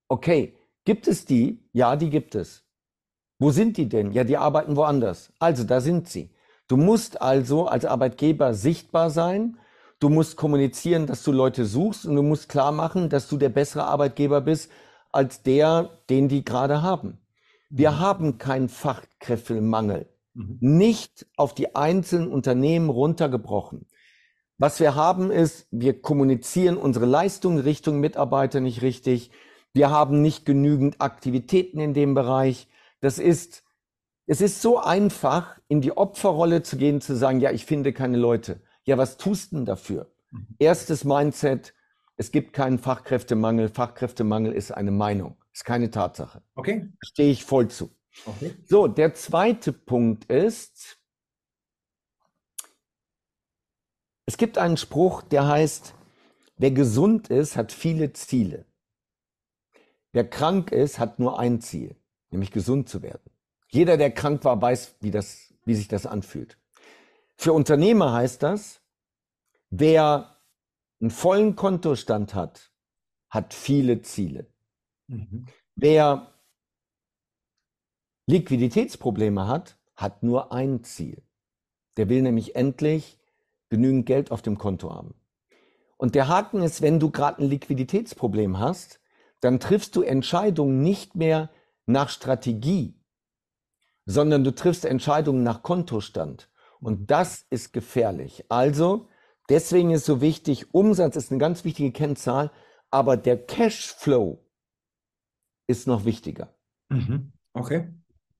Okay. 0.07 0.57
Gibt 0.83 1.07
es 1.07 1.25
die? 1.25 1.63
Ja, 1.73 1.95
die 1.95 2.09
gibt 2.09 2.35
es. 2.35 2.63
Wo 3.39 3.51
sind 3.51 3.77
die 3.77 3.87
denn? 3.87 4.11
Ja, 4.11 4.23
die 4.23 4.37
arbeiten 4.37 4.75
woanders. 4.75 5.31
Also, 5.39 5.63
da 5.63 5.81
sind 5.81 6.09
sie. 6.09 6.31
Du 6.67 6.77
musst 6.77 7.21
also 7.21 7.67
als 7.67 7.85
Arbeitgeber 7.85 8.53
sichtbar 8.53 9.09
sein. 9.09 9.57
Du 9.99 10.09
musst 10.09 10.37
kommunizieren, 10.37 11.05
dass 11.05 11.23
du 11.23 11.31
Leute 11.31 11.65
suchst 11.65 12.05
und 12.05 12.15
du 12.15 12.23
musst 12.23 12.49
klar 12.49 12.71
machen, 12.71 13.09
dass 13.09 13.27
du 13.27 13.37
der 13.37 13.49
bessere 13.49 13.83
Arbeitgeber 13.83 14.41
bist 14.41 14.71
als 15.11 15.43
der, 15.43 15.89
den 16.09 16.29
die 16.29 16.43
gerade 16.43 16.81
haben. 16.81 17.19
Wir 17.69 17.91
mhm. 17.91 17.99
haben 17.99 18.37
keinen 18.37 18.69
Fachkräftemangel. 18.69 20.07
Mhm. 20.33 20.57
Nicht 20.59 21.27
auf 21.35 21.53
die 21.53 21.75
einzelnen 21.75 22.31
Unternehmen 22.31 22.89
runtergebrochen. 22.89 23.85
Was 24.61 24.79
wir 24.79 24.93
haben 24.93 25.31
ist, 25.31 25.65
wir 25.71 26.03
kommunizieren 26.03 26.77
unsere 26.77 27.07
Leistungen 27.07 27.57
Richtung 27.57 27.99
Mitarbeiter 27.99 28.59
nicht 28.59 28.83
richtig. 28.83 29.31
Wir 29.73 29.89
haben 29.89 30.21
nicht 30.21 30.45
genügend 30.45 31.01
Aktivitäten 31.01 31.79
in 31.79 31.95
dem 31.95 32.13
Bereich. 32.13 32.67
Das 32.99 33.17
ist, 33.17 33.63
es 34.27 34.39
ist 34.39 34.61
so 34.61 34.77
einfach, 34.77 35.57
in 35.67 35.81
die 35.81 35.97
Opferrolle 35.97 36.61
zu 36.61 36.77
gehen, 36.77 37.01
zu 37.01 37.15
sagen, 37.15 37.39
ja, 37.39 37.49
ich 37.49 37.65
finde 37.65 37.91
keine 37.91 38.17
Leute. 38.17 38.61
Ja, 38.83 38.99
was 38.99 39.17
tust 39.17 39.51
du 39.51 39.55
denn 39.55 39.65
dafür? 39.65 40.11
Mhm. 40.29 40.45
Erstes 40.59 41.05
Mindset, 41.05 41.73
es 42.15 42.31
gibt 42.31 42.53
keinen 42.53 42.77
Fachkräftemangel. 42.77 43.67
Fachkräftemangel 43.67 44.51
ist 44.53 44.69
eine 44.69 44.91
Meinung, 44.91 45.37
ist 45.51 45.65
keine 45.65 45.89
Tatsache. 45.89 46.43
Okay. 46.53 46.87
Stehe 47.03 47.31
ich 47.31 47.45
voll 47.45 47.69
zu. 47.69 47.89
Okay. 48.27 48.53
So, 48.67 48.87
der 48.87 49.15
zweite 49.15 49.73
Punkt 49.73 50.25
ist, 50.25 51.00
es 54.25 54.37
gibt 54.37 54.57
einen 54.57 54.77
Spruch, 54.77 55.21
der 55.23 55.47
heißt, 55.47 55.93
wer 56.57 56.71
gesund 56.71 57.29
ist, 57.29 57.57
hat 57.57 57.71
viele 57.71 58.13
Ziele. 58.13 58.65
Wer 60.11 60.29
krank 60.29 60.71
ist, 60.71 60.99
hat 60.99 61.19
nur 61.19 61.39
ein 61.39 61.61
Ziel, 61.61 61.95
nämlich 62.29 62.51
gesund 62.51 62.89
zu 62.89 63.01
werden. 63.01 63.31
Jeder, 63.69 63.97
der 63.97 64.11
krank 64.11 64.43
war, 64.43 64.61
weiß, 64.61 64.95
wie, 64.99 65.11
das, 65.11 65.53
wie 65.65 65.75
sich 65.75 65.87
das 65.87 66.05
anfühlt. 66.05 66.57
Für 67.35 67.53
Unternehmer 67.53 68.13
heißt 68.13 68.43
das, 68.43 68.81
wer 69.69 70.37
einen 70.99 71.09
vollen 71.09 71.55
Kontostand 71.55 72.35
hat, 72.35 72.71
hat 73.29 73.53
viele 73.53 74.01
Ziele. 74.01 74.47
Mhm. 75.07 75.47
Wer 75.75 76.33
Liquiditätsprobleme 78.27 79.47
hat, 79.47 79.77
hat 79.95 80.21
nur 80.21 80.51
ein 80.51 80.83
Ziel. 80.83 81.23
Der 81.97 82.09
will 82.09 82.21
nämlich 82.21 82.55
endlich 82.55 83.20
genügend 83.71 84.05
Geld 84.05 84.29
auf 84.29 84.43
dem 84.43 84.59
Konto 84.59 84.93
haben. 84.93 85.15
Und 85.97 86.13
der 86.13 86.27
Haken 86.27 86.61
ist, 86.61 86.81
wenn 86.81 86.99
du 86.99 87.09
gerade 87.09 87.41
ein 87.41 87.49
Liquiditätsproblem 87.49 88.59
hast, 88.59 88.99
dann 89.39 89.59
triffst 89.59 89.95
du 89.95 90.03
Entscheidungen 90.03 90.81
nicht 90.81 91.15
mehr 91.15 91.49
nach 91.85 92.09
Strategie, 92.09 92.99
sondern 94.05 94.43
du 94.43 94.53
triffst 94.53 94.85
Entscheidungen 94.85 95.43
nach 95.43 95.63
Kontostand. 95.63 96.49
Und 96.79 97.09
das 97.11 97.45
ist 97.49 97.71
gefährlich. 97.71 98.45
Also, 98.49 99.07
deswegen 99.49 99.91
ist 99.91 100.05
so 100.05 100.21
wichtig, 100.21 100.73
Umsatz 100.73 101.15
ist 101.15 101.31
eine 101.31 101.39
ganz 101.39 101.63
wichtige 101.63 101.91
Kennzahl, 101.91 102.51
aber 102.89 103.15
der 103.15 103.37
Cashflow 103.45 104.43
ist 105.67 105.87
noch 105.87 106.03
wichtiger. 106.03 106.53
Mhm. 106.89 107.31
Okay. 107.53 107.87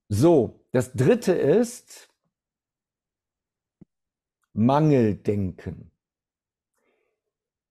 So, 0.09 0.65
das 0.71 0.93
dritte 0.93 1.32
ist 1.32 2.11
Mangeldenken. 4.54 5.91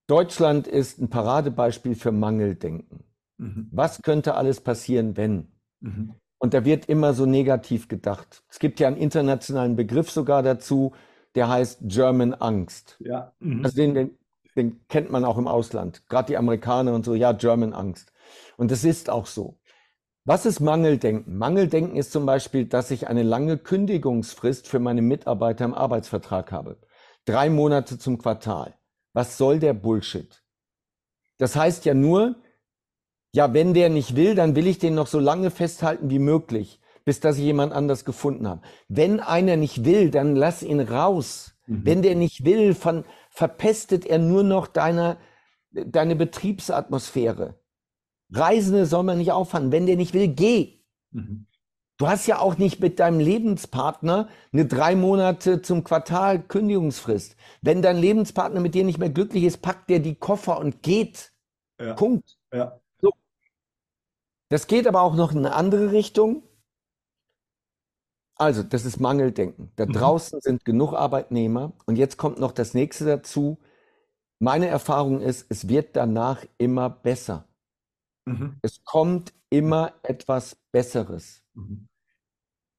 Deutschland 0.07 0.67
ist 0.67 1.01
ein 1.01 1.09
Paradebeispiel 1.09 1.95
für 1.95 2.11
Mangeldenken. 2.11 3.05
Mhm. 3.39 3.69
Was 3.71 4.03
könnte 4.03 4.35
alles 4.35 4.61
passieren, 4.61 5.17
wenn? 5.17 5.53
Mhm. 5.81 6.15
Und 6.39 6.55
da 6.55 6.65
wird 6.65 6.87
immer 6.87 7.15
so 7.15 7.27
negativ 7.27 7.87
gedacht. 7.87 8.43
Es 8.49 8.59
gibt 8.59 8.81
ja 8.81 8.89
einen 8.89 8.97
internationalen 8.97 9.77
Begriff 9.77 10.11
sogar 10.11 10.43
dazu, 10.43 10.93
der 11.35 11.49
heißt 11.49 11.81
German 11.83 12.35
Angst. 12.35 12.97
Ja. 13.01 13.33
Mhm. 13.39 13.65
Also 13.65 13.77
den, 13.77 13.95
den, 13.95 14.19
den 14.57 14.81
kennt 14.89 15.11
man 15.11 15.25
auch 15.25 15.39
im 15.39 15.47
Ausland. 15.47 16.07
Gerade 16.09 16.29
die 16.29 16.37
Amerikaner 16.37 16.95
und 16.95 17.05
so, 17.05 17.15
ja, 17.15 17.33
German 17.33 17.73
Angst. 17.73 18.13
Und 18.57 18.73
es 18.73 18.85
ist 18.85 19.11
auch 19.11 19.27
so. 19.27 19.60
Was 20.25 20.45
ist 20.45 20.61
Mangeldenken? 20.61 21.39
Mangeldenken 21.39 21.97
ist 21.97 22.13
zum 22.13 22.27
Beispiel, 22.27 22.67
dass 22.67 22.91
ich 22.91 23.09
eine 23.09 23.23
lange 23.23 23.57
Kündigungsfrist 23.57 24.69
für 24.69 24.79
meine 24.79 25.01
Mitarbeiter 25.01 25.65
im 25.65 25.73
Arbeitsvertrag 25.73 26.53
habe. 26.53 26.79
Drei 27.25 27.49
Monate 27.49 27.99
zum 27.99 28.19
Quartal. 28.19 28.75
Was 29.15 29.39
soll 29.39 29.59
der 29.59 29.73
Bullshit? 29.73 30.43
Das 31.39 31.57
heißt 31.57 31.87
ja 31.87 31.95
nur, 31.95 32.37
ja, 33.33 33.55
wenn 33.55 33.73
der 33.73 33.89
nicht 33.89 34.15
will, 34.15 34.35
dann 34.35 34.57
will 34.57 34.67
ich 34.67 34.79
den 34.79 34.95
noch 34.95 35.07
so 35.07 35.19
lange 35.19 35.51
festhalten 35.51 36.11
wie 36.11 36.19
möglich, 36.19 36.81
bis 37.05 37.21
dass 37.21 37.39
ich 37.39 37.45
jemand 37.45 37.73
anders 37.73 38.05
gefunden 38.05 38.47
habe. 38.47 38.63
Wenn 38.89 39.21
einer 39.21 39.57
nicht 39.57 39.85
will, 39.85 40.11
dann 40.11 40.37
lass 40.37 40.63
ihn 40.63 40.81
raus. 40.81 41.55
Mhm. 41.67 41.87
Wenn 41.87 42.03
der 42.03 42.15
nicht 42.15 42.45
will, 42.45 42.75
von, 42.75 43.05
verpestet 43.31 44.05
er 44.05 44.19
nur 44.19 44.43
noch 44.43 44.67
deine, 44.67 45.17
deine 45.71 46.15
Betriebsatmosphäre. 46.15 47.60
Reisende 48.33 48.87
soll 48.87 49.03
man 49.03 49.19
nicht 49.19 49.33
auffangen. 49.33 49.73
Wenn 49.73 49.87
der 49.87 49.97
nicht 49.97 50.15
will, 50.15 50.29
geh. 50.29 50.81
Mhm. 51.11 51.47
Du 52.01 52.09
hast 52.09 52.27
ja 52.27 52.39
auch 52.39 52.57
nicht 52.57 52.81
mit 52.81 52.99
deinem 52.99 53.21
Lebenspartner 53.21 54.31
eine 54.53 54.65
drei 54.65 54.97
Monate 54.97 55.61
zum 55.61 55.85
Quartal 55.85 56.41
Kündigungsfrist. 56.41 57.37
Wenn 57.61 57.83
dein 57.83 57.99
Lebenspartner 57.99 58.61
mit 58.61 58.75
dir 58.75 58.85
nicht 58.85 58.99
mehr 58.99 59.11
glücklich 59.11 59.45
ist, 59.45 59.61
packt 59.61 59.91
der 59.91 59.99
die 59.99 60.15
Koffer 60.15 60.59
und 60.59 60.83
geht. 60.83 61.33
Ja. 61.79 61.93
Punkt. 61.93 62.39
Ja. 62.55 62.81
So. 63.03 63.11
Das 64.49 64.67
geht 64.67 64.87
aber 64.87 65.03
auch 65.03 65.15
noch 65.15 65.33
in 65.33 65.39
eine 65.39 65.53
andere 65.53 65.93
Richtung. 65.93 66.43
Also, 68.37 68.63
das 68.63 68.87
ist 68.87 68.99
Mangeldenken. 68.99 69.71
Da 69.77 69.85
mhm. 69.85 69.93
draußen 69.93 70.41
sind 70.41 70.65
genug 70.65 70.95
Arbeitnehmer. 70.95 71.75
Und 71.85 71.97
jetzt 71.97 72.17
kommt 72.17 72.39
noch 72.39 72.53
das 72.53 72.73
nächste 72.73 73.05
dazu. 73.05 73.59
Meine 74.39 74.69
Erfahrung 74.69 75.21
ist, 75.21 75.45
es 75.51 75.69
wird 75.69 75.97
danach 75.97 76.47
immer 76.57 76.89
besser. 76.89 77.45
Mhm. 78.31 78.57
Es 78.63 78.85
kommt 78.85 79.33
immer 79.51 79.93
etwas 80.03 80.57
Besseres. 80.73 81.43
Mhm. 81.55 81.89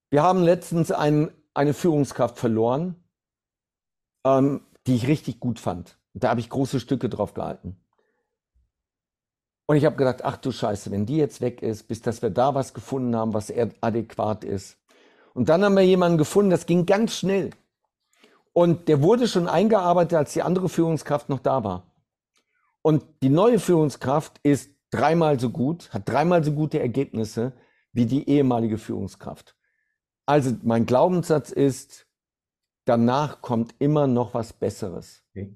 Wir 0.09 0.23
haben 0.23 0.43
letztens 0.43 0.91
ein, 0.91 1.31
eine 1.53 1.73
Führungskraft 1.73 2.37
verloren, 2.37 2.95
ähm, 4.25 4.61
die 4.87 4.95
ich 4.95 5.07
richtig 5.07 5.39
gut 5.39 5.59
fand. 5.59 5.97
Da 6.13 6.29
habe 6.29 6.39
ich 6.39 6.49
große 6.49 6.79
Stücke 6.79 7.09
drauf 7.09 7.33
gehalten. 7.33 7.77
Und 9.67 9.77
ich 9.77 9.85
habe 9.85 9.95
gedacht, 9.95 10.25
ach 10.25 10.35
du 10.35 10.51
Scheiße, 10.51 10.91
wenn 10.91 11.05
die 11.05 11.15
jetzt 11.15 11.39
weg 11.39 11.61
ist, 11.61 11.87
bis 11.87 12.01
dass 12.01 12.21
wir 12.21 12.29
da 12.29 12.53
was 12.55 12.73
gefunden 12.73 13.15
haben, 13.15 13.33
was 13.33 13.53
adäquat 13.79 14.43
ist. 14.43 14.77
Und 15.33 15.47
dann 15.47 15.63
haben 15.63 15.75
wir 15.75 15.85
jemanden 15.85 16.17
gefunden, 16.17 16.51
das 16.51 16.65
ging 16.65 16.85
ganz 16.85 17.15
schnell. 17.15 17.51
Und 18.51 18.89
der 18.89 19.01
wurde 19.01 19.29
schon 19.29 19.47
eingearbeitet, 19.47 20.17
als 20.17 20.33
die 20.33 20.41
andere 20.41 20.67
Führungskraft 20.67 21.29
noch 21.29 21.39
da 21.39 21.63
war. 21.63 21.83
Und 22.81 23.05
die 23.23 23.29
neue 23.29 23.59
Führungskraft 23.59 24.39
ist 24.43 24.71
dreimal 24.91 25.39
so 25.39 25.49
gut, 25.49 25.91
hat 25.91 26.07
dreimal 26.07 26.43
so 26.43 26.53
gute 26.53 26.79
Ergebnisse 26.79 27.53
wie 27.91 28.05
die 28.05 28.29
ehemalige 28.29 28.77
Führungskraft. 28.77 29.55
Also 30.25 30.55
mein 30.63 30.85
Glaubenssatz 30.85 31.51
ist, 31.51 32.07
danach 32.85 33.41
kommt 33.41 33.75
immer 33.79 34.07
noch 34.07 34.33
was 34.33 34.53
Besseres. 34.53 35.23
Okay. 35.31 35.55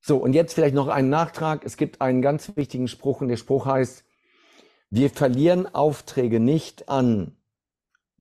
So, 0.00 0.18
und 0.18 0.34
jetzt 0.34 0.54
vielleicht 0.54 0.74
noch 0.74 0.88
ein 0.88 1.08
Nachtrag. 1.08 1.64
Es 1.64 1.76
gibt 1.76 2.00
einen 2.00 2.22
ganz 2.22 2.56
wichtigen 2.56 2.86
Spruch 2.86 3.20
und 3.20 3.28
der 3.28 3.36
Spruch 3.36 3.66
heißt, 3.66 4.04
wir 4.90 5.10
verlieren 5.10 5.66
Aufträge 5.74 6.38
nicht 6.38 6.88
an 6.88 7.36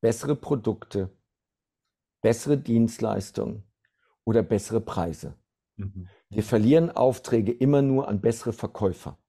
bessere 0.01 0.35
Produkte, 0.35 1.11
bessere 2.21 2.57
Dienstleistungen 2.57 3.63
oder 4.23 4.41
bessere 4.41 4.81
Preise. 4.81 5.35
Mhm. 5.75 6.09
Wir 6.29 6.43
verlieren 6.43 6.89
Aufträge 6.89 7.51
immer 7.51 7.83
nur 7.83 8.07
an 8.07 8.19
bessere 8.19 8.51
Verkäufer. 8.51 9.19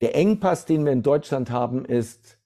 Der 0.00 0.14
Engpass, 0.14 0.64
den 0.64 0.84
wir 0.84 0.92
in 0.92 1.02
Deutschland 1.02 1.50
haben, 1.50 1.84
ist, 1.84 2.38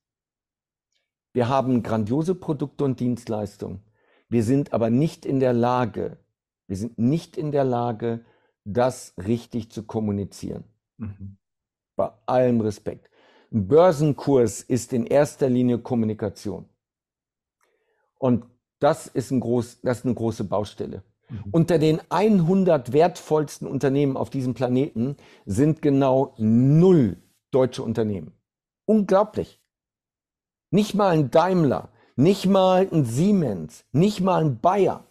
wir 1.32 1.48
haben 1.48 1.82
grandiose 1.82 2.34
Produkte 2.34 2.84
und 2.84 3.00
Dienstleistungen. 3.00 3.82
Wir 4.28 4.42
sind 4.42 4.72
aber 4.72 4.90
nicht 4.90 5.26
in 5.26 5.40
der 5.40 5.52
Lage, 5.52 6.18
wir 6.66 6.76
sind 6.76 6.98
nicht 6.98 7.36
in 7.36 7.52
der 7.52 7.64
Lage, 7.64 8.24
das 8.64 9.14
richtig 9.18 9.70
zu 9.70 9.82
kommunizieren. 9.82 10.64
Mhm. 10.96 11.36
Bei 11.96 12.11
allem 12.26 12.61
Respekt. 12.61 13.11
Ein 13.52 13.68
Börsenkurs 13.68 14.62
ist 14.62 14.92
in 14.92 15.07
erster 15.07 15.48
Linie 15.48 15.78
Kommunikation. 15.78 16.64
Und 18.18 18.46
das 18.78 19.07
ist, 19.07 19.30
ein 19.30 19.40
groß, 19.40 19.80
das 19.82 19.98
ist 19.98 20.05
eine 20.07 20.14
große 20.14 20.44
Baustelle. 20.44 21.02
Mhm. 21.28 21.44
Unter 21.52 21.78
den 21.78 22.00
100 22.09 22.92
wertvollsten 22.92 23.68
Unternehmen 23.68 24.16
auf 24.16 24.30
diesem 24.30 24.55
Planeten 24.55 25.16
sind 25.46 25.82
genau 25.82 26.34
null 26.38 27.18
deutsche 27.55 27.82
Unternehmen. 27.82 28.32
Unglaublich. 28.86 29.61
Nicht 30.70 30.94
mal 30.94 31.11
ein 31.11 31.30
Daimler, 31.30 31.90
nicht 32.16 32.46
mal 32.46 32.88
ein 32.90 33.05
Siemens, 33.05 33.84
nicht 33.92 34.20
mal 34.20 34.44
ein 34.44 34.61
Bayer. 34.61 35.07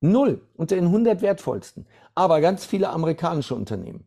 Null 0.00 0.42
unter 0.54 0.76
den 0.76 0.86
100 0.86 1.22
wertvollsten. 1.22 1.86
Aber 2.14 2.40
ganz 2.40 2.64
viele 2.64 2.90
amerikanische 2.90 3.54
Unternehmen. 3.54 4.06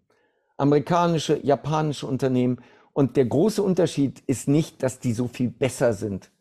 Amerikanische, 0.58 1.38
japanische 1.44 2.08
Unternehmen. 2.08 2.62
Und 2.94 3.18
der 3.18 3.26
große 3.26 3.64
Unterschied 3.64 4.22
ist 4.28 4.48
nicht, 4.48 4.84
dass 4.84 5.00
die 5.00 5.14
so 5.14 5.28
viel 5.28 5.50
besser 5.50 5.94
sind. 5.94 6.32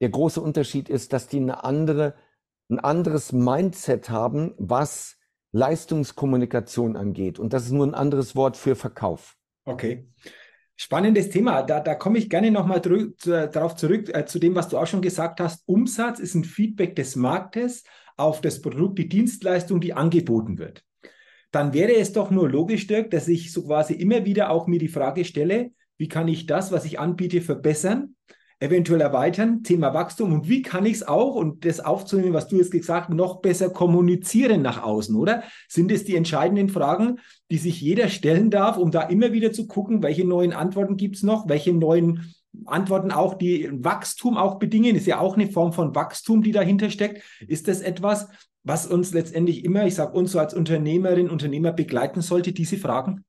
Der 0.00 0.08
große 0.08 0.40
Unterschied 0.40 0.88
ist, 0.88 1.12
dass 1.12 1.28
die 1.28 1.38
eine 1.38 1.62
andere, 1.64 2.14
ein 2.70 2.78
anderes 2.78 3.32
Mindset 3.32 4.08
haben, 4.08 4.54
was 4.58 5.16
Leistungskommunikation 5.52 6.96
angeht. 6.96 7.38
Und 7.38 7.52
das 7.52 7.64
ist 7.64 7.72
nur 7.72 7.86
ein 7.86 7.94
anderes 7.94 8.34
Wort 8.34 8.56
für 8.56 8.76
Verkauf. 8.76 9.36
Okay. 9.64 10.06
Spannendes 10.76 11.28
Thema. 11.28 11.62
Da, 11.62 11.80
da 11.80 11.94
komme 11.94 12.18
ich 12.18 12.30
gerne 12.30 12.50
nochmal 12.50 12.80
darauf 12.80 13.76
zurück, 13.76 14.08
äh, 14.14 14.24
zu 14.24 14.38
dem, 14.38 14.54
was 14.54 14.68
du 14.68 14.78
auch 14.78 14.86
schon 14.86 15.02
gesagt 15.02 15.40
hast. 15.40 15.62
Umsatz 15.66 16.18
ist 16.18 16.34
ein 16.34 16.44
Feedback 16.44 16.96
des 16.96 17.16
Marktes 17.16 17.84
auf 18.16 18.40
das 18.40 18.62
Produkt, 18.62 18.98
die 18.98 19.08
Dienstleistung, 19.08 19.80
die 19.80 19.92
angeboten 19.92 20.58
wird. 20.58 20.84
Dann 21.50 21.74
wäre 21.74 21.94
es 21.96 22.12
doch 22.12 22.30
nur 22.30 22.48
logisch, 22.48 22.86
Dirk, 22.86 23.10
dass 23.10 23.28
ich 23.28 23.52
so 23.52 23.66
quasi 23.66 23.94
immer 23.94 24.24
wieder 24.24 24.50
auch 24.50 24.66
mir 24.66 24.78
die 24.78 24.88
Frage 24.88 25.24
stelle, 25.24 25.72
wie 25.98 26.08
kann 26.08 26.28
ich 26.28 26.46
das, 26.46 26.72
was 26.72 26.84
ich 26.84 26.98
anbiete, 26.98 27.42
verbessern? 27.42 28.16
Eventuell 28.60 29.00
erweitern, 29.00 29.62
Thema 29.62 29.94
Wachstum 29.94 30.32
und 30.32 30.48
wie 30.48 30.60
kann 30.60 30.84
ich 30.84 30.96
es 30.96 31.08
auch, 31.08 31.34
und 31.34 31.64
das 31.64 31.80
aufzunehmen, 31.80 32.34
was 32.34 32.46
du 32.46 32.56
jetzt 32.56 32.70
gesagt 32.70 33.08
hast, 33.08 33.14
noch 33.14 33.40
besser 33.40 33.70
kommunizieren 33.70 34.60
nach 34.60 34.82
außen, 34.82 35.16
oder? 35.16 35.42
Sind 35.66 35.90
es 35.90 36.04
die 36.04 36.14
entscheidenden 36.14 36.68
Fragen, 36.68 37.18
die 37.50 37.56
sich 37.56 37.80
jeder 37.80 38.08
stellen 38.08 38.50
darf, 38.50 38.76
um 38.76 38.90
da 38.90 39.02
immer 39.02 39.32
wieder 39.32 39.52
zu 39.52 39.66
gucken, 39.66 40.02
welche 40.02 40.26
neuen 40.26 40.52
Antworten 40.52 40.98
gibt 40.98 41.16
es 41.16 41.22
noch, 41.22 41.48
welche 41.48 41.72
neuen 41.72 42.34
Antworten 42.66 43.12
auch, 43.12 43.34
die 43.34 43.70
Wachstum 43.72 44.36
auch 44.36 44.58
bedingen, 44.58 44.94
ist 44.94 45.06
ja 45.06 45.18
auch 45.20 45.36
eine 45.36 45.50
Form 45.50 45.72
von 45.72 45.94
Wachstum, 45.94 46.42
die 46.42 46.52
dahinter 46.52 46.90
steckt. 46.90 47.22
Ist 47.46 47.66
das 47.66 47.80
etwas, 47.80 48.28
was 48.62 48.86
uns 48.86 49.14
letztendlich 49.14 49.64
immer, 49.64 49.86
ich 49.86 49.94
sage 49.94 50.12
uns 50.12 50.32
so 50.32 50.38
als 50.38 50.52
Unternehmerin, 50.52 51.30
Unternehmer 51.30 51.72
begleiten 51.72 52.20
sollte, 52.20 52.52
diese 52.52 52.76
Fragen? 52.76 53.24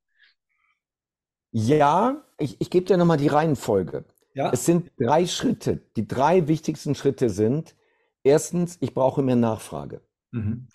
Ja, 1.52 2.24
ich, 2.38 2.58
ich 2.60 2.70
gebe 2.70 2.86
dir 2.86 2.98
nochmal 2.98 3.18
die 3.18 3.28
Reihenfolge. 3.28 4.06
Ja. 4.34 4.52
Es 4.52 4.66
sind 4.66 4.92
drei 4.98 5.26
Schritte. 5.26 5.82
Die 5.96 6.08
drei 6.08 6.48
wichtigsten 6.48 6.96
Schritte 6.96 7.30
sind, 7.30 7.76
erstens, 8.24 8.78
ich 8.80 8.94
brauche 8.94 9.22
mehr 9.22 9.36
Nachfrage. 9.36 10.02
Mhm. 10.32 10.68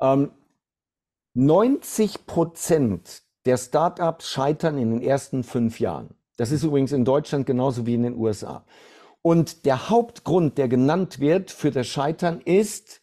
Ähm, 0.00 0.30
90 1.34 2.26
Prozent 2.26 3.22
der 3.44 3.56
Startups 3.56 4.28
scheitern 4.28 4.78
in 4.78 4.90
den 4.90 5.02
ersten 5.02 5.44
fünf 5.44 5.80
Jahren. 5.80 6.14
Das 6.36 6.50
ist 6.50 6.62
übrigens 6.62 6.92
in 6.92 7.04
Deutschland 7.04 7.46
genauso 7.46 7.86
wie 7.86 7.94
in 7.94 8.02
den 8.02 8.16
USA. 8.16 8.64
Und 9.22 9.64
der 9.66 9.88
Hauptgrund, 9.88 10.58
der 10.58 10.68
genannt 10.68 11.20
wird 11.20 11.50
für 11.50 11.70
das 11.70 11.86
Scheitern, 11.86 12.40
ist 12.40 13.02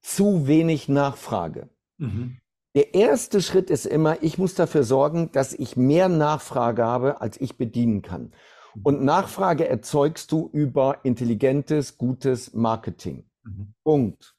zu 0.00 0.46
wenig 0.46 0.88
Nachfrage. 0.88 1.68
Mhm. 1.98 2.38
Der 2.74 2.94
erste 2.94 3.42
Schritt 3.42 3.68
ist 3.68 3.86
immer, 3.86 4.22
ich 4.22 4.38
muss 4.38 4.54
dafür 4.54 4.84
sorgen, 4.84 5.30
dass 5.32 5.52
ich 5.52 5.76
mehr 5.76 6.08
Nachfrage 6.08 6.84
habe, 6.84 7.20
als 7.20 7.40
ich 7.40 7.56
bedienen 7.56 8.02
kann. 8.02 8.32
Und 8.82 9.02
Nachfrage 9.02 9.68
erzeugst 9.68 10.32
du 10.32 10.48
über 10.52 10.98
intelligentes, 11.04 11.98
gutes 11.98 12.54
Marketing. 12.54 13.24
Mhm. 13.42 13.74
Punkt. 13.84 14.34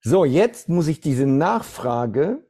So, 0.00 0.24
jetzt 0.24 0.68
muss 0.68 0.86
ich 0.86 1.00
diese 1.00 1.26
Nachfrage 1.26 2.46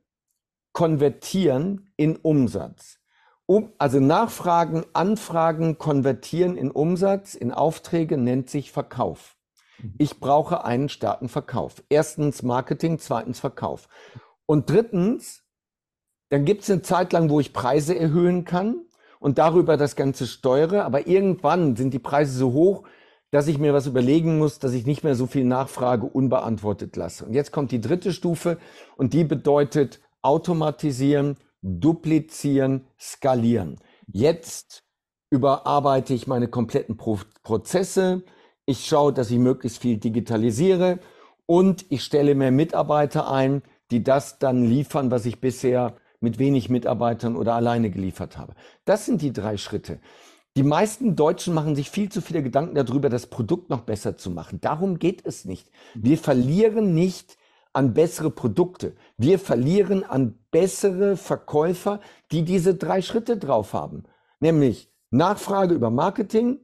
konvertieren 0.72 1.90
in 1.96 2.16
Umsatz. 2.16 2.98
Um, 3.46 3.72
also 3.78 4.00
Nachfragen, 4.00 4.84
Anfragen 4.92 5.78
konvertieren 5.78 6.56
in 6.56 6.70
Umsatz, 6.70 7.34
in 7.34 7.52
Aufträge 7.52 8.18
nennt 8.18 8.50
sich 8.50 8.72
Verkauf. 8.72 9.36
Mhm. 9.78 9.94
Ich 9.98 10.20
brauche 10.20 10.64
einen 10.64 10.88
starken 10.88 11.28
Verkauf. 11.28 11.82
Erstens 11.88 12.42
Marketing, 12.42 12.98
zweitens 12.98 13.40
Verkauf. 13.40 13.88
Und 14.44 14.68
drittens, 14.68 15.44
dann 16.28 16.44
gibt 16.44 16.62
es 16.62 16.70
eine 16.70 16.82
Zeit 16.82 17.12
lang, 17.12 17.30
wo 17.30 17.40
ich 17.40 17.52
Preise 17.52 17.96
erhöhen 17.96 18.44
kann 18.44 18.85
und 19.20 19.38
darüber 19.38 19.76
das 19.76 19.96
Ganze 19.96 20.26
steuere. 20.26 20.84
Aber 20.84 21.06
irgendwann 21.06 21.76
sind 21.76 21.92
die 21.92 21.98
Preise 21.98 22.36
so 22.36 22.52
hoch, 22.52 22.84
dass 23.30 23.48
ich 23.48 23.58
mir 23.58 23.74
was 23.74 23.86
überlegen 23.86 24.38
muss, 24.38 24.58
dass 24.58 24.72
ich 24.72 24.86
nicht 24.86 25.04
mehr 25.04 25.14
so 25.14 25.26
viel 25.26 25.44
Nachfrage 25.44 26.06
unbeantwortet 26.06 26.96
lasse. 26.96 27.24
Und 27.24 27.34
jetzt 27.34 27.52
kommt 27.52 27.72
die 27.72 27.80
dritte 27.80 28.12
Stufe 28.12 28.58
und 28.96 29.12
die 29.12 29.24
bedeutet 29.24 30.00
automatisieren, 30.22 31.36
duplizieren, 31.62 32.86
skalieren. 32.98 33.80
Jetzt 34.06 34.84
überarbeite 35.30 36.14
ich 36.14 36.26
meine 36.26 36.48
kompletten 36.48 36.96
Pro 36.96 37.18
Prozesse. 37.42 38.22
Ich 38.64 38.86
schaue, 38.86 39.12
dass 39.12 39.30
ich 39.30 39.38
möglichst 39.38 39.78
viel 39.78 39.98
digitalisiere 39.98 40.98
und 41.46 41.86
ich 41.90 42.02
stelle 42.02 42.34
mehr 42.34 42.50
Mitarbeiter 42.50 43.30
ein, 43.30 43.62
die 43.90 44.02
das 44.02 44.38
dann 44.38 44.64
liefern, 44.64 45.10
was 45.10 45.26
ich 45.26 45.40
bisher 45.40 45.96
mit 46.20 46.38
wenig 46.38 46.68
Mitarbeitern 46.68 47.36
oder 47.36 47.54
alleine 47.54 47.90
geliefert 47.90 48.38
habe. 48.38 48.54
Das 48.84 49.06
sind 49.06 49.22
die 49.22 49.32
drei 49.32 49.56
Schritte. 49.56 50.00
Die 50.56 50.62
meisten 50.62 51.16
Deutschen 51.16 51.52
machen 51.52 51.76
sich 51.76 51.90
viel 51.90 52.10
zu 52.10 52.22
viele 52.22 52.42
Gedanken 52.42 52.74
darüber, 52.74 53.10
das 53.10 53.26
Produkt 53.26 53.68
noch 53.68 53.82
besser 53.82 54.16
zu 54.16 54.30
machen. 54.30 54.60
Darum 54.60 54.98
geht 54.98 55.26
es 55.26 55.44
nicht. 55.44 55.70
Wir 55.94 56.16
verlieren 56.16 56.94
nicht 56.94 57.36
an 57.74 57.92
bessere 57.92 58.30
Produkte. 58.30 58.94
Wir 59.18 59.38
verlieren 59.38 60.02
an 60.02 60.38
bessere 60.50 61.18
Verkäufer, 61.18 62.00
die 62.32 62.42
diese 62.42 62.74
drei 62.74 63.02
Schritte 63.02 63.36
drauf 63.36 63.74
haben. 63.74 64.04
Nämlich 64.40 64.90
Nachfrage 65.10 65.74
über 65.74 65.90
Marketing, 65.90 66.60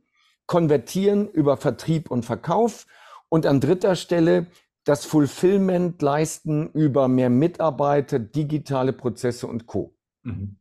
Konvertieren 0.46 1.28
über 1.28 1.56
Vertrieb 1.56 2.10
und 2.10 2.24
Verkauf 2.24 2.86
und 3.28 3.46
an 3.46 3.60
dritter 3.60 3.94
Stelle 3.94 4.46
das 4.84 5.04
Fulfillment 5.04 6.00
leisten 6.02 6.70
über 6.72 7.08
mehr 7.08 7.30
Mitarbeiter, 7.30 8.18
digitale 8.18 8.92
Prozesse 8.92 9.46
und 9.46 9.66
Co. 9.66 9.94
Mhm. 10.22 10.56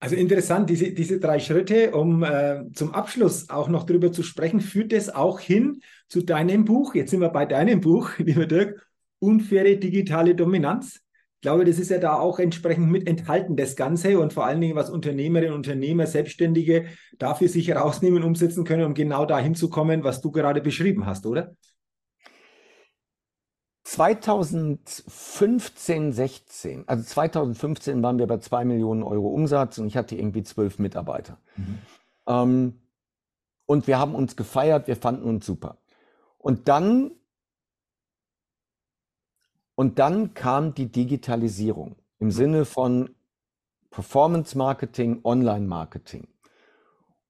Also 0.00 0.14
interessant, 0.14 0.70
diese, 0.70 0.92
diese 0.92 1.18
drei 1.18 1.40
Schritte, 1.40 1.90
um 1.90 2.22
äh, 2.22 2.64
zum 2.72 2.94
Abschluss 2.94 3.50
auch 3.50 3.68
noch 3.68 3.84
darüber 3.84 4.12
zu 4.12 4.22
sprechen, 4.22 4.60
führt 4.60 4.92
es 4.92 5.12
auch 5.12 5.40
hin 5.40 5.80
zu 6.08 6.22
deinem 6.22 6.64
Buch. 6.64 6.94
Jetzt 6.94 7.10
sind 7.10 7.20
wir 7.20 7.30
bei 7.30 7.46
deinem 7.46 7.80
Buch, 7.80 8.10
lieber 8.18 8.46
Dirk, 8.46 8.86
Unfaire 9.18 9.76
digitale 9.76 10.36
Dominanz. 10.36 11.00
Ich 11.38 11.42
glaube, 11.42 11.64
das 11.64 11.78
ist 11.78 11.90
ja 11.90 11.98
da 11.98 12.14
auch 12.14 12.38
entsprechend 12.38 12.90
mit 12.90 13.08
enthalten, 13.08 13.56
das 13.56 13.74
Ganze 13.74 14.18
und 14.18 14.32
vor 14.32 14.44
allen 14.46 14.60
Dingen, 14.60 14.76
was 14.76 14.90
Unternehmerinnen, 14.90 15.54
Unternehmer, 15.54 16.06
Selbstständige 16.06 16.86
dafür 17.18 17.48
sich 17.48 17.68
herausnehmen, 17.68 18.22
umsetzen 18.22 18.64
können, 18.64 18.84
um 18.84 18.94
genau 18.94 19.24
dahin 19.24 19.54
zu 19.54 19.68
kommen, 19.68 20.04
was 20.04 20.20
du 20.20 20.30
gerade 20.30 20.60
beschrieben 20.60 21.06
hast, 21.06 21.26
oder? 21.26 21.54
2015, 23.88 26.12
16, 26.12 26.86
also 26.86 27.02
2015 27.02 28.02
waren 28.02 28.18
wir 28.18 28.26
bei 28.26 28.36
zwei 28.36 28.66
Millionen 28.66 29.02
Euro 29.02 29.28
Umsatz 29.28 29.78
und 29.78 29.86
ich 29.86 29.96
hatte 29.96 30.14
irgendwie 30.14 30.42
zwölf 30.42 30.78
Mitarbeiter. 30.78 31.38
Mhm. 31.56 31.78
Ähm, 32.26 32.82
und 33.64 33.86
wir 33.86 33.98
haben 33.98 34.14
uns 34.14 34.36
gefeiert, 34.36 34.88
wir 34.88 34.96
fanden 34.96 35.24
uns 35.24 35.46
super. 35.46 35.78
Und 36.36 36.68
dann, 36.68 37.12
und 39.74 39.98
dann 39.98 40.34
kam 40.34 40.74
die 40.74 40.92
Digitalisierung 40.92 41.96
im 42.18 42.30
Sinne 42.30 42.66
von 42.66 43.14
Performance 43.88 44.58
Marketing, 44.58 45.20
Online 45.24 45.66
Marketing. 45.66 46.28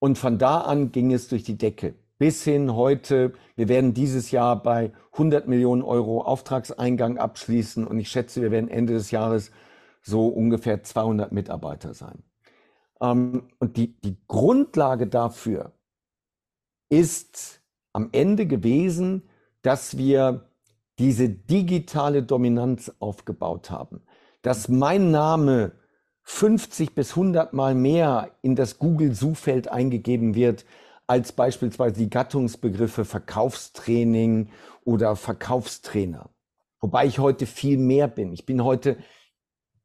Und 0.01 0.19
von 0.19 0.39
da 0.39 0.63
an 0.63 0.91
ging 0.91 1.13
es 1.13 1.29
durch 1.29 1.45
die 1.45 1.57
Decke 1.57 1.95
bis 2.19 2.43
hin 2.43 2.75
heute, 2.75 3.33
wir 3.57 3.69
werden 3.69 3.95
dieses 3.95 4.31
Jahr 4.31 4.63
bei 4.63 4.93
100 5.13 5.47
Millionen 5.49 5.83
Euro 5.83 6.23
Auftragseingang 6.23 7.17
abschließen 7.17 7.87
und 7.87 7.99
ich 7.99 8.11
schätze, 8.11 8.43
wir 8.43 8.51
werden 8.51 8.69
Ende 8.69 8.93
des 8.93 9.11
Jahres 9.11 9.51
so 10.03 10.27
ungefähr 10.27 10.83
200 10.83 11.33
Mitarbeiter 11.33 11.95
sein. 11.95 12.23
Ähm, 13.01 13.49
und 13.59 13.77
die, 13.77 14.01
die 14.01 14.17
Grundlage 14.27 15.07
dafür 15.07 15.73
ist 16.89 17.61
am 17.93 18.09
Ende 18.13 18.47
gewesen, 18.47 19.29
dass 19.63 19.97
wir 19.97 20.49
diese 20.99 21.29
digitale 21.29 22.23
Dominanz 22.23 22.93
aufgebaut 22.99 23.71
haben, 23.71 24.03
dass 24.43 24.69
mein 24.69 25.11
Name 25.11 25.73
50 26.23 26.95
bis 26.95 27.11
100 27.11 27.53
Mal 27.53 27.75
mehr 27.75 28.31
in 28.43 28.57
das 28.57 28.79
Google-Suchfeld 28.79 29.69
eingegeben 29.69 30.35
wird, 30.35 30.65
als 31.09 31.33
beispielsweise 31.33 31.97
die 31.97 32.11
Gattungsbegriffe 32.11 33.05
Verkaufstraining 33.05 34.51
oder 34.85 35.17
Verkaufstrainer. 35.17 36.31
Wobei 36.81 37.07
ich 37.07 37.19
heute 37.19 37.47
viel 37.47 37.79
mehr 37.79 38.07
bin. 38.07 38.33
Ich 38.33 38.47
bin 38.47 38.63
heute, 38.63 38.99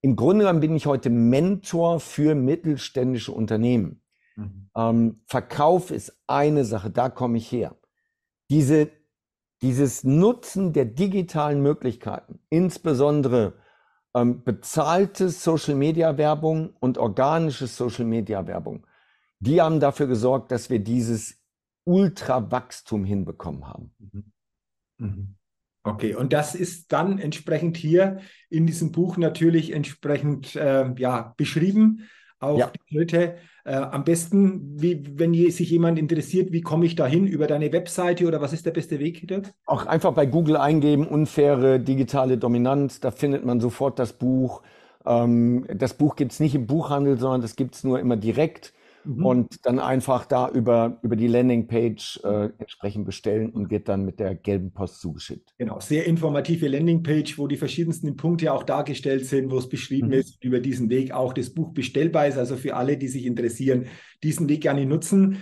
im 0.01 0.15
Grunde 0.15 0.43
genommen 0.43 0.59
bin 0.59 0.75
ich 0.75 0.85
heute 0.85 1.09
Mentor 1.09 1.99
für 2.01 2.35
mittelständische 2.35 3.31
Unternehmen. 3.31 4.03
Mhm. 4.35 4.69
Ähm, 4.75 5.21
Verkauf 5.25 5.91
ist 5.91 6.21
eine 6.27 6.65
Sache, 6.65 6.91
da 6.91 7.09
komme 7.09 7.37
ich 7.37 7.51
her. 7.51 7.75
Diese, 8.49 8.89
dieses 9.61 10.03
Nutzen 10.03 10.73
der 10.73 10.85
digitalen 10.85 11.61
Möglichkeiten, 11.61 12.39
insbesondere 12.49 13.53
ähm, 14.13 14.43
bezahlte 14.43 15.29
Social-Media-Werbung 15.29 16.75
und 16.81 16.97
organische 16.97 17.67
Social-Media-Werbung, 17.67 18.85
die 19.43 19.61
haben 19.61 19.79
dafür 19.79 20.07
gesorgt, 20.07 20.51
dass 20.51 20.69
wir 20.69 20.79
dieses 20.79 21.39
Ultrawachstum 21.85 23.03
hinbekommen 23.03 23.67
haben. 23.67 23.93
Mhm. 23.99 24.23
Mhm. 24.97 25.35
Okay, 25.85 26.15
und 26.15 26.31
das 26.31 26.55
ist 26.55 26.93
dann 26.93 27.19
entsprechend 27.19 27.75
hier 27.75 28.19
in 28.49 28.65
diesem 28.65 28.93
Buch 28.93 29.17
natürlich 29.17 29.73
entsprechend 29.73 30.55
äh, 30.55 30.93
ja, 30.97 31.33
beschrieben. 31.35 32.07
Auch 32.39 32.57
ja. 32.57 32.71
die 32.71 32.95
Schritte. 32.95 33.35
Äh, 33.65 33.75
am 33.75 34.03
besten, 34.03 34.81
wie, 34.81 35.17
wenn 35.17 35.33
sich 35.33 35.69
jemand 35.69 35.99
interessiert, 35.99 36.51
wie 36.51 36.61
komme 36.61 36.85
ich 36.85 36.95
da 36.95 37.05
hin? 37.05 37.27
Über 37.27 37.47
deine 37.47 37.71
Webseite 37.71 38.27
oder 38.27 38.41
was 38.41 38.53
ist 38.53 38.65
der 38.65 38.71
beste 38.71 38.99
Weg, 38.99 39.27
Dirk? 39.27 39.53
Auch 39.65 39.85
einfach 39.85 40.13
bei 40.13 40.25
Google 40.25 40.57
eingeben, 40.57 41.07
unfaire 41.07 41.79
digitale 41.79 42.37
Dominanz, 42.37 42.99
da 42.99 43.11
findet 43.11 43.45
man 43.45 43.59
sofort 43.59 43.99
das 43.99 44.13
Buch. 44.13 44.61
Ähm, 45.05 45.65
das 45.73 45.93
Buch 45.93 46.15
gibt 46.15 46.33
es 46.33 46.39
nicht 46.39 46.55
im 46.55 46.67
Buchhandel, 46.67 47.17
sondern 47.17 47.41
das 47.41 47.55
gibt 47.55 47.75
es 47.75 47.83
nur 47.83 47.99
immer 47.99 48.17
direkt. 48.17 48.73
Mhm. 49.05 49.25
Und 49.25 49.65
dann 49.65 49.79
einfach 49.79 50.25
da 50.25 50.49
über, 50.49 50.99
über 51.01 51.15
die 51.15 51.27
Landingpage 51.27 52.21
äh, 52.23 52.49
entsprechend 52.57 53.05
bestellen 53.05 53.49
und 53.49 53.69
wird 53.69 53.89
dann 53.89 54.05
mit 54.05 54.19
der 54.19 54.35
gelben 54.35 54.71
Post 54.71 55.01
zugeschickt. 55.01 55.53
Genau, 55.57 55.79
sehr 55.79 56.05
informative 56.05 56.67
Landingpage, 56.67 57.37
wo 57.37 57.47
die 57.47 57.57
verschiedensten 57.57 58.15
Punkte 58.15 58.53
auch 58.53 58.63
dargestellt 58.63 59.25
sind, 59.25 59.51
wo 59.51 59.57
es 59.57 59.69
beschrieben 59.69 60.07
mhm. 60.07 60.13
ist, 60.13 60.43
über 60.43 60.59
diesen 60.59 60.89
Weg 60.89 61.11
auch 61.11 61.33
das 61.33 61.49
Buch 61.49 61.73
bestellbar 61.73 62.27
ist. 62.27 62.37
Also 62.37 62.55
für 62.55 62.75
alle, 62.75 62.97
die 62.97 63.07
sich 63.07 63.25
interessieren, 63.25 63.85
diesen 64.23 64.47
Weg 64.49 64.61
gerne 64.61 64.85
nutzen. 64.85 65.39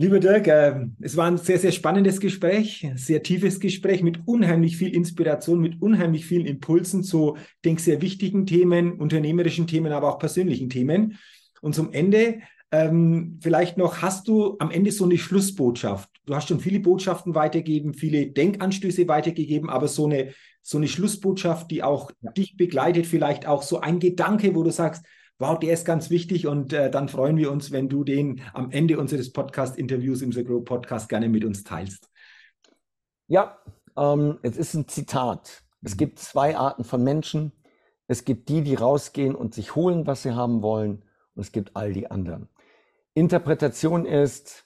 Lieber 0.00 0.20
Dirk, 0.20 0.46
äh, 0.46 0.86
es 1.00 1.16
war 1.16 1.26
ein 1.26 1.38
sehr, 1.38 1.58
sehr 1.58 1.72
spannendes 1.72 2.20
Gespräch, 2.20 2.88
sehr 2.94 3.24
tiefes 3.24 3.58
Gespräch 3.58 4.00
mit 4.04 4.20
unheimlich 4.26 4.76
viel 4.76 4.94
Inspiration, 4.94 5.58
mit 5.58 5.82
unheimlich 5.82 6.24
vielen 6.24 6.46
Impulsen 6.46 7.02
zu, 7.02 7.36
denke 7.64 7.82
sehr 7.82 8.00
wichtigen 8.00 8.46
Themen, 8.46 8.92
unternehmerischen 8.92 9.66
Themen, 9.66 9.90
aber 9.90 10.08
auch 10.08 10.20
persönlichen 10.20 10.70
Themen. 10.70 11.18
Und 11.60 11.74
zum 11.74 11.92
Ende 11.92 12.42
ähm, 12.70 13.38
vielleicht 13.42 13.78
noch, 13.78 14.02
hast 14.02 14.28
du 14.28 14.56
am 14.58 14.70
Ende 14.70 14.92
so 14.92 15.04
eine 15.04 15.18
Schlussbotschaft? 15.18 16.10
Du 16.26 16.34
hast 16.34 16.48
schon 16.48 16.60
viele 16.60 16.80
Botschaften 16.80 17.34
weitergegeben, 17.34 17.94
viele 17.94 18.26
Denkanstöße 18.26 19.08
weitergegeben, 19.08 19.70
aber 19.70 19.88
so 19.88 20.06
eine, 20.06 20.34
so 20.62 20.76
eine 20.76 20.88
Schlussbotschaft, 20.88 21.70
die 21.70 21.82
auch 21.82 22.10
ja. 22.20 22.30
dich 22.32 22.56
begleitet, 22.56 23.06
vielleicht 23.06 23.46
auch 23.46 23.62
so 23.62 23.80
ein 23.80 24.00
Gedanke, 24.00 24.54
wo 24.54 24.62
du 24.62 24.70
sagst, 24.70 25.06
wow, 25.38 25.58
der 25.58 25.72
ist 25.72 25.86
ganz 25.86 26.10
wichtig 26.10 26.46
und 26.46 26.72
äh, 26.72 26.90
dann 26.90 27.08
freuen 27.08 27.36
wir 27.36 27.50
uns, 27.50 27.70
wenn 27.70 27.88
du 27.88 28.04
den 28.04 28.42
am 28.52 28.70
Ende 28.70 28.98
unseres 28.98 29.32
Podcast-Interviews 29.32 30.20
im 30.20 30.32
The 30.32 30.44
Grow 30.44 30.64
Podcast 30.64 31.08
gerne 31.08 31.28
mit 31.28 31.44
uns 31.44 31.64
teilst. 31.64 32.10
Ja, 33.28 33.58
ähm, 33.96 34.38
es 34.42 34.56
ist 34.56 34.74
ein 34.74 34.88
Zitat. 34.88 35.62
Es 35.82 35.94
mhm. 35.94 35.98
gibt 35.98 36.18
zwei 36.18 36.56
Arten 36.56 36.84
von 36.84 37.02
Menschen. 37.02 37.52
Es 38.08 38.24
gibt 38.24 38.48
die, 38.48 38.62
die 38.62 38.74
rausgehen 38.74 39.34
und 39.34 39.54
sich 39.54 39.74
holen, 39.74 40.06
was 40.06 40.22
sie 40.22 40.34
haben 40.34 40.62
wollen. 40.62 41.04
Und 41.34 41.42
es 41.42 41.52
gibt 41.52 41.76
all 41.76 41.92
die 41.92 42.10
anderen. 42.10 42.48
Interpretation 43.14 44.06
ist, 44.06 44.64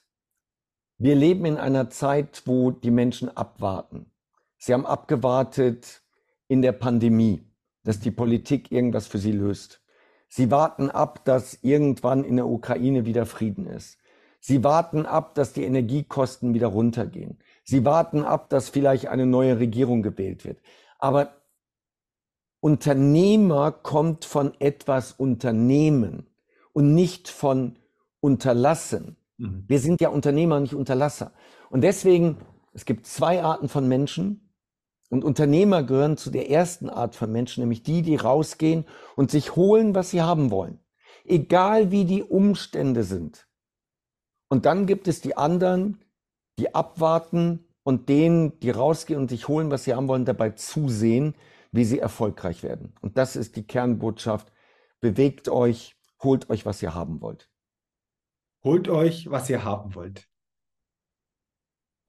wir 0.97 1.15
leben 1.15 1.45
in 1.45 1.57
einer 1.57 1.89
Zeit, 1.89 2.43
wo 2.45 2.71
die 2.71 2.91
Menschen 2.91 3.35
abwarten. 3.35 4.11
Sie 4.57 4.73
haben 4.73 4.85
abgewartet 4.85 6.03
in 6.47 6.61
der 6.61 6.71
Pandemie, 6.71 7.51
dass 7.83 7.99
die 7.99 8.11
Politik 8.11 8.71
irgendwas 8.71 9.07
für 9.07 9.17
sie 9.17 9.31
löst. 9.31 9.81
Sie 10.29 10.49
warten 10.49 10.89
ab, 10.89 11.25
dass 11.25 11.59
irgendwann 11.61 12.23
in 12.23 12.37
der 12.37 12.47
Ukraine 12.47 13.05
wieder 13.05 13.25
Frieden 13.25 13.65
ist. 13.65 13.97
Sie 14.39 14.63
warten 14.63 15.05
ab, 15.05 15.35
dass 15.35 15.53
die 15.53 15.63
Energiekosten 15.63 16.53
wieder 16.53 16.67
runtergehen. 16.67 17.39
Sie 17.63 17.85
warten 17.85 18.23
ab, 18.23 18.49
dass 18.49 18.69
vielleicht 18.69 19.07
eine 19.07 19.25
neue 19.25 19.59
Regierung 19.59 20.03
gewählt 20.03 20.43
wird. 20.43 20.61
Aber 20.99 21.41
Unternehmer 22.59 23.71
kommt 23.71 24.25
von 24.25 24.53
etwas 24.59 25.11
Unternehmen 25.11 26.27
und 26.71 26.93
nicht 26.93 27.29
von 27.29 27.77
unterlassen. 28.23 29.17
Mhm. 29.37 29.65
Wir 29.67 29.79
sind 29.79 29.99
ja 29.99 30.09
Unternehmer, 30.09 30.59
nicht 30.61 30.73
Unterlasser. 30.73 31.33
Und 31.69 31.81
deswegen, 31.81 32.37
es 32.73 32.85
gibt 32.85 33.05
zwei 33.05 33.43
Arten 33.43 33.67
von 33.67 33.87
Menschen. 33.87 34.49
Und 35.09 35.25
Unternehmer 35.25 35.83
gehören 35.83 36.15
zu 36.17 36.31
der 36.31 36.49
ersten 36.49 36.89
Art 36.89 37.15
von 37.15 37.31
Menschen, 37.31 37.61
nämlich 37.61 37.83
die, 37.83 38.01
die 38.01 38.15
rausgehen 38.15 38.85
und 39.15 39.29
sich 39.29 39.55
holen, 39.55 39.93
was 39.93 40.09
sie 40.09 40.21
haben 40.21 40.49
wollen. 40.51 40.79
Egal 41.25 41.91
wie 41.91 42.05
die 42.05 42.23
Umstände 42.23 43.03
sind. 43.03 43.47
Und 44.47 44.65
dann 44.65 44.85
gibt 44.87 45.07
es 45.07 45.19
die 45.19 45.35
anderen, 45.35 45.99
die 46.57 46.73
abwarten 46.73 47.67
und 47.83 48.07
denen, 48.07 48.59
die 48.61 48.69
rausgehen 48.69 49.19
und 49.19 49.29
sich 49.29 49.47
holen, 49.49 49.69
was 49.69 49.83
sie 49.83 49.93
haben 49.93 50.07
wollen, 50.07 50.25
dabei 50.25 50.51
zusehen, 50.51 51.35
wie 51.71 51.83
sie 51.83 51.99
erfolgreich 51.99 52.63
werden. 52.63 52.93
Und 53.01 53.17
das 53.17 53.35
ist 53.35 53.57
die 53.57 53.67
Kernbotschaft. 53.67 54.51
Bewegt 55.01 55.49
euch, 55.49 55.95
holt 56.21 56.49
euch, 56.49 56.65
was 56.65 56.81
ihr 56.81 56.95
haben 56.95 57.21
wollt. 57.21 57.49
Holt 58.63 58.87
euch, 58.87 59.29
was 59.29 59.49
ihr 59.49 59.63
haben 59.63 59.93
wollt. 59.93 60.27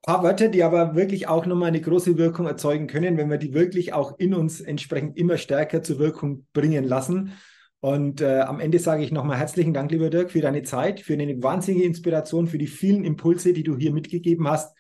Ein 0.07 0.15
paar 0.15 0.23
Wörter, 0.23 0.49
die 0.49 0.63
aber 0.63 0.95
wirklich 0.95 1.29
auch 1.29 1.47
nochmal 1.47 1.69
eine 1.69 1.81
große 1.81 2.19
Wirkung 2.19 2.47
erzeugen 2.47 2.87
können, 2.87 3.17
wenn 3.17 3.31
wir 3.31 3.39
die 3.39 3.55
wirklich 3.55 3.93
auch 3.93 4.19
in 4.19 4.35
uns 4.35 4.61
entsprechend 4.61 5.17
immer 5.17 5.39
stärker 5.39 5.83
zur 5.83 5.99
Wirkung 5.99 6.47
bringen 6.53 6.85
lassen. 6.85 7.33
Und 7.81 8.21
äh, 8.21 8.41
am 8.41 8.61
Ende 8.61 8.79
sage 8.79 9.03
ich 9.03 9.13
nochmal 9.13 9.39
herzlichen 9.39 9.75
Dank, 9.75 9.91
lieber 9.91 10.11
Dirk, 10.11 10.31
für 10.31 10.41
deine 10.41 10.63
Zeit, 10.63 11.01
für 11.01 11.15
eine 11.15 11.43
wahnsinnige 11.43 11.85
Inspiration, 11.85 12.47
für 12.47 12.59
die 12.59 12.67
vielen 12.67 13.05
Impulse, 13.05 13.53
die 13.53 13.63
du 13.63 13.77
hier 13.77 13.93
mitgegeben 13.93 14.49
hast. 14.49 14.77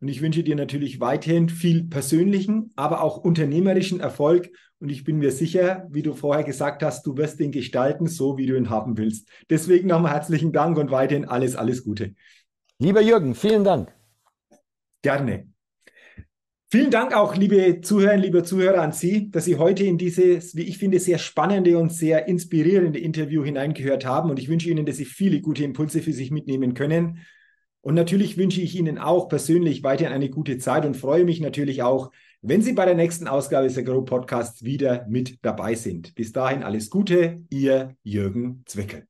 Und 0.00 0.08
ich 0.08 0.20
wünsche 0.20 0.42
dir 0.42 0.54
natürlich 0.54 1.00
weiterhin 1.00 1.48
viel 1.48 1.84
persönlichen, 1.84 2.72
aber 2.76 3.02
auch 3.02 3.16
unternehmerischen 3.16 4.00
Erfolg. 4.00 4.50
Und 4.84 4.90
ich 4.90 5.02
bin 5.02 5.16
mir 5.16 5.32
sicher, 5.32 5.88
wie 5.88 6.02
du 6.02 6.12
vorher 6.12 6.44
gesagt 6.44 6.82
hast, 6.82 7.06
du 7.06 7.16
wirst 7.16 7.40
ihn 7.40 7.52
gestalten, 7.52 8.06
so 8.06 8.36
wie 8.36 8.44
du 8.44 8.54
ihn 8.54 8.68
haben 8.68 8.98
willst. 8.98 9.26
Deswegen 9.48 9.88
nochmal 9.88 10.12
herzlichen 10.12 10.52
Dank 10.52 10.76
und 10.76 10.90
weiterhin 10.90 11.24
alles, 11.24 11.56
alles 11.56 11.84
Gute. 11.84 12.14
Lieber 12.78 13.00
Jürgen, 13.00 13.34
vielen 13.34 13.64
Dank. 13.64 13.90
Gerne. 15.00 15.48
Vielen 16.70 16.90
Dank 16.90 17.16
auch, 17.16 17.34
liebe 17.34 17.80
Zuhörerinnen, 17.80 18.24
liebe 18.24 18.42
Zuhörer, 18.42 18.82
an 18.82 18.92
Sie, 18.92 19.30
dass 19.30 19.46
Sie 19.46 19.56
heute 19.56 19.84
in 19.84 19.96
dieses, 19.96 20.54
wie 20.54 20.64
ich 20.64 20.76
finde, 20.76 21.00
sehr 21.00 21.16
spannende 21.16 21.78
und 21.78 21.90
sehr 21.90 22.28
inspirierende 22.28 22.98
Interview 22.98 23.42
hineingehört 23.42 24.04
haben. 24.04 24.28
Und 24.28 24.38
ich 24.38 24.50
wünsche 24.50 24.68
Ihnen, 24.68 24.84
dass 24.84 24.98
Sie 24.98 25.06
viele 25.06 25.40
gute 25.40 25.64
Impulse 25.64 26.02
für 26.02 26.12
sich 26.12 26.30
mitnehmen 26.30 26.74
können. 26.74 27.20
Und 27.80 27.94
natürlich 27.94 28.36
wünsche 28.36 28.60
ich 28.60 28.76
Ihnen 28.76 28.98
auch 28.98 29.30
persönlich 29.30 29.82
weiterhin 29.82 30.12
eine 30.12 30.28
gute 30.28 30.58
Zeit 30.58 30.84
und 30.84 30.94
freue 30.94 31.24
mich 31.24 31.40
natürlich 31.40 31.82
auch, 31.82 32.10
wenn 32.46 32.60
Sie 32.60 32.74
bei 32.74 32.84
der 32.84 32.94
nächsten 32.94 33.26
Ausgabe 33.26 33.66
des 33.66 33.78
Agro 33.78 34.02
Podcasts 34.02 34.62
wieder 34.62 35.06
mit 35.08 35.38
dabei 35.42 35.74
sind. 35.74 36.14
Bis 36.14 36.32
dahin 36.32 36.62
alles 36.62 36.90
Gute, 36.90 37.42
Ihr 37.48 37.96
Jürgen 38.02 38.62
Zwickel. 38.66 39.06